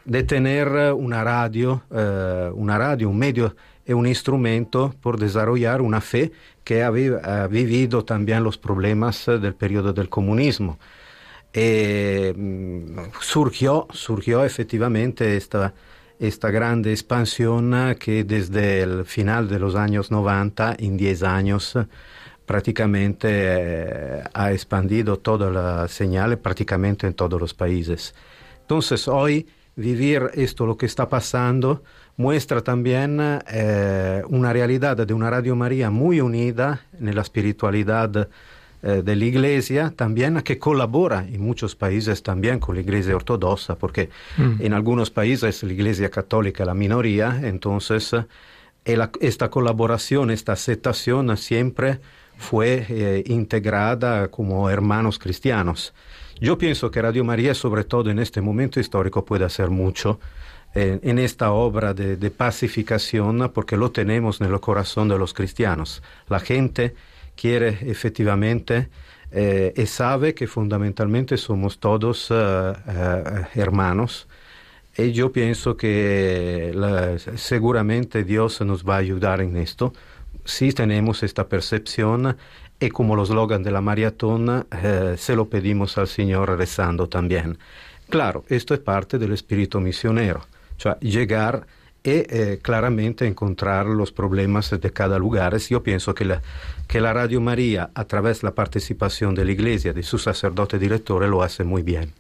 de 0.05 0.23
tener 0.23 0.69
eh, 0.69 0.93
una 0.93 1.25
radio, 1.25 1.83
eh, 1.91 2.51
una 2.55 2.77
radio, 2.77 3.09
un 3.09 3.19
medio 3.19 3.57
y 3.87 3.95
un 3.95 4.07
instrumento 4.07 4.95
por 5.01 5.19
desarrollar 5.19 5.81
una 5.81 6.03
fe 6.03 6.31
que 6.63 6.83
ha, 6.83 6.91
vi- 6.91 7.11
ha 7.23 7.47
vivido 7.47 8.05
también 8.05 8.45
los 8.45 8.59
problemas 8.59 9.25
del 9.25 9.55
periodo 9.55 9.95
del 9.95 10.11
comunismo. 10.11 10.79
Eh, 11.53 12.35
surgió, 13.21 13.87
surgió 13.93 14.45
efectivamente 14.45 15.37
esta, 15.37 15.75
esta 16.19 16.51
grande 16.51 16.91
expansión 16.91 17.73
eh, 17.75 17.97
que 17.99 18.25
desde 18.25 18.83
el 18.83 19.05
final 19.05 19.49
de 19.49 19.59
los 19.59 19.75
años 19.75 20.11
90, 20.11 20.77
en 20.79 20.97
10 20.97 21.23
años, 21.23 21.79
prácticamente 22.49 23.29
eh, 23.31 24.25
ha 24.33 24.53
expandido 24.53 25.19
toda 25.19 25.51
la 25.51 25.87
señal 25.89 26.39
prácticamente 26.39 27.07
en 27.07 27.15
todos 27.15 27.39
los 27.41 27.55
países. 27.55 28.15
Entonces 28.63 29.07
hoy 29.07 29.47
vivir 29.77 30.31
esto, 30.35 30.67
lo 30.67 30.77
que 30.77 30.87
está 30.87 31.09
pasando, 31.09 31.83
muestra 32.17 32.63
también 32.63 33.21
eh, 33.21 34.23
una 34.29 34.53
realidad 34.53 34.97
de 34.97 35.15
una 35.15 35.31
Radio 35.31 35.55
María 35.55 35.91
muy 35.91 36.21
unida 36.21 36.81
en 36.99 37.15
la 37.15 37.23
espiritualidad 37.23 38.29
eh, 38.83 39.03
de 39.05 39.17
la 39.17 39.25
Iglesia, 39.25 39.93
también 39.97 40.41
que 40.43 40.59
colabora 40.59 41.27
en 41.27 41.41
muchos 41.41 41.75
países 41.75 42.23
también 42.23 42.61
con 42.61 42.75
la 42.77 42.81
Iglesia 42.83 43.17
ortodoxa, 43.17 43.75
porque 43.77 44.09
Mm. 44.37 44.61
en 44.61 44.73
algunos 44.73 45.11
países 45.11 45.63
la 45.63 45.73
Iglesia 45.73 46.11
católica 46.11 46.63
es 46.63 46.67
la 46.67 46.75
minoría, 46.75 47.41
entonces 47.43 48.13
eh, 48.85 48.97
la- 48.97 49.11
esta 49.21 49.51
colaboración, 49.51 50.31
esta 50.31 50.53
aceptación 50.53 51.37
siempre 51.37 51.99
fue 52.37 52.87
eh, 52.89 53.25
integrada 53.27 54.29
como 54.29 54.71
hermanos 54.71 55.19
cristianos. 55.19 55.93
Yo 56.41 56.57
pienso 56.57 56.91
que 56.93 57.03
Radio 57.03 57.25
María, 57.25 57.53
sobre 57.55 57.83
todo 57.83 58.11
en 58.11 58.21
este 58.21 58.41
momento 58.41 58.79
histórico, 58.79 59.25
puede 59.25 59.45
hacer 59.45 59.71
mucho 59.71 60.21
eh, 60.75 61.01
en 61.03 61.19
esta 61.19 61.51
obra 61.51 61.95
de, 61.95 62.17
de 62.17 62.31
pacificación, 62.31 63.51
porque 63.53 63.77
lo 63.77 63.91
tenemos 63.91 64.41
en 64.41 64.47
el 64.53 64.61
corazón 64.61 65.09
de 65.09 65.19
los 65.19 65.35
cristianos. 65.35 66.03
La 66.29 66.39
gente 66.41 66.95
quiere 67.41 67.79
efectivamente 67.83 68.89
eh, 69.31 69.73
y 69.77 69.87
sabe 69.87 70.35
que 70.35 70.47
fundamentalmente 70.47 71.37
somos 71.37 71.79
todos 71.79 72.29
eh, 72.31 72.35
eh, 72.35 73.47
hermanos. 73.55 74.27
Y 74.97 75.13
yo 75.13 75.31
pienso 75.31 75.77
que 75.77 76.75
seguramente 77.37 78.25
Dios 78.25 78.61
nos 78.63 78.83
va 78.85 78.97
a 78.97 78.99
ayudar 78.99 79.41
en 79.41 79.57
esto. 79.57 79.93
Si 80.45 80.73
tenemos 80.73 81.23
esta 81.23 81.47
percepción 81.47 82.37
y 82.81 82.89
como 82.89 83.15
los 83.15 83.29
slogan 83.29 83.63
de 83.63 83.71
la 83.71 83.81
maratón, 83.81 84.67
se 85.17 85.37
lo 85.37 85.49
pedimos 85.49 85.99
al 85.99 86.09
Señor 86.09 86.59
rezando 86.59 87.09
también. 87.09 87.59
Claro, 88.09 88.45
esto 88.49 88.75
es 88.75 88.81
parte 88.81 89.19
del 89.19 89.33
espíritu 89.33 89.79
misionero, 89.79 90.41
cioè 90.79 90.97
llegar 91.01 91.67
y 92.09 92.27
eh, 92.29 92.59
claramente 92.63 93.27
encontrar 93.27 93.87
los 93.87 94.13
problemas 94.13 94.71
de 94.71 94.91
cada 94.93 95.19
lugar. 95.19 95.57
Yo 95.59 95.83
pienso 95.83 96.15
que 96.15 96.25
la, 96.25 96.43
que 96.87 97.01
la 97.01 97.13
Radio 97.13 97.41
María, 97.41 97.91
a 97.95 98.05
través 98.05 98.41
de 98.41 98.49
la 98.49 98.55
participación 98.55 99.35
de 99.35 99.45
la 99.45 99.53
Iglesia, 99.53 99.93
de 99.93 100.03
su 100.03 100.19
sacerdote 100.19 100.79
director, 100.79 101.27
lo 101.29 101.43
hace 101.43 101.65
muy 101.65 101.83
bien. 101.83 102.13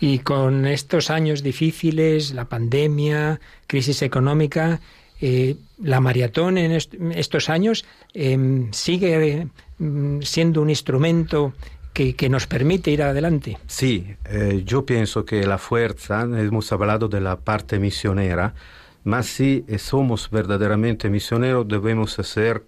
Y 0.00 0.20
con 0.20 0.64
estos 0.66 1.10
años 1.10 1.42
difíciles, 1.42 2.32
la 2.32 2.44
pandemia, 2.44 3.40
crisis 3.66 4.02
económica, 4.02 4.80
eh, 5.20 5.56
la 5.82 6.00
maratón 6.00 6.56
en 6.58 6.70
est- 6.72 6.94
estos 7.16 7.48
años 7.48 7.84
eh, 8.14 8.38
sigue 8.70 9.48
mm, 9.78 10.20
siendo 10.22 10.62
un 10.62 10.70
instrumento 10.70 11.52
que, 11.92 12.14
que 12.14 12.28
nos 12.28 12.46
permite 12.46 12.92
ir 12.92 13.02
adelante. 13.02 13.58
Sí, 13.66 14.14
eh, 14.26 14.62
yo 14.64 14.86
pienso 14.86 15.24
que 15.24 15.44
la 15.44 15.58
fuerza, 15.58 16.22
hemos 16.22 16.70
hablado 16.70 17.08
de 17.08 17.20
la 17.20 17.34
parte 17.40 17.80
misionera, 17.80 18.54
mas 19.04 19.26
si 19.26 19.64
eh, 19.68 19.78
somos 19.78 20.30
verdaderamente 20.30 21.08
misioneros 21.08 21.66
debemos 21.66 22.12
ser 22.12 22.62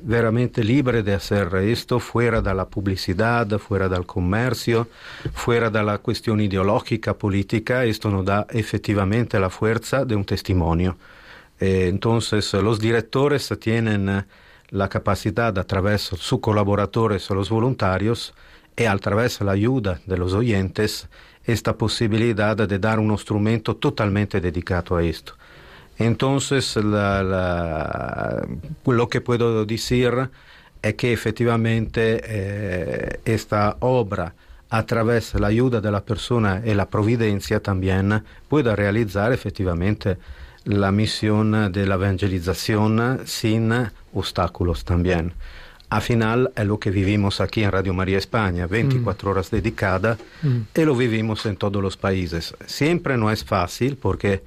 veramente 0.00 0.62
libres 0.62 1.04
de 1.04 1.14
hacer 1.14 1.54
esto 1.56 1.98
fuera 1.98 2.40
de 2.40 2.54
la 2.54 2.66
publicidad, 2.66 3.46
fuera 3.58 3.88
del 3.88 4.06
comercio, 4.06 4.88
fuera 5.34 5.70
de 5.70 5.82
la 5.82 5.98
cuestión 5.98 6.40
ideológica, 6.40 7.14
política, 7.14 7.84
esto 7.84 8.10
nos 8.10 8.24
da 8.24 8.46
efectivamente 8.50 9.38
la 9.40 9.50
fuerza 9.50 10.04
de 10.04 10.14
un 10.14 10.24
testimonio. 10.24 10.96
Eh, 11.60 11.88
entonces 11.88 12.52
los 12.54 12.78
directores 12.78 13.52
tienen 13.60 14.08
eh, 14.08 14.24
la 14.70 14.88
capacidad 14.88 15.58
a 15.58 15.64
través 15.64 16.10
de 16.10 16.16
sus 16.16 16.40
colaboradores 16.40 17.28
los 17.30 17.50
voluntarios 17.50 18.34
y 18.76 18.84
a 18.84 18.96
través 18.98 19.40
de 19.40 19.44
la 19.44 19.52
ayuda 19.52 20.00
de 20.06 20.16
los 20.16 20.34
oyentes 20.34 21.08
esta 21.44 21.76
posibilidad 21.76 22.56
de 22.56 22.78
dar 22.78 23.00
un 23.00 23.10
instrumento 23.10 23.74
totalmente 23.74 24.40
dedicado 24.40 24.96
a 24.96 25.02
esto. 25.02 25.32
Entonces, 25.98 26.76
la- 26.76 27.22
la- 27.22 28.46
lo 28.86 29.08
que 29.08 29.20
puedo 29.20 29.64
decir 29.64 30.30
es 30.82 30.94
que 30.94 31.12
efectivamente 31.12 32.20
eh, 32.24 33.20
esta 33.24 33.76
obra, 33.80 34.34
a 34.70 34.84
través 34.86 35.32
de 35.32 35.40
la 35.40 35.48
ayuda 35.48 35.80
de 35.80 35.90
la 35.90 36.02
persona 36.04 36.62
y 36.64 36.74
la 36.74 36.86
providencia 36.88 37.60
también, 37.60 38.22
puede 38.48 38.74
realizar 38.76 39.32
efectivamente 39.32 40.18
la 40.64 40.92
misión 40.92 41.72
de 41.72 41.86
la 41.86 41.94
evangelización 41.94 43.20
sin 43.24 43.72
obstáculos 44.14 44.84
también. 44.84 45.32
Al 45.90 46.02
final 46.02 46.50
es 46.54 46.66
lo 46.66 46.78
que 46.78 46.90
vivimos 46.90 47.40
aquí 47.40 47.64
en 47.64 47.72
Radio 47.72 47.94
María 47.94 48.18
España, 48.18 48.66
24 48.66 49.30
horas 49.30 49.50
dedicadas, 49.50 50.18
y 50.74 50.84
lo 50.84 50.94
vivimos 50.94 51.46
en 51.46 51.56
todos 51.56 51.82
los 51.82 51.96
países. 51.96 52.54
Siempre 52.66 53.16
no 53.16 53.30
es 53.30 53.42
fácil 53.42 53.96
porque 53.96 54.42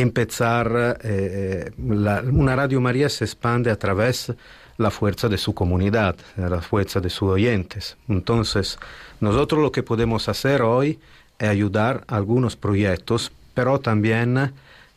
empezar, 0.00 0.98
eh, 1.02 1.70
la- 1.78 2.20
una 2.22 2.54
Radio 2.54 2.80
María 2.80 3.08
se 3.08 3.24
expande 3.24 3.70
a 3.70 3.76
través 3.78 4.32
la 4.78 4.90
fuerza 4.90 5.28
de 5.28 5.38
su 5.38 5.54
comunidad, 5.54 6.16
eh, 6.36 6.46
la 6.50 6.60
fuerza 6.60 7.00
de 7.00 7.08
sus 7.08 7.30
oyentes. 7.30 7.96
Entonces, 8.08 8.78
nosotros 9.20 9.60
lo 9.62 9.72
que 9.72 9.82
podemos 9.82 10.28
hacer 10.28 10.60
hoy 10.62 10.98
es 11.38 11.48
ayudar 11.48 12.04
a 12.08 12.16
algunos 12.16 12.56
proyectos, 12.56 13.32
pero 13.54 13.80
también 13.80 14.36
eh, 14.36 14.50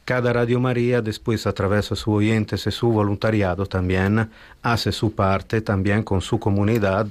cada 0.04 0.34
Radio 0.34 0.60
María 0.60 1.02
después 1.02 1.47
a 1.47 1.54
través 1.54 1.89
de 1.89 1.95
sus 1.95 2.08
oyentes 2.08 2.68
y 2.68 2.72
su 2.72 2.89
voluntariado 2.91 3.66
también 3.68 4.30
hace 4.64 4.91
su 4.91 5.14
parte 5.14 5.62
también 5.62 6.04
con 6.04 6.20
su 6.22 6.39
comunidad 6.39 7.08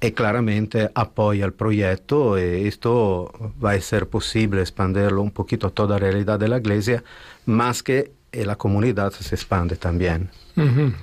y 0.00 0.12
claramente 0.12 0.90
apoya 0.94 1.44
el 1.44 1.52
proyecto 1.52 2.38
y 2.38 2.68
esto 2.68 3.32
va 3.64 3.72
a 3.72 3.80
ser 3.80 4.08
posible 4.08 4.60
expandirlo 4.60 5.22
un 5.22 5.30
poquito 5.30 5.68
a 5.68 5.70
toda 5.70 5.98
la 5.98 6.10
realidad 6.10 6.38
de 6.38 6.48
la 6.48 6.58
iglesia, 6.58 7.02
más 7.46 7.82
que 7.82 8.12
eh, 8.32 8.44
la 8.44 8.56
comunidad 8.56 9.12
se 9.12 9.34
expande 9.34 9.76
también. 9.76 10.30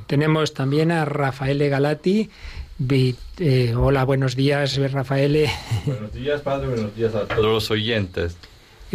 Tenemos 0.08 0.54
también 0.54 0.92
a 0.92 1.06
Rafaele 1.06 1.70
Galati. 1.70 2.30
Eh, 2.90 3.76
hola, 3.76 4.04
buenos 4.04 4.36
días, 4.36 4.78
Rafaele. 4.92 5.50
Buenos 5.86 6.14
días, 6.14 6.42
padre. 6.42 6.68
Buenos 6.68 6.96
días 6.96 7.14
a 7.16 7.26
todos 7.28 7.46
los 7.46 7.72
oyentes. 7.72 8.36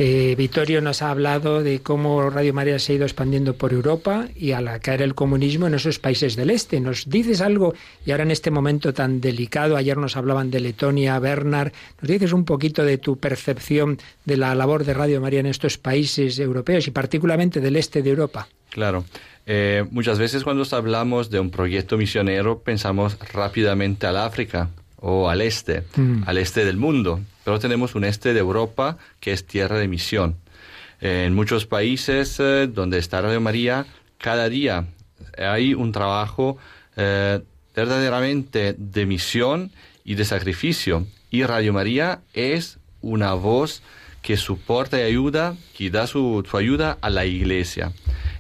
Eh, 0.01 0.37
Vittorio 0.39 0.81
nos 0.81 1.03
ha 1.03 1.11
hablado 1.11 1.61
de 1.65 1.81
cómo 1.81 2.31
Radio 2.31 2.55
María 2.55 2.79
se 2.79 2.93
ha 2.93 2.95
ido 2.95 3.05
expandiendo 3.05 3.55
por 3.55 3.73
Europa 3.73 4.29
y 4.37 4.53
al 4.53 4.79
caer 4.81 5.03
el 5.03 5.17
comunismo 5.17 5.67
en 5.67 5.75
esos 5.75 5.99
países 5.99 6.37
del 6.37 6.51
este. 6.51 6.79
¿Nos 6.79 7.11
dices 7.11 7.41
algo? 7.41 7.75
Y 8.07 8.13
ahora 8.13 8.23
en 8.23 8.31
este 8.31 8.53
momento 8.53 8.95
tan 8.95 9.21
delicado, 9.21 9.77
ayer 9.77 9.97
nos 9.97 10.17
hablaban 10.17 10.53
de 10.53 10.61
Letonia, 10.61 11.19
Bernard, 11.19 11.73
¿nos 12.01 12.09
dices 12.09 12.33
un 12.33 12.45
poquito 12.45 12.85
de 12.85 12.99
tu 12.99 13.17
percepción 13.19 13.99
de 14.25 14.37
la 14.37 14.55
labor 14.55 14.85
de 14.85 14.95
Radio 14.95 15.21
María 15.21 15.41
en 15.41 15.47
estos 15.47 15.79
países 15.79 16.39
europeos 16.39 16.87
y 16.87 16.93
particularmente 16.93 17.61
del 17.61 17.75
este 17.75 18.01
de 18.01 18.11
Europa? 18.11 18.47
Claro. 18.71 19.05
Eh, 19.47 19.85
muchas 19.91 20.21
veces 20.21 20.45
cuando 20.45 20.63
hablamos 20.77 21.29
de 21.29 21.41
un 21.41 21.51
proyecto 21.51 21.99
misionero 21.99 22.61
pensamos 22.61 23.19
rápidamente 23.33 24.07
al 24.07 24.19
África 24.19 24.69
o 25.01 25.29
al 25.29 25.41
este, 25.41 25.83
Mm. 25.97 26.23
al 26.25 26.39
este 26.39 26.65
del 26.65 26.77
mundo, 26.77 27.21
pero 27.49 27.61
tenemos 27.61 27.95
un 27.95 28.05
este 28.05 28.35
de 28.35 28.41
Europa 28.41 28.99
que 29.21 29.33
es 29.33 29.47
tierra 29.47 29.79
de 29.79 29.89
misión. 29.89 30.37
En 31.01 31.35
muchos 31.35 31.65
países 31.65 32.39
eh, 32.41 32.69
donde 32.71 32.99
está 32.99 33.23
Radio 33.23 33.41
María, 33.41 33.87
cada 34.19 34.51
día 34.51 34.85
hay 35.39 35.73
un 35.73 35.91
trabajo 35.91 36.59
eh, 36.99 37.41
verdaderamente 37.75 38.75
de 38.77 39.07
misión 39.07 39.71
y 40.05 40.17
de 40.17 40.27
sacrificio. 40.27 41.07
Y 41.31 41.45
Radio 41.45 41.73
María 41.73 42.21
es 42.35 42.81
una 43.01 43.33
voz 43.33 43.83
que 44.21 44.37
soporta 44.37 44.99
y 44.99 45.05
ayuda, 45.05 45.57
que 45.75 45.89
da 45.89 46.07
su, 46.07 46.45
su 46.47 46.57
ayuda 46.59 46.99
a 47.01 47.09
la 47.09 47.25
iglesia. 47.25 47.93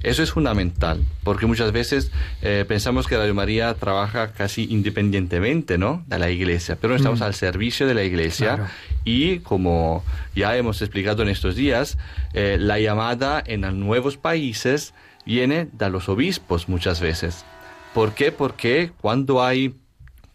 Eso 0.03 0.23
es 0.23 0.31
fundamental, 0.31 1.03
porque 1.25 1.47
muchas 1.47 1.73
veces 1.73 2.13
eh, 2.43 2.65
pensamos 2.69 3.07
que 3.09 3.17
Radio 3.17 3.35
María 3.35 3.75
trabaja 3.75 4.33
casi 4.33 4.67
independientemente 4.71 5.77
¿no? 5.77 6.05
de 6.07 6.19
la 6.19 6.31
iglesia, 6.31 6.77
pero 6.81 6.95
estamos 6.95 7.21
Mm. 7.21 7.25
al 7.25 7.35
servicio 7.35 7.87
de 7.87 7.95
la 7.95 8.05
iglesia 8.05 8.57
Claro. 8.57 8.71
Y 9.09 9.39
como 9.39 10.05
ya 10.35 10.55
hemos 10.59 10.83
explicado 10.83 11.23
en 11.23 11.31
estos 11.31 11.57
días, 11.57 11.97
eh, 12.35 12.59
la 12.61 12.79
llamada 12.79 13.43
en 13.47 13.63
nuevos 13.81 14.19
países 14.19 14.93
viene 15.25 15.67
de 15.73 15.89
los 15.89 16.11
obispos 16.11 16.69
muchas 16.69 17.01
veces. 17.01 17.47
¿Por 17.95 18.13
qué? 18.13 18.33
Porque 18.33 18.93
cuando 19.01 19.43
hay 19.43 19.75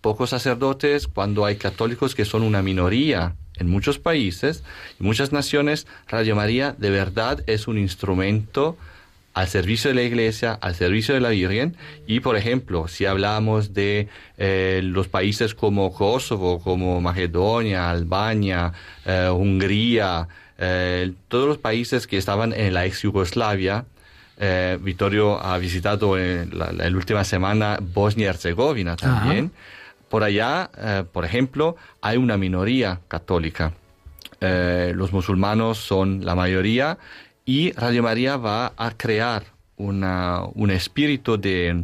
pocos 0.01 0.31
sacerdotes, 0.31 1.07
cuando 1.07 1.45
hay 1.45 1.57
católicos 1.57 2.15
que 2.15 2.25
son 2.25 2.41
una 2.41 2.63
minoría 2.63 3.35
en 3.57 3.69
muchos 3.69 3.99
países 3.99 4.63
y 4.99 5.03
muchas 5.03 5.31
naciones, 5.31 5.85
Radio 6.07 6.35
María 6.35 6.75
de 6.75 6.89
verdad 6.89 7.43
es 7.45 7.67
un 7.67 7.77
instrumento 7.77 8.75
al 9.33 9.47
servicio 9.47 9.89
de 9.89 9.95
la 9.95 10.03
Iglesia, 10.03 10.53
al 10.61 10.75
servicio 10.75 11.13
de 11.13 11.19
la 11.19 11.29
Virgen. 11.29 11.75
Y, 12.05 12.19
por 12.19 12.37
ejemplo, 12.37 12.87
si 12.87 13.05
hablamos 13.05 13.73
de 13.73 14.07
eh, 14.37 14.81
los 14.83 15.07
países 15.07 15.55
como 15.55 15.93
Kosovo, 15.93 16.59
como 16.59 17.01
Macedonia, 17.01 17.89
Albania, 17.89 18.71
eh, 19.05 19.29
Hungría, 19.29 20.27
eh, 20.57 21.11
todos 21.27 21.47
los 21.47 21.57
países 21.57 22.05
que 22.05 22.17
estaban 22.17 22.53
en 22.53 22.73
la 22.73 22.85
ex 22.85 23.01
Yugoslavia, 23.01 23.85
Vittorio 24.81 25.41
ha 25.41 25.57
visitado 25.57 26.17
en 26.17 26.57
la, 26.57 26.73
la 26.73 26.87
última 26.89 27.23
semana 27.23 27.77
Bosnia 27.81 28.25
y 28.25 28.29
Herzegovina 28.29 28.97
también. 28.97 29.51
Por 30.09 30.21
allá, 30.21 30.69
por 31.13 31.23
ejemplo, 31.23 31.77
hay 32.01 32.17
una 32.17 32.35
minoría 32.35 32.99
católica. 33.07 33.71
Los 34.41 35.13
musulmanos 35.13 35.77
son 35.77 36.25
la 36.25 36.35
mayoría 36.35 36.97
y 37.45 37.71
Radio 37.73 38.03
María 38.03 38.37
va 38.37 38.73
a 38.77 38.91
crear 38.91 39.43
una- 39.77 40.43
un 40.53 40.71
espíritu 40.71 41.37
de, 41.37 41.83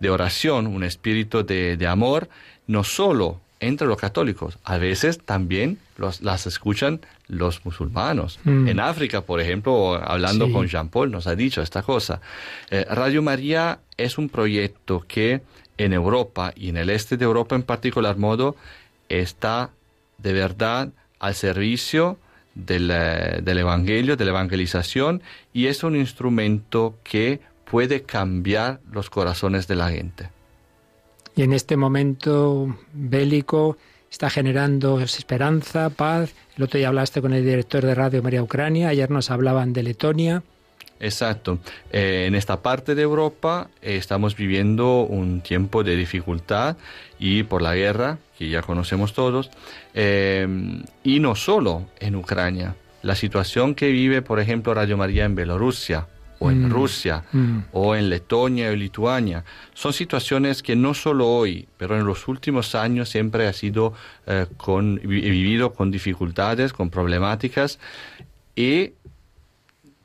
de 0.00 0.10
oración, 0.10 0.66
un 0.66 0.84
espíritu 0.84 1.44
de, 1.44 1.76
de 1.76 1.86
amor, 1.86 2.28
no 2.66 2.84
solo 2.84 3.40
entre 3.60 3.86
los 3.86 3.96
católicos, 3.96 4.58
a 4.64 4.76
veces 4.76 5.18
también 5.18 5.78
los, 5.96 6.20
las 6.20 6.46
escuchan 6.46 7.00
los 7.26 7.64
musulmanos. 7.64 8.38
Mm. 8.44 8.68
En 8.68 8.80
África, 8.80 9.22
por 9.22 9.40
ejemplo, 9.40 9.94
hablando 9.94 10.46
Sí. 10.46 10.52
con 10.52 10.66
Jean 10.68 10.88
Paul, 10.90 11.10
nos 11.10 11.26
ha 11.26 11.34
dicho 11.34 11.62
esta 11.62 11.82
cosa. 11.82 12.20
Eh, 12.70 12.84
Radio 12.90 13.22
María 13.22 13.78
es 13.96 14.18
un 14.18 14.28
proyecto 14.28 15.04
que 15.08 15.40
en 15.78 15.92
Europa 15.94 16.52
y 16.54 16.68
en 16.68 16.76
el 16.76 16.90
este 16.90 17.16
de 17.16 17.24
Europa 17.24 17.56
en 17.56 17.62
particular 17.62 18.16
modo 18.18 18.56
está 19.08 19.70
de 20.18 20.32
verdad 20.34 20.90
al 21.18 21.34
servicio 21.34 22.18
del, 22.56 22.88
del 22.88 23.58
Evangelio, 23.58 24.16
de 24.16 24.24
la 24.24 24.30
evangelización 24.32 25.22
y 25.52 25.66
es 25.66 25.84
un 25.84 25.94
instrumento 25.94 26.96
que 27.04 27.40
puede 27.70 28.02
cambiar 28.02 28.80
los 28.90 29.10
corazones 29.10 29.68
de 29.68 29.76
la 29.76 29.90
gente. 29.90 30.30
Y 31.36 31.42
en 31.42 31.52
este 31.52 31.76
momento 31.76 32.76
bélico 32.92 33.76
está 34.10 34.30
generando 34.30 35.00
esperanza, 35.00 35.90
paz. 35.90 36.32
El 36.56 36.64
otro 36.64 36.78
día 36.78 36.88
hablaste 36.88 37.20
con 37.20 37.34
el 37.34 37.44
director 37.44 37.84
de 37.84 37.94
Radio 37.94 38.22
María 38.22 38.42
Ucrania, 38.42 38.88
ayer 38.88 39.10
nos 39.10 39.30
hablaban 39.30 39.72
de 39.74 39.82
Letonia. 39.82 40.42
Exacto. 41.00 41.58
Eh, 41.92 42.24
en 42.26 42.34
esta 42.34 42.62
parte 42.62 42.94
de 42.94 43.02
Europa 43.02 43.68
eh, 43.82 43.96
estamos 43.96 44.34
viviendo 44.36 45.00
un 45.02 45.40
tiempo 45.42 45.84
de 45.84 45.94
dificultad 45.96 46.76
y 47.18 47.42
por 47.42 47.60
la 47.62 47.74
guerra, 47.74 48.18
que 48.38 48.48
ya 48.48 48.62
conocemos 48.62 49.12
todos, 49.12 49.50
eh, 49.94 50.46
y 51.04 51.20
no 51.20 51.34
solo 51.34 51.86
en 52.00 52.16
Ucrania. 52.16 52.74
La 53.02 53.14
situación 53.14 53.74
que 53.74 53.90
vive, 53.90 54.22
por 54.22 54.40
ejemplo, 54.40 54.74
Radio 54.74 54.96
María 54.96 55.24
en 55.24 55.34
Bielorrusia 55.36 56.06
o 56.38 56.50
en 56.50 56.68
Mm. 56.68 56.70
Rusia 56.70 57.24
Mm. 57.32 57.58
o 57.72 57.94
en 57.94 58.10
Letonia 58.10 58.68
o 58.70 58.74
Lituania, 58.76 59.44
son 59.74 59.92
situaciones 59.94 60.62
que 60.62 60.76
no 60.76 60.92
solo 60.92 61.28
hoy, 61.28 61.66
pero 61.78 61.96
en 61.98 62.04
los 62.04 62.28
últimos 62.28 62.74
años 62.74 63.08
siempre 63.08 63.46
ha 63.46 63.52
sido 63.54 63.94
con, 64.58 64.96
vi- 64.96 65.22
vivido 65.30 65.72
con 65.72 65.90
dificultades, 65.90 66.72
con 66.74 66.90
problemáticas 66.90 67.78
y 68.54 68.92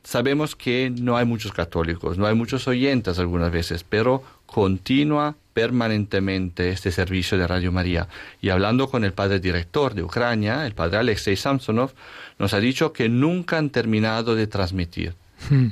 sabemos 0.03 0.55
que 0.55 0.89
no 0.89 1.17
hay 1.17 1.25
muchos 1.25 1.51
católicos, 1.51 2.17
no 2.17 2.25
hay 2.25 2.35
muchos 2.35 2.67
oyentes 2.67 3.19
algunas 3.19 3.51
veces, 3.51 3.83
pero 3.87 4.23
continúa 4.45 5.35
permanentemente 5.53 6.69
este 6.69 6.91
servicio 6.91 7.37
de 7.37 7.47
Radio 7.47 7.71
María. 7.71 8.07
Y 8.41 8.49
hablando 8.49 8.89
con 8.89 9.03
el 9.03 9.13
padre 9.13 9.39
director 9.39 9.93
de 9.93 10.03
Ucrania, 10.03 10.65
el 10.65 10.73
padre 10.73 10.97
Alexei 10.97 11.35
Samsonov, 11.35 11.91
nos 12.39 12.53
ha 12.53 12.59
dicho 12.59 12.93
que 12.93 13.09
nunca 13.09 13.57
han 13.57 13.69
terminado 13.69 14.35
de 14.35 14.47
transmitir. 14.47 15.15
Mm. 15.49 15.67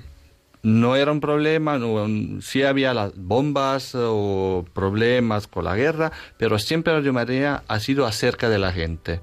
No 0.62 0.98
era 0.98 1.14
un 1.14 1.22
problema, 1.22 1.78
no, 1.78 2.42
sí 2.42 2.64
había 2.64 2.94
las 2.94 3.14
bombas 3.16 3.94
o 3.96 4.66
problemas 4.74 5.48
con 5.48 5.64
la 5.64 5.76
guerra, 5.76 6.12
pero 6.38 6.60
siempre 6.60 6.92
Radio 6.92 7.14
María 7.14 7.64
ha 7.70 7.80
sido 7.80 8.06
acerca 8.06 8.50
de 8.50 8.60
la 8.60 8.74
gente. 8.74 9.22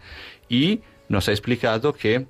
Y 0.48 0.80
nos 1.10 1.28
ha 1.28 1.32
explicado 1.32 1.92
que 1.92 2.26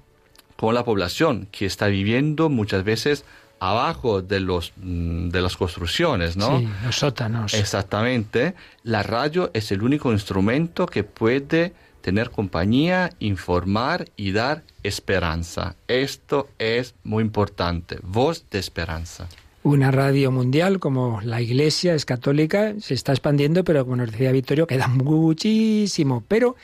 con 0.56 0.74
la 0.74 0.84
población 0.84 1.48
que 1.50 1.66
está 1.66 1.86
viviendo 1.86 2.48
muchas 2.48 2.84
veces 2.84 3.24
abajo 3.58 4.22
de 4.22 4.40
los 4.40 4.72
mm, 4.76 5.28
de 5.28 5.40
las 5.40 5.56
construcciones, 5.56 6.36
¿no? 6.36 6.58
Sí, 6.58 6.68
los 6.84 6.96
sótanos. 6.96 7.54
Exactamente. 7.54 8.54
La 8.82 9.02
radio 9.02 9.50
es 9.54 9.72
el 9.72 9.82
único 9.82 10.12
instrumento 10.12 10.86
que 10.86 11.04
puede 11.04 11.72
tener 12.00 12.30
compañía, 12.30 13.10
informar 13.18 14.06
y 14.16 14.32
dar 14.32 14.62
esperanza. 14.82 15.74
Esto 15.88 16.48
es 16.58 16.94
muy 17.02 17.22
importante. 17.22 17.98
Voz 18.02 18.44
de 18.50 18.60
esperanza. 18.60 19.28
Una 19.64 19.90
radio 19.90 20.30
mundial 20.30 20.78
como 20.78 21.20
la 21.22 21.40
Iglesia 21.40 21.94
es 21.96 22.04
católica, 22.04 22.74
se 22.78 22.94
está 22.94 23.10
expandiendo, 23.10 23.64
pero 23.64 23.82
como 23.84 23.96
nos 23.96 24.12
decía 24.12 24.30
Vittorio, 24.30 24.68
queda 24.68 24.86
muchísimo. 24.86 26.22
Pero 26.28 26.54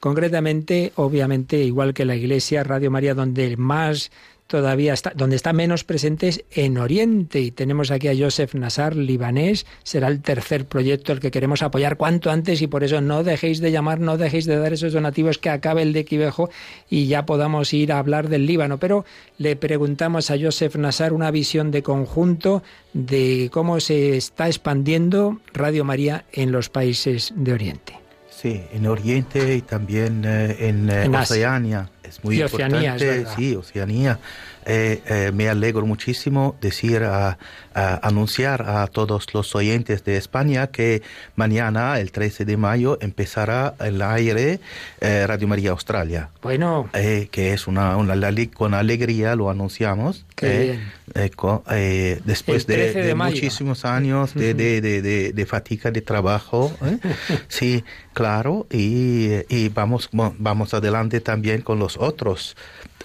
concretamente, 0.00 0.92
obviamente, 0.96 1.62
igual 1.62 1.94
que 1.94 2.04
la 2.04 2.16
Iglesia, 2.16 2.64
Radio 2.64 2.90
María, 2.90 3.14
donde 3.14 3.56
más 3.56 4.10
todavía 4.50 4.94
está, 4.94 5.12
donde 5.14 5.36
está 5.36 5.52
menos 5.52 5.84
presente 5.84 6.28
es 6.28 6.44
en 6.50 6.76
Oriente. 6.76 7.40
Y 7.40 7.52
tenemos 7.52 7.92
aquí 7.92 8.08
a 8.08 8.16
Joseph 8.18 8.54
Nassar, 8.54 8.96
libanés. 8.96 9.64
Será 9.84 10.08
el 10.08 10.20
tercer 10.20 10.66
proyecto 10.66 11.12
el 11.12 11.20
que 11.20 11.30
queremos 11.30 11.62
apoyar 11.62 11.96
cuanto 11.96 12.30
antes 12.30 12.60
y 12.60 12.66
por 12.66 12.82
eso 12.82 13.00
no 13.00 13.22
dejéis 13.22 13.60
de 13.60 13.70
llamar, 13.70 14.00
no 14.00 14.18
dejéis 14.18 14.46
de 14.46 14.56
dar 14.56 14.72
esos 14.72 14.92
donativos 14.92 15.38
que 15.38 15.50
acabe 15.50 15.82
el 15.82 15.92
de 15.92 16.04
Quivejo 16.04 16.50
y 16.90 17.06
ya 17.06 17.26
podamos 17.26 17.72
ir 17.72 17.92
a 17.92 18.00
hablar 18.00 18.28
del 18.28 18.46
Líbano. 18.46 18.78
Pero 18.78 19.04
le 19.38 19.54
preguntamos 19.54 20.32
a 20.32 20.38
Joseph 20.38 20.74
Nassar 20.74 21.12
una 21.12 21.30
visión 21.30 21.70
de 21.70 21.84
conjunto 21.84 22.64
de 22.92 23.50
cómo 23.52 23.78
se 23.78 24.16
está 24.16 24.48
expandiendo 24.48 25.40
Radio 25.52 25.84
María 25.84 26.24
en 26.32 26.50
los 26.50 26.70
países 26.70 27.32
de 27.36 27.52
Oriente. 27.52 27.99
Sí, 28.40 28.62
en 28.72 28.86
Oriente 28.86 29.54
y 29.54 29.60
también 29.60 30.24
eh, 30.24 30.56
en, 30.68 30.88
eh, 30.88 31.04
En 31.04 31.14
Asia. 31.14 31.34
Oceanía. 31.36 31.90
Es 32.02 32.24
muy 32.24 32.38
Y 32.38 32.42
Oceanía, 32.42 32.96
es 32.96 33.02
importante. 33.02 33.36
sí, 33.36 33.54
Oceanía. 33.54 34.18
Eh, 34.66 35.00
eh, 35.06 35.30
me 35.34 35.48
alegro 35.48 35.86
muchísimo 35.86 36.56
decir, 36.60 37.02
a, 37.04 37.38
a 37.74 38.06
anunciar 38.06 38.62
a 38.68 38.86
todos 38.88 39.32
los 39.32 39.54
oyentes 39.54 40.04
de 40.04 40.16
España 40.16 40.66
que 40.68 41.02
mañana, 41.36 41.98
el 41.98 42.12
13 42.12 42.44
de 42.44 42.56
mayo, 42.56 42.98
empezará 43.00 43.74
el 43.80 44.02
aire 44.02 44.60
eh, 45.00 45.26
Radio 45.26 45.48
María 45.48 45.70
Australia. 45.70 46.28
Bueno, 46.42 46.88
Eh, 46.92 47.28
que 47.30 47.52
es 47.52 47.66
una, 47.66 47.96
una 47.96 48.14
con 48.54 48.74
alegría 48.74 49.34
lo 49.34 49.50
anunciamos 49.50 50.24
eh, 50.42 50.78
bien. 51.14 51.28
co- 51.30 51.62
eh, 51.70 52.20
después 52.24 52.66
de, 52.66 52.74
13 52.74 52.98
de 53.00 53.06
de 53.08 53.14
muchísimos 53.14 53.84
años 53.84 54.34
de, 54.34 54.54
de, 54.54 54.80
de, 54.80 55.02
de- 55.02 55.32
de 55.32 55.46
fatiga 55.46 55.90
de 55.90 56.00
trabajo 56.02 56.72
sí 57.48 57.84
claro 58.12 58.66
y, 58.70 59.30
y 59.48 59.68
vamos 59.70 60.08
mo- 60.12 60.34
vamos 60.38 60.74
adelante 60.74 61.20
también 61.20 61.62
con 61.62 61.78
los 61.78 61.96
otros 61.96 62.56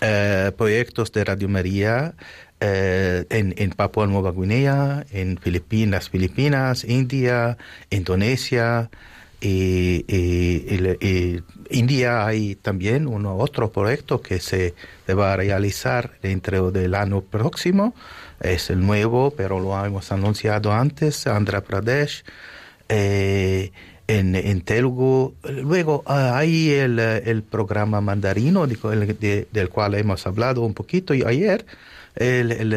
eh, 0.08 0.51
proyectos 0.56 1.12
de 1.12 1.24
Radio 1.24 1.49
María 1.49 2.14
eh, 2.60 3.26
en, 3.30 3.56
en 3.58 3.72
Papua 3.72 4.06
Nueva 4.06 4.32
Guinea, 4.32 5.03
en 5.12 5.38
Filipinas, 5.38 6.10
Filipinas, 6.10 6.84
India, 6.84 7.58
Indonesia, 7.89 8.91
y, 9.41 10.06
India 11.70 12.26
hay 12.26 12.56
también 12.56 13.08
un 13.08 13.26
otro 13.26 13.72
proyecto 13.72 14.22
que 14.22 14.39
se 14.39 14.74
va 15.10 15.34
a 15.34 15.38
realizar 15.38 16.12
dentro 16.22 16.72
del 16.72 16.95
año 16.95 17.22
próximo. 17.22 17.93
Es 18.39 18.70
el 18.70 18.86
nuevo, 18.86 19.32
pero 19.32 19.60
lo 19.60 19.84
hemos 19.84 20.12
anunciado 20.12 20.72
antes, 20.72 21.28
Andhra 21.28 21.62
Pradesh. 21.62 22.24
eh, 22.89 23.72
en, 24.08 24.36
en 24.36 24.62
Telugu. 24.62 25.34
Luego 25.43 26.03
ah, 26.06 26.38
hay 26.38 26.70
el, 26.72 26.99
eh, 26.99 27.24
el 27.26 27.43
programa 27.43 28.01
mandarino 28.01 28.66
de- 28.68 29.47
del 29.51 29.70
cual 29.70 29.95
hemos 29.95 30.26
hablado 30.28 30.62
un 30.62 30.74
poquito 30.74 31.14
y 31.14 31.24
ayer, 31.24 31.66
el, 32.16 32.51
el- 32.51 32.74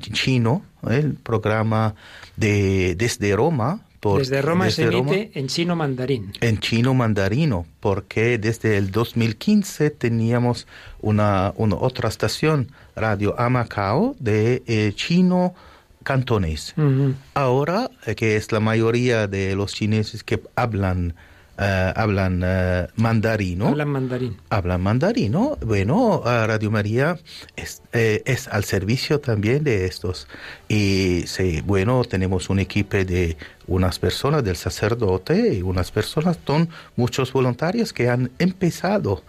chino, 0.00 0.62
el 0.88 1.14
programa 1.14 1.94
de 2.36 2.94
desde 2.96 3.34
Roma. 3.36 3.80
por- 4.00 4.18
desde 4.20 4.40
Roma 4.42 4.70
se 4.70 4.86
desde 4.86 4.98
emite 4.98 5.38
en 5.38 5.46
chino 5.48 5.76
mandarín. 5.76 6.32
en 6.40 6.58
chino 6.58 6.92
mandarino, 6.94 7.66
porque 7.80 8.38
desde 8.38 8.76
el 8.78 8.90
2015 8.90 9.90
teníamos 9.90 10.66
una, 11.00 11.52
una 11.56 11.76
otra 11.76 12.08
estación, 12.08 12.68
Radio 12.96 13.38
Amacao, 13.38 14.16
de 14.18 14.62
eh, 14.66 14.92
chino 14.94 15.54
cantonés. 16.02 16.74
Ujú. 16.76 17.14
Ahora, 17.34 17.90
eh, 18.06 18.14
que 18.14 18.36
es 18.36 18.52
la 18.52 18.60
mayoría 18.60 19.26
de 19.26 19.54
los 19.56 19.74
chineses 19.74 20.22
que 20.24 20.42
hablan, 20.56 21.14
eh, 21.58 21.92
hablan 21.94 22.42
eh, 22.44 22.88
mandarino, 22.96 23.68
Hablan 23.68 23.88
mandarín. 23.88 24.36
hablan 24.50 24.80
mandarino, 24.80 25.58
bueno, 25.64 26.22
Radio 26.24 26.70
María 26.70 27.18
es, 27.56 27.82
eh, 27.92 28.22
es 28.24 28.48
al 28.48 28.64
servicio 28.64 29.20
también 29.20 29.62
de 29.62 29.84
estos. 29.86 30.26
Y 30.68 31.24
sí, 31.26 31.60
bueno, 31.64 32.04
tenemos 32.04 32.48
un 32.50 32.58
equipo 32.58 32.96
de 32.96 33.36
unas 33.66 33.98
personas 33.98 34.42
del 34.44 34.56
sacerdote 34.56 35.54
y 35.54 35.62
unas 35.62 35.90
personas, 35.90 36.38
son 36.46 36.68
muchos 36.96 37.32
voluntarios 37.32 37.92
que 37.92 38.08
han 38.08 38.30
empezado. 38.38 39.22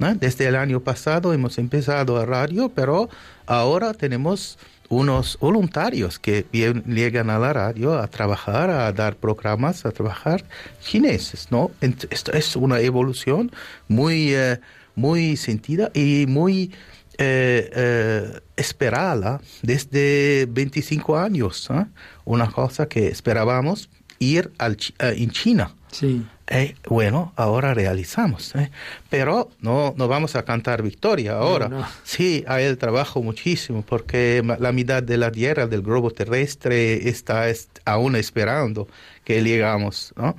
¿no? 0.00 0.14
Desde 0.14 0.46
el 0.46 0.56
año 0.56 0.80
pasado 0.80 1.32
hemos 1.32 1.58
empezado 1.58 2.18
a 2.18 2.26
radio, 2.26 2.68
pero 2.74 3.08
ahora 3.46 3.94
tenemos 3.94 4.58
unos 4.88 5.38
voluntarios 5.38 6.18
que 6.18 6.46
llegan 6.52 7.30
a 7.30 7.38
la 7.38 7.52
radio 7.52 7.98
a 7.98 8.06
trabajar, 8.08 8.70
a 8.70 8.92
dar 8.92 9.16
programas, 9.16 9.84
a 9.84 9.90
trabajar 9.90 10.44
chineses, 10.80 11.48
¿no? 11.50 11.70
Esto 11.80 12.32
es 12.32 12.56
una 12.56 12.80
evolución 12.80 13.52
muy, 13.86 14.34
eh, 14.34 14.60
muy 14.94 15.36
sentida 15.36 15.90
y 15.94 16.26
muy 16.26 16.72
eh, 17.20 17.68
eh, 17.74 18.40
esperada 18.56 19.40
desde 19.62 20.46
25 20.46 21.18
años. 21.18 21.68
¿ah? 21.68 21.88
Una 22.24 22.48
cosa 22.48 22.86
que 22.86 23.08
esperábamos 23.08 23.90
ir 24.20 24.52
al, 24.58 24.76
eh, 25.00 25.14
en 25.16 25.30
China. 25.30 25.74
Sí. 25.90 26.24
Eh, 26.50 26.74
bueno, 26.88 27.32
ahora 27.36 27.74
realizamos, 27.74 28.54
¿eh? 28.54 28.70
pero 29.10 29.50
no, 29.60 29.92
no 29.98 30.08
vamos 30.08 30.34
a 30.34 30.44
cantar 30.44 30.82
victoria 30.82 31.32
ahora. 31.36 31.68
no. 31.68 31.86
Sí, 32.04 32.42
hay 32.48 32.64
el 32.64 32.78
trabajo 32.78 33.22
muchísimo 33.22 33.82
porque 33.82 34.42
la 34.58 34.72
mitad 34.72 35.02
de 35.02 35.18
la 35.18 35.30
Tierra, 35.30 35.66
del 35.66 35.82
globo 35.82 36.10
terrestre, 36.10 37.08
está 37.10 37.50
es- 37.50 37.68
aún 37.84 38.16
esperando 38.16 38.88
que 39.24 39.42
llegamos. 39.42 40.14
¿no? 40.16 40.36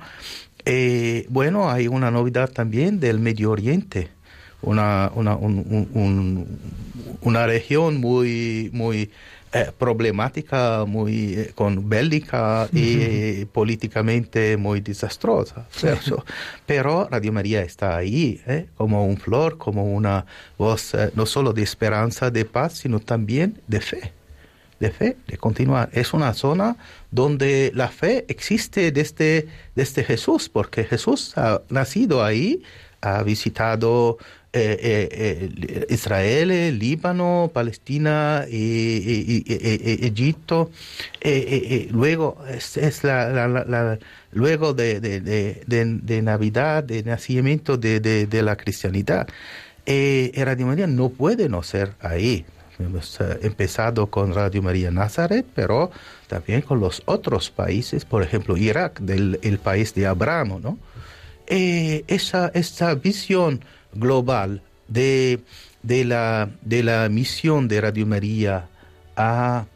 Eh, 0.64 1.26
bueno, 1.28 1.70
hay 1.70 1.86
una 1.86 2.10
novedad 2.10 2.50
también 2.50 2.98
del 2.98 3.20
Medio 3.20 3.52
Oriente, 3.52 4.08
una, 4.62 5.12
una, 5.14 5.36
un- 5.36 5.58
un- 5.70 5.90
un- 5.94 6.58
una 7.22 7.46
región 7.46 7.98
muy, 7.98 8.68
muy 8.72 9.10
eh, 9.52 9.72
problemática, 9.76 10.84
muy 10.86 11.34
eh, 11.34 11.52
con 11.54 11.88
bélica 11.88 12.68
y 12.72 13.00
eh, 13.00 13.46
políticamente 13.52 14.56
muy 14.56 14.80
desastrosa. 14.80 15.66
Pero, 15.80 16.24
pero 16.66 17.08
Radio 17.10 17.32
María 17.32 17.62
está 17.62 17.96
ahí, 17.96 18.40
¿eh? 18.46 18.66
como 18.76 19.04
un 19.04 19.16
flor, 19.16 19.58
como 19.58 19.84
una 19.84 20.24
voz 20.56 20.94
eh, 20.94 21.10
no 21.14 21.26
solo 21.26 21.52
de 21.52 21.62
esperanza, 21.62 22.30
de 22.30 22.44
paz, 22.44 22.74
sino 22.74 23.00
también 23.00 23.60
de 23.66 23.80
fe 23.80 24.12
de 24.78 24.90
fe, 24.90 25.18
de 25.26 25.36
continuar. 25.36 25.90
Es 25.92 26.14
una 26.14 26.32
zona 26.32 26.76
donde 27.10 27.70
la 27.74 27.88
fe 27.88 28.24
existe 28.28 28.90
desde, 28.92 29.46
desde 29.74 30.04
Jesús, 30.04 30.48
porque 30.48 30.84
Jesús 30.84 31.36
ha 31.36 31.60
nacido 31.68 32.24
ahí, 32.24 32.62
ha 33.02 33.22
visitado 33.22 34.16
eh, 34.52 34.78
eh, 34.82 35.48
eh, 35.68 35.86
Israel, 35.90 36.76
Líbano, 36.76 37.52
Palestina, 37.54 38.44
Egipto. 40.10 40.72
Luego 41.92 42.36
es, 42.48 43.04
la, 43.04 43.98
luego 44.32 44.74
de, 44.74 44.98
de- 45.00 45.20
de- 45.66 46.22
Navidad, 46.22 46.82
de 46.82 47.04
nacimiento 47.04 47.76
de, 47.76 48.28
la 48.42 48.56
cristianidad. 48.56 49.28
Radio 49.86 50.66
María 50.66 50.88
no 50.88 51.10
puede 51.10 51.48
no 51.48 51.62
ser 51.62 51.92
ahí. 52.00 52.44
Hemos 52.80 53.18
empezado 53.42 54.08
con 54.08 54.34
Radio 54.34 54.62
María 54.62 54.90
Nazaret, 54.90 55.46
pero 55.54 55.92
también 56.26 56.62
con 56.62 56.80
los 56.80 57.02
otros 57.04 57.50
países, 57.50 58.04
por 58.04 58.22
ejemplo, 58.24 58.56
Irak, 58.56 58.98
del 59.00 59.38
el 59.42 59.58
país 59.58 59.94
de 59.94 60.06
Abraham, 60.08 60.60
¿no? 60.60 60.76
Esa, 61.46 62.50
esa 62.54 62.94
visión 62.94 63.60
global 63.94 64.62
de, 64.88 65.40
de, 65.82 66.04
la, 66.04 66.50
de 66.62 66.82
la 66.82 67.08
misión 67.08 67.68
de 67.68 67.80
Radio 67.80 68.06
María 68.06 68.68
a, 69.16 69.66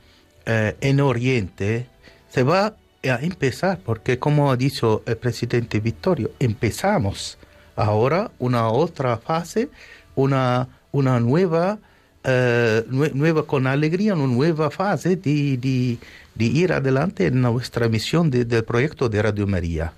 eh, 0.46 0.76
en 0.80 1.00
Oriente 1.00 1.86
se 2.28 2.42
va 2.42 2.66
a 3.04 3.18
empezar, 3.20 3.78
porque 3.84 4.18
como 4.18 4.50
ha 4.50 4.56
dicho 4.56 5.02
el 5.06 5.16
presidente 5.18 5.78
Vittorio, 5.80 6.30
empezamos 6.40 7.36
ahora 7.76 8.30
una 8.38 8.68
otra 8.68 9.18
fase, 9.18 9.68
una, 10.14 10.68
una 10.90 11.20
nueva, 11.20 11.78
eh, 12.24 12.82
nue- 12.88 13.12
nueva 13.12 13.46
con 13.46 13.66
alegría, 13.66 14.14
una 14.14 14.26
nueva 14.32 14.70
fase 14.70 15.16
de, 15.16 15.56
de- 15.58 15.98
ir 16.44 16.72
adelante 16.72 17.26
en 17.26 17.40
nuestra 17.42 17.88
misión 17.88 18.30
de- 18.30 18.44
del 18.46 18.64
proyecto 18.64 19.08
de 19.08 19.20
Radio 19.22 19.46
María. 19.46 19.92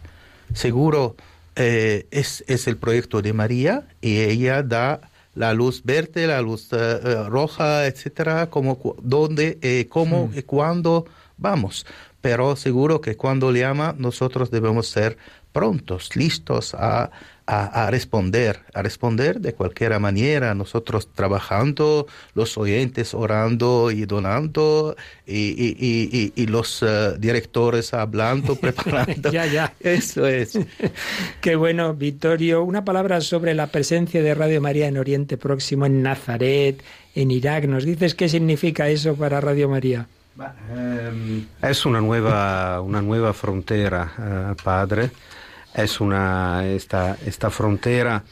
Seguro 0.52 1.16
eh, 1.56 2.06
es, 2.10 2.44
es 2.46 2.66
el 2.66 2.76
proyecto 2.76 3.22
de 3.22 3.32
María 3.32 3.88
y 4.00 4.20
ella 4.20 4.62
da 4.62 5.00
la 5.34 5.52
luz 5.52 5.82
verde, 5.84 6.26
la 6.26 6.40
luz 6.40 6.68
eh, 6.72 7.24
roja, 7.28 7.86
etcétera, 7.86 8.48
como 8.48 8.96
dónde, 9.02 9.58
eh, 9.62 9.86
cómo 9.88 10.30
y 10.34 10.42
cuándo 10.42 11.06
vamos. 11.36 11.86
Pero 12.20 12.56
seguro 12.56 13.00
que 13.00 13.16
cuando 13.16 13.52
le 13.52 13.64
ama, 13.64 13.94
nosotros 13.98 14.50
debemos 14.50 14.88
ser 14.88 15.16
prontos, 15.52 16.16
listos 16.16 16.74
a, 16.74 17.10
a, 17.46 17.86
a 17.86 17.90
responder, 17.90 18.60
a 18.74 18.82
responder 18.82 19.40
de 19.40 19.54
cualquier 19.54 19.98
manera, 20.00 20.54
nosotros 20.54 21.08
trabajando, 21.14 22.06
los 22.34 22.58
oyentes 22.58 23.14
orando 23.14 23.90
y 23.92 24.04
donando, 24.04 24.96
y, 25.26 25.50
y- 25.50 25.76
y- 25.78 26.32
y- 26.36 26.42
y 26.42 26.46
los 26.46 26.82
eh, 26.82 27.14
directores 27.18 27.94
hablando, 27.94 28.56
preparando. 28.60 29.30
ya, 29.30 29.46
ya. 29.46 29.72
Eso 29.80 30.26
es. 30.26 30.58
Qué 31.40 31.56
bueno, 31.56 31.94
Vittorio. 31.94 32.64
Una 32.64 32.84
palabra 32.84 33.20
sobre 33.20 33.54
la 33.54 33.68
presencia 33.68 34.22
de 34.22 34.34
Radio 34.34 34.60
María 34.60 34.88
en 34.88 34.98
Oriente 34.98 35.36
Próximo, 35.36 35.86
en 35.86 36.02
Nazaret, 36.02 36.82
en 37.14 37.30
Irak. 37.30 37.64
¿Nos 37.66 37.84
dices 37.84 38.14
qué 38.14 38.28
significa 38.28 38.88
eso 38.88 39.14
para 39.14 39.40
Radio 39.40 39.68
María? 39.68 40.08
Es 41.62 41.86
una 41.86 42.00
nueva, 42.00 42.80
una 42.82 43.00
nueva 43.00 43.32
frontera, 43.32 44.12
eh, 44.18 44.54
padre. 44.62 45.10
Es 45.76 46.00
una, 46.00 46.66
esta, 46.66 47.18
esta 47.26 47.50
frontera 47.50 48.24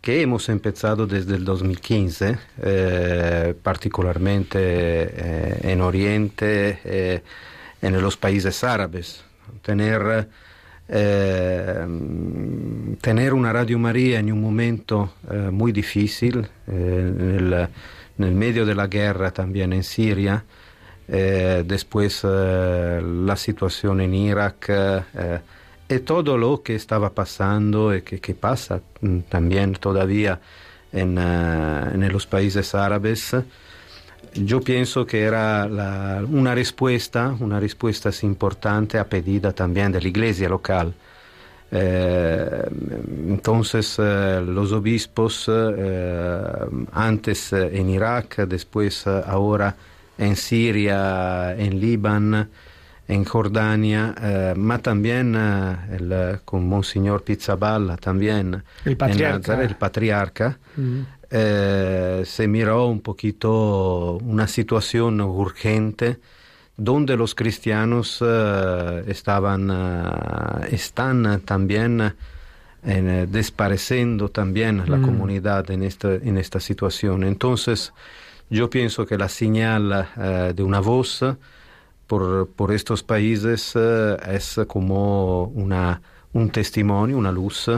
que 0.00 0.22
hemos 0.22 0.48
empezado 0.48 1.08
desde 1.08 1.34
el 1.34 1.44
2015, 1.44 2.38
eh, 2.62 3.54
particularmente 3.60 4.58
eh, 4.60 5.58
en 5.64 5.80
Oriente, 5.80 6.78
eh, 6.84 7.22
en 7.82 8.00
los 8.00 8.16
países 8.16 8.62
árabes. 8.62 9.24
Tener, 9.62 10.28
eh, 10.88 11.86
tener 13.00 13.34
una 13.34 13.52
Radio 13.52 13.80
María 13.80 14.20
en 14.20 14.30
un 14.30 14.40
momento 14.40 15.14
muy 15.50 15.72
difícil, 15.72 16.46
eh, 16.68 17.12
nel, 17.18 17.68
nel 18.16 18.32
medio 18.32 18.64
de 18.64 18.76
la 18.76 18.86
guerra 18.86 19.32
también 19.32 19.72
en 19.72 19.82
Siria, 19.82 20.44
después 21.08 22.22
la 22.24 23.36
situación 23.36 24.00
en 24.00 24.14
Irak 24.14 24.70
todo 26.04 26.36
lo 26.36 26.62
que 26.62 26.74
estaba 26.74 27.10
pasando 27.10 27.94
y 27.94 28.02
que, 28.02 28.20
que 28.20 28.34
pasa 28.34 28.80
también 29.28 29.74
todavía 29.74 30.40
eh, 30.92 31.00
en 31.00 32.12
los 32.12 32.26
países 32.26 32.74
árabes. 32.74 33.36
Yo 34.34 34.60
pienso 34.60 35.06
que 35.06 35.22
era 35.22 35.66
una 36.28 36.54
respuesta, 36.54 37.34
una 37.40 37.58
respuesta 37.58 38.10
importante 38.22 38.98
a 38.98 39.08
pedida 39.08 39.52
también 39.52 39.92
de 39.92 40.00
la 40.00 40.08
iglesia 40.08 40.48
local. 40.48 40.92
Eh, 41.70 42.68
entonces 43.28 43.96
eh, 43.98 44.40
los 44.46 44.72
obispos, 44.72 45.46
eh, 45.48 46.52
antes 46.92 47.52
eh, 47.52 47.70
en 47.72 47.90
Irak, 47.90 48.46
después 48.46 49.04
eh, 49.06 49.22
ahora 49.26 49.74
en 50.16 50.36
Siria, 50.36 51.56
en 51.56 51.80
Líbano, 51.80 52.46
en 53.08 53.24
Jordania, 53.24 54.14
eh, 54.20 54.54
ma 54.56 54.78
también 54.78 55.34
eh, 55.36 55.76
el, 55.96 56.40
con 56.44 56.66
Monseñor 56.68 57.22
Pizzaballa, 57.22 57.96
también 57.96 58.62
El 58.84 58.92
en 58.92 58.98
patriarca. 58.98 59.38
Nazaret, 59.38 59.70
el 59.70 59.76
patriarca, 59.76 60.58
Mm. 60.76 61.00
eh, 61.30 62.22
se 62.26 62.48
miró 62.48 62.86
un 62.88 63.00
poquito 63.00 64.18
una 64.24 64.46
situación 64.46 65.20
urgente 65.20 66.18
donde 66.76 67.16
los 67.16 67.34
cristianos 67.34 68.18
eh, 68.20 69.04
estaban, 69.06 69.70
están 70.70 71.40
también 71.44 72.14
en- 72.84 73.30
despareciendo 73.32 74.28
también 74.28 74.82
la 74.88 74.98
Mm. 74.98 75.02
comunidad 75.02 75.70
en 75.70 75.82
esta, 75.82 76.14
en 76.14 76.38
esta 76.38 76.60
situación. 76.60 77.24
Entonces, 77.24 77.92
yo 78.50 78.68
pienso 78.70 79.06
que 79.06 79.16
la 79.18 79.28
señal 79.28 80.06
de 80.54 80.62
una 80.62 80.80
voz 80.80 81.24
por, 82.06 82.48
por 82.48 82.72
estos 82.72 83.02
países 83.02 83.72
eh, 83.74 84.16
es 84.28 84.60
como 84.66 85.44
una, 85.44 86.00
un 86.32 86.50
testimonio, 86.50 87.18
una 87.18 87.32
luz, 87.32 87.70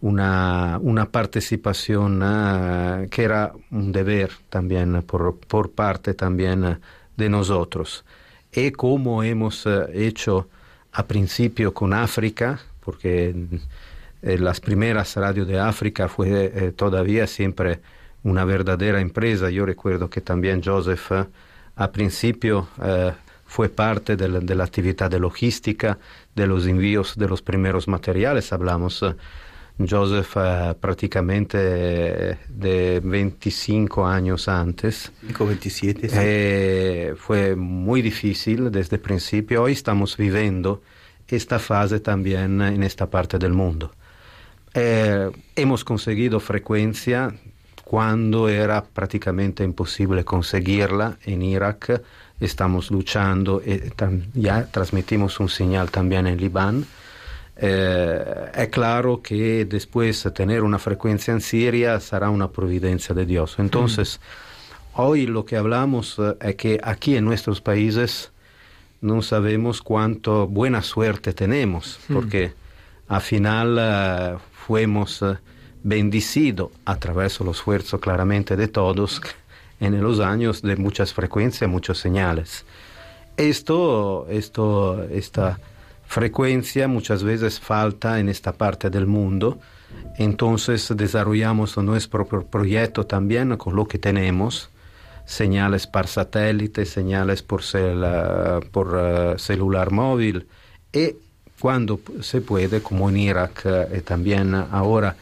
una, 0.00 0.78
una 0.80 1.10
participación 1.10 2.20
eh, 2.24 3.08
que 3.10 3.22
era 3.22 3.52
un 3.70 3.92
deber 3.92 4.30
también 4.48 5.02
por, 5.02 5.38
por 5.38 5.70
parte 5.70 6.14
también 6.14 6.64
eh, 6.64 6.78
de 7.16 7.28
nosotros. 7.28 8.04
Y 8.52 8.70
como 8.72 9.22
hemos 9.22 9.66
hecho 9.92 10.48
a 10.92 11.06
principio 11.06 11.72
con 11.72 11.92
África, 11.92 12.58
porque 12.80 13.32
las 14.22 14.60
primeras 14.60 15.14
radios 15.14 15.46
de 15.46 15.60
África 15.60 16.08
fue 16.08 16.72
todavía 16.76 17.28
siempre 17.28 17.80
una 18.22 18.44
verdadera 18.44 19.00
empresa. 19.00 19.50
Yo 19.50 19.64
recuerdo 19.66 20.10
que 20.10 20.20
también 20.20 20.62
Joseph 20.62 21.12
eh, 21.12 21.26
a 21.76 21.92
principio 21.92 22.68
fue 23.50 23.68
parte 23.68 24.14
de 24.14 24.28
la, 24.28 24.38
de 24.38 24.54
la 24.54 24.62
actividad 24.62 25.10
de 25.10 25.18
logística, 25.18 25.98
de 26.36 26.46
los 26.46 26.68
envíos 26.68 27.16
de 27.16 27.26
los 27.26 27.42
primeros 27.42 27.88
materiales. 27.88 28.52
Hablamos, 28.52 29.02
eh, 29.02 29.16
Joseph, 29.76 30.36
eh, 30.36 30.74
prácticamente 30.80 31.58
eh, 31.58 32.38
de 32.48 33.00
25 33.02 34.06
años 34.06 34.46
antes. 34.46 35.10
27, 35.36 36.08
sí. 36.08 36.16
Eh, 36.16 37.14
fue 37.16 37.56
muy 37.56 38.02
difícil 38.02 38.70
desde 38.70 38.96
el 38.96 39.02
principio. 39.02 39.64
Hoy 39.64 39.72
estamos 39.72 40.16
viviendo 40.16 40.80
esta 41.26 41.58
fase 41.58 41.98
también 41.98 42.62
en 42.62 42.84
esta 42.84 43.10
parte 43.10 43.36
del 43.36 43.52
mundo. 43.52 43.90
Eh, 44.74 45.28
hemos 45.56 45.82
conseguido 45.82 46.38
frecuencia 46.38 47.34
cuando 47.82 48.48
era 48.48 48.84
prácticamente 48.84 49.64
imposible 49.64 50.24
conseguirla 50.24 51.18
en 51.24 51.42
Irak. 51.42 52.00
Estamos 52.40 52.90
luchando 52.90 53.60
y 53.64 53.90
tam- 53.90 54.24
ya 54.34 54.64
transmitimos 54.66 55.38
un 55.40 55.48
señal 55.48 55.90
también 55.90 56.26
en 56.26 56.38
Libán. 56.38 56.86
Eh, 57.56 58.50
es 58.54 58.68
claro 58.68 59.20
que 59.22 59.66
después 59.66 60.26
tener 60.34 60.62
una 60.62 60.78
frecuencia 60.78 61.32
en 61.34 61.40
Siria 61.42 62.00
será 62.00 62.30
una 62.30 62.48
providencia 62.48 63.14
de 63.14 63.26
Dios. 63.26 63.56
Entonces, 63.58 64.20
hoy 64.94 65.26
lo 65.26 65.44
que 65.44 65.56
hablamos 65.56 66.16
eh, 66.18 66.36
es 66.40 66.54
que 66.56 66.80
aquí 66.82 67.16
en 67.16 67.26
nuestros 67.26 67.60
países 67.60 68.32
no 69.02 69.20
sabemos 69.22 69.82
cuánto 69.82 70.46
buena 70.46 70.80
suerte 70.82 71.32
tenemos, 71.34 71.98
Mm. 72.08 72.14
porque 72.14 72.52
al 73.08 73.20
final 73.20 73.76
eh, 73.78 74.36
fuimos 74.66 75.20
eh, 75.22 75.36
bendecidos 75.82 76.70
a 76.86 76.96
través 76.96 77.38
del 77.38 77.48
esfuerzo 77.48 78.00
claramente 78.00 78.56
de 78.56 78.68
todos 78.68 79.20
en 79.80 80.00
los 80.02 80.20
años 80.20 80.62
de 80.62 80.76
muchas 80.76 81.12
frecuencias, 81.12 81.68
muchos 81.70 81.98
señales. 81.98 82.64
Esto, 83.36 84.26
esto, 84.28 85.02
esta 85.04 85.58
frecuencia 86.06 86.88
muchas 86.88 87.22
veces 87.22 87.58
falta 87.60 88.18
en 88.20 88.28
esta 88.28 88.52
parte 88.52 88.90
del 88.90 89.06
mundo, 89.06 89.58
entonces 90.18 90.92
desarrollamos 90.96 91.76
nuestro 91.78 92.26
pro- 92.26 92.44
proyecto 92.46 93.06
también 93.06 93.56
con 93.56 93.74
lo 93.76 93.86
que 93.86 93.98
tenemos, 93.98 94.68
señales 95.24 95.86
por 95.86 96.06
satélite, 96.06 96.84
señales 96.84 97.42
por, 97.42 97.62
cel- 97.62 98.04
eh, 98.04 98.66
por 98.72 98.98
eh, 99.00 99.34
celular 99.38 99.90
móvil. 99.92 100.46
Y 100.92 101.14
cuando 101.60 102.00
se 102.20 102.40
puede, 102.40 102.82
como 102.82 103.08
en 103.08 103.16
Irak 103.16 103.64
y 103.96 104.00
también 104.00 104.54
ahora 104.54 105.14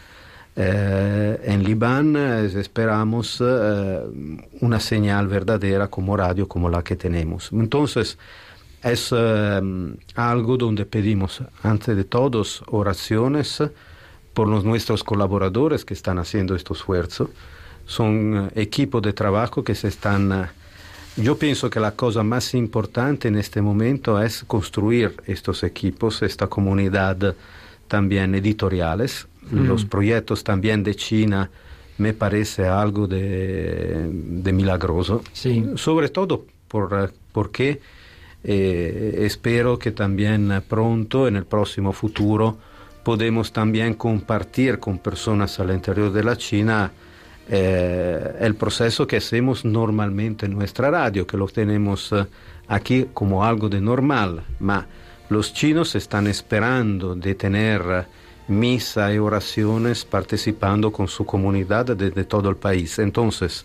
eh, 0.60 1.40
en 1.44 1.62
Libán, 1.62 2.16
eh, 2.16 2.50
esperamos 2.56 3.40
eh, 3.40 4.00
una 4.60 4.80
señal 4.80 5.28
verdadera 5.28 5.86
como 5.86 6.16
radio, 6.16 6.48
como 6.48 6.68
la 6.68 6.82
que 6.82 6.96
tenemos. 6.96 7.50
Entonces, 7.52 8.18
es 8.82 9.14
eh, 9.16 9.60
algo 10.16 10.56
donde 10.56 10.84
pedimos, 10.84 11.42
antes 11.62 11.96
de 11.96 12.02
todos, 12.02 12.64
oraciones 12.66 13.62
por 14.34 14.48
los 14.48 14.64
nuestros 14.64 15.04
colaboradores 15.04 15.84
que 15.84 15.94
están 15.94 16.18
haciendo 16.18 16.56
este 16.56 16.72
esfuerzo. 16.72 17.30
Son 17.86 18.50
equipos 18.56 19.00
de 19.02 19.12
trabajo 19.12 19.62
que 19.62 19.76
se 19.76 19.86
están... 19.86 20.48
yo 21.16 21.38
pienso 21.38 21.70
que 21.70 21.78
la 21.78 21.92
cosa 21.92 22.24
más 22.24 22.52
importante 22.54 23.28
en 23.28 23.36
este 23.36 23.62
momento 23.62 24.20
es 24.20 24.42
construir 24.44 25.14
estos 25.26 25.62
equipos, 25.62 26.20
esta 26.22 26.48
comunidad 26.48 27.36
también 27.86 28.34
editoriales. 28.34 29.28
Mm. 29.50 29.66
Los 29.66 29.84
proyectos 29.84 30.44
también 30.44 30.82
de 30.82 30.94
China 30.94 31.50
me 31.98 32.12
parece 32.12 32.66
algo 32.66 33.06
de, 33.06 34.08
de 34.10 34.52
milagroso. 34.52 35.22
Sobre 35.76 36.08
todo 36.08 36.46
por, 36.68 37.12
porque 37.32 37.80
eh, 38.44 39.14
espero 39.20 39.78
que 39.78 39.90
también 39.90 40.62
pronto, 40.68 41.26
en 41.26 41.36
el 41.36 41.44
próximo 41.44 41.92
futuro, 41.92 42.58
podemos 43.02 43.52
también 43.52 43.94
compartir 43.94 44.78
con 44.78 44.98
personas 44.98 45.58
al 45.60 45.70
interior 45.70 46.12
de 46.12 46.22
la 46.22 46.36
China 46.36 46.92
eh, 47.50 48.36
el 48.40 48.54
proceso 48.54 49.06
que 49.06 49.16
hacemos 49.16 49.64
normalmente 49.64 50.46
en 50.46 50.52
nuestra 50.52 50.90
radio, 50.90 51.26
que 51.26 51.36
lo 51.36 51.46
tenemos 51.46 52.12
eh, 52.12 52.26
aquí 52.68 53.06
como 53.14 53.44
algo 53.44 53.68
de 53.68 53.80
normal, 53.80 54.44
ma 54.60 54.86
los 55.30 55.52
chinos 55.52 55.94
están 55.94 56.26
esperando 56.26 57.14
de 57.14 57.34
tener 57.34 58.06
misa 58.48 59.12
y 59.12 59.18
oraciones 59.18 60.04
participando 60.04 60.90
con 60.90 61.08
su 61.08 61.24
comunidad 61.24 61.86
desde 61.96 62.24
todo 62.24 62.50
el 62.50 62.56
país. 62.56 62.98
Entonces, 62.98 63.64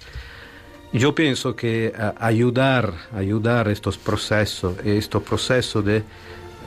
yo 0.91 1.15
pienso 1.15 1.55
que 1.55 1.87
eh, 1.87 1.93
ayudar, 2.19 2.93
ayudar 3.15 3.67
estos 3.69 3.97
procesos, 3.97 4.75
estos 4.85 5.23
procesos 5.23 5.83
de 5.83 6.03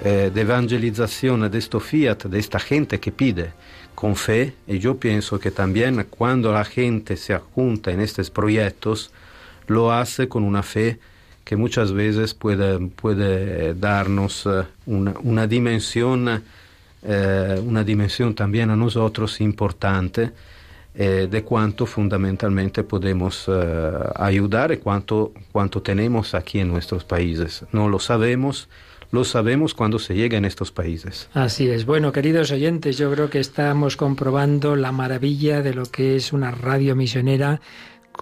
eh, 0.04 0.30
de 0.32 0.42
evangelización 0.42 1.50
de 1.50 1.58
esto 1.58 1.80
fiat, 1.80 2.26
de 2.26 2.38
esta 2.38 2.58
gente 2.58 3.00
que 3.00 3.12
pide 3.12 3.52
con 3.94 4.14
fe, 4.14 4.52
y 4.66 4.78
yo 4.78 4.98
pienso 4.98 5.40
que 5.40 5.50
también 5.50 6.06
cuando 6.10 6.52
la 6.52 6.66
gente 6.66 7.16
se 7.16 7.38
junta 7.38 7.90
en 7.92 8.00
estos 8.00 8.30
proyectos, 8.30 9.10
lo 9.68 9.90
hace 9.90 10.28
con 10.28 10.44
una 10.44 10.62
fe 10.62 10.98
que 11.44 11.56
muchas 11.56 11.92
veces 11.92 12.34
puede, 12.34 12.78
puede 12.90 13.72
darnos 13.74 14.44
eh, 14.44 14.64
una 14.84 15.46
dimensión, 15.46 16.42
eh, 17.08 17.62
una 17.64 17.84
dimensión 17.84 18.34
también 18.34 18.70
a 18.70 18.76
nosotros 18.76 19.40
importante 19.40 20.32
eh, 20.98 21.28
de 21.30 21.44
cuánto 21.44 21.84
fundamentalmente 21.84 22.82
podemos 22.82 23.44
eh, 23.48 23.52
ayudar 24.16 24.72
y 24.72 24.78
cuánto, 24.78 25.32
cuánto 25.52 25.82
tenemos 25.82 26.34
aquí 26.34 26.58
en 26.58 26.68
nuestros 26.68 27.04
países. 27.04 27.64
No 27.70 27.88
lo 27.88 27.98
sabemos, 27.98 28.68
lo 29.12 29.22
sabemos 29.22 29.74
cuando 29.74 29.98
se 29.98 30.14
llega 30.14 30.38
en 30.38 30.46
estos 30.46 30.72
países. 30.72 31.28
Así 31.34 31.68
es. 31.68 31.84
Bueno, 31.84 32.12
queridos 32.12 32.50
oyentes, 32.50 32.96
yo 32.96 33.12
creo 33.12 33.28
que 33.30 33.40
estamos 33.40 33.96
comprobando 33.96 34.74
la 34.74 34.90
maravilla 34.90 35.60
de 35.62 35.74
lo 35.74 35.84
que 35.84 36.16
es 36.16 36.32
una 36.32 36.50
radio 36.50 36.96
misionera 36.96 37.60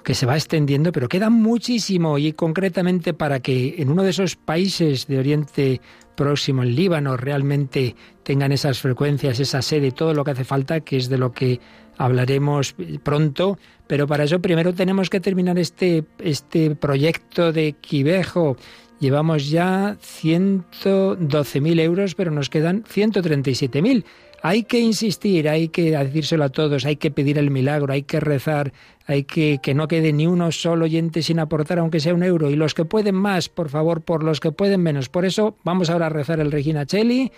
que 0.02 0.14
se 0.14 0.26
va 0.26 0.36
extendiendo, 0.36 0.92
pero 0.92 1.08
queda 1.08 1.30
muchísimo 1.30 2.18
y 2.18 2.32
concretamente 2.32 3.14
para 3.14 3.40
que 3.40 3.76
en 3.78 3.90
uno 3.90 4.02
de 4.02 4.10
esos 4.10 4.36
países 4.36 5.06
de 5.06 5.18
Oriente 5.18 5.80
Próximo, 6.14 6.62
el 6.62 6.76
Líbano, 6.76 7.16
realmente 7.16 7.96
tengan 8.22 8.52
esas 8.52 8.78
frecuencias, 8.78 9.40
esa 9.40 9.62
sede, 9.62 9.90
todo 9.90 10.14
lo 10.14 10.24
que 10.24 10.30
hace 10.30 10.44
falta, 10.44 10.80
que 10.80 10.96
es 10.96 11.08
de 11.08 11.18
lo 11.18 11.32
que 11.32 11.60
hablaremos 11.96 12.74
pronto, 13.02 13.58
pero 13.86 14.06
para 14.06 14.24
eso 14.24 14.40
primero 14.40 14.72
tenemos 14.72 15.10
que 15.10 15.20
terminar 15.20 15.58
este, 15.58 16.04
este 16.18 16.74
proyecto 16.76 17.52
de 17.52 17.72
Quivejo. 17.72 18.56
Llevamos 19.00 19.50
ya 19.50 19.96
112.000 20.00 21.80
euros, 21.80 22.14
pero 22.14 22.30
nos 22.30 22.48
quedan 22.48 22.84
137.000. 22.84 24.04
Hay 24.46 24.64
que 24.64 24.78
insistir, 24.78 25.48
hay 25.48 25.68
que 25.68 25.92
decírselo 25.92 26.44
a 26.44 26.50
todos, 26.50 26.84
hay 26.84 26.96
que 26.96 27.10
pedir 27.10 27.38
el 27.38 27.50
milagro, 27.50 27.94
hay 27.94 28.02
que 28.02 28.20
rezar, 28.20 28.74
hay 29.06 29.24
que 29.24 29.58
que 29.62 29.72
no 29.72 29.88
quede 29.88 30.12
ni 30.12 30.26
uno 30.26 30.52
solo 30.52 30.84
oyente 30.84 31.22
sin 31.22 31.38
aportar, 31.38 31.78
aunque 31.78 31.98
sea 31.98 32.12
un 32.12 32.22
euro. 32.22 32.50
Y 32.50 32.54
los 32.54 32.74
que 32.74 32.84
pueden 32.84 33.14
más, 33.14 33.48
por 33.48 33.70
favor, 33.70 34.02
por 34.02 34.22
los 34.22 34.40
que 34.40 34.52
pueden 34.52 34.82
menos. 34.82 35.08
Por 35.08 35.24
eso 35.24 35.56
vamos 35.64 35.88
ahora 35.88 36.06
a 36.06 36.10
rezar 36.10 36.40
el 36.40 36.52
Regina 36.52 36.84
Cheli 36.84 37.32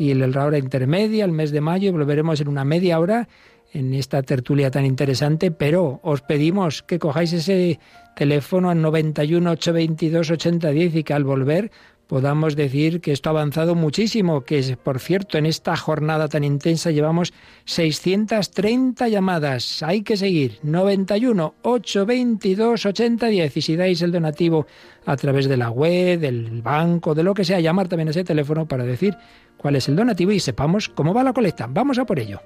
y 0.00 0.10
el 0.10 0.18
la 0.32 0.44
hora 0.44 0.58
intermedia, 0.58 1.24
el 1.24 1.30
mes 1.30 1.52
de 1.52 1.60
mayo, 1.60 1.90
y 1.90 1.92
volveremos 1.92 2.40
en 2.40 2.48
una 2.48 2.64
media 2.64 2.98
hora 2.98 3.28
en 3.72 3.94
esta 3.94 4.24
tertulia 4.24 4.72
tan 4.72 4.84
interesante, 4.84 5.52
pero 5.52 6.00
os 6.02 6.22
pedimos 6.22 6.82
que 6.82 6.98
cojáis 6.98 7.34
ese 7.34 7.78
teléfono 8.16 8.70
al 8.70 8.82
91 8.82 9.48
822 9.48 10.32
8010 10.32 10.96
y 10.96 11.04
que 11.04 11.14
al 11.14 11.22
volver 11.22 11.70
podamos 12.08 12.56
decir 12.56 13.00
que 13.00 13.12
esto 13.12 13.28
ha 13.28 13.32
avanzado 13.32 13.76
muchísimo, 13.76 14.42
que 14.42 14.76
por 14.82 14.98
cierto 14.98 15.38
en 15.38 15.46
esta 15.46 15.76
jornada 15.76 16.26
tan 16.26 16.42
intensa 16.42 16.90
llevamos 16.90 17.32
630 17.66 19.08
llamadas. 19.08 19.82
Hay 19.82 20.02
que 20.02 20.16
seguir 20.16 20.58
91 20.62 21.54
822 21.62 22.86
8010 22.86 23.56
y 23.56 23.62
si 23.62 23.76
dais 23.76 24.02
el 24.02 24.10
donativo 24.10 24.66
a 25.06 25.16
través 25.16 25.48
de 25.48 25.56
la 25.56 25.70
web, 25.70 26.18
del 26.18 26.62
banco, 26.62 27.14
de 27.14 27.22
lo 27.22 27.34
que 27.34 27.44
sea, 27.44 27.60
llamar 27.60 27.88
también 27.88 28.08
a 28.08 28.10
ese 28.10 28.24
teléfono 28.24 28.66
para 28.66 28.84
decir 28.84 29.16
cuál 29.56 29.76
es 29.76 29.88
el 29.88 29.96
donativo 29.96 30.32
y 30.32 30.40
sepamos 30.40 30.88
cómo 30.88 31.12
va 31.14 31.22
la 31.22 31.34
colecta. 31.34 31.66
Vamos 31.68 31.98
a 31.98 32.06
por 32.06 32.18
ello. 32.18 32.40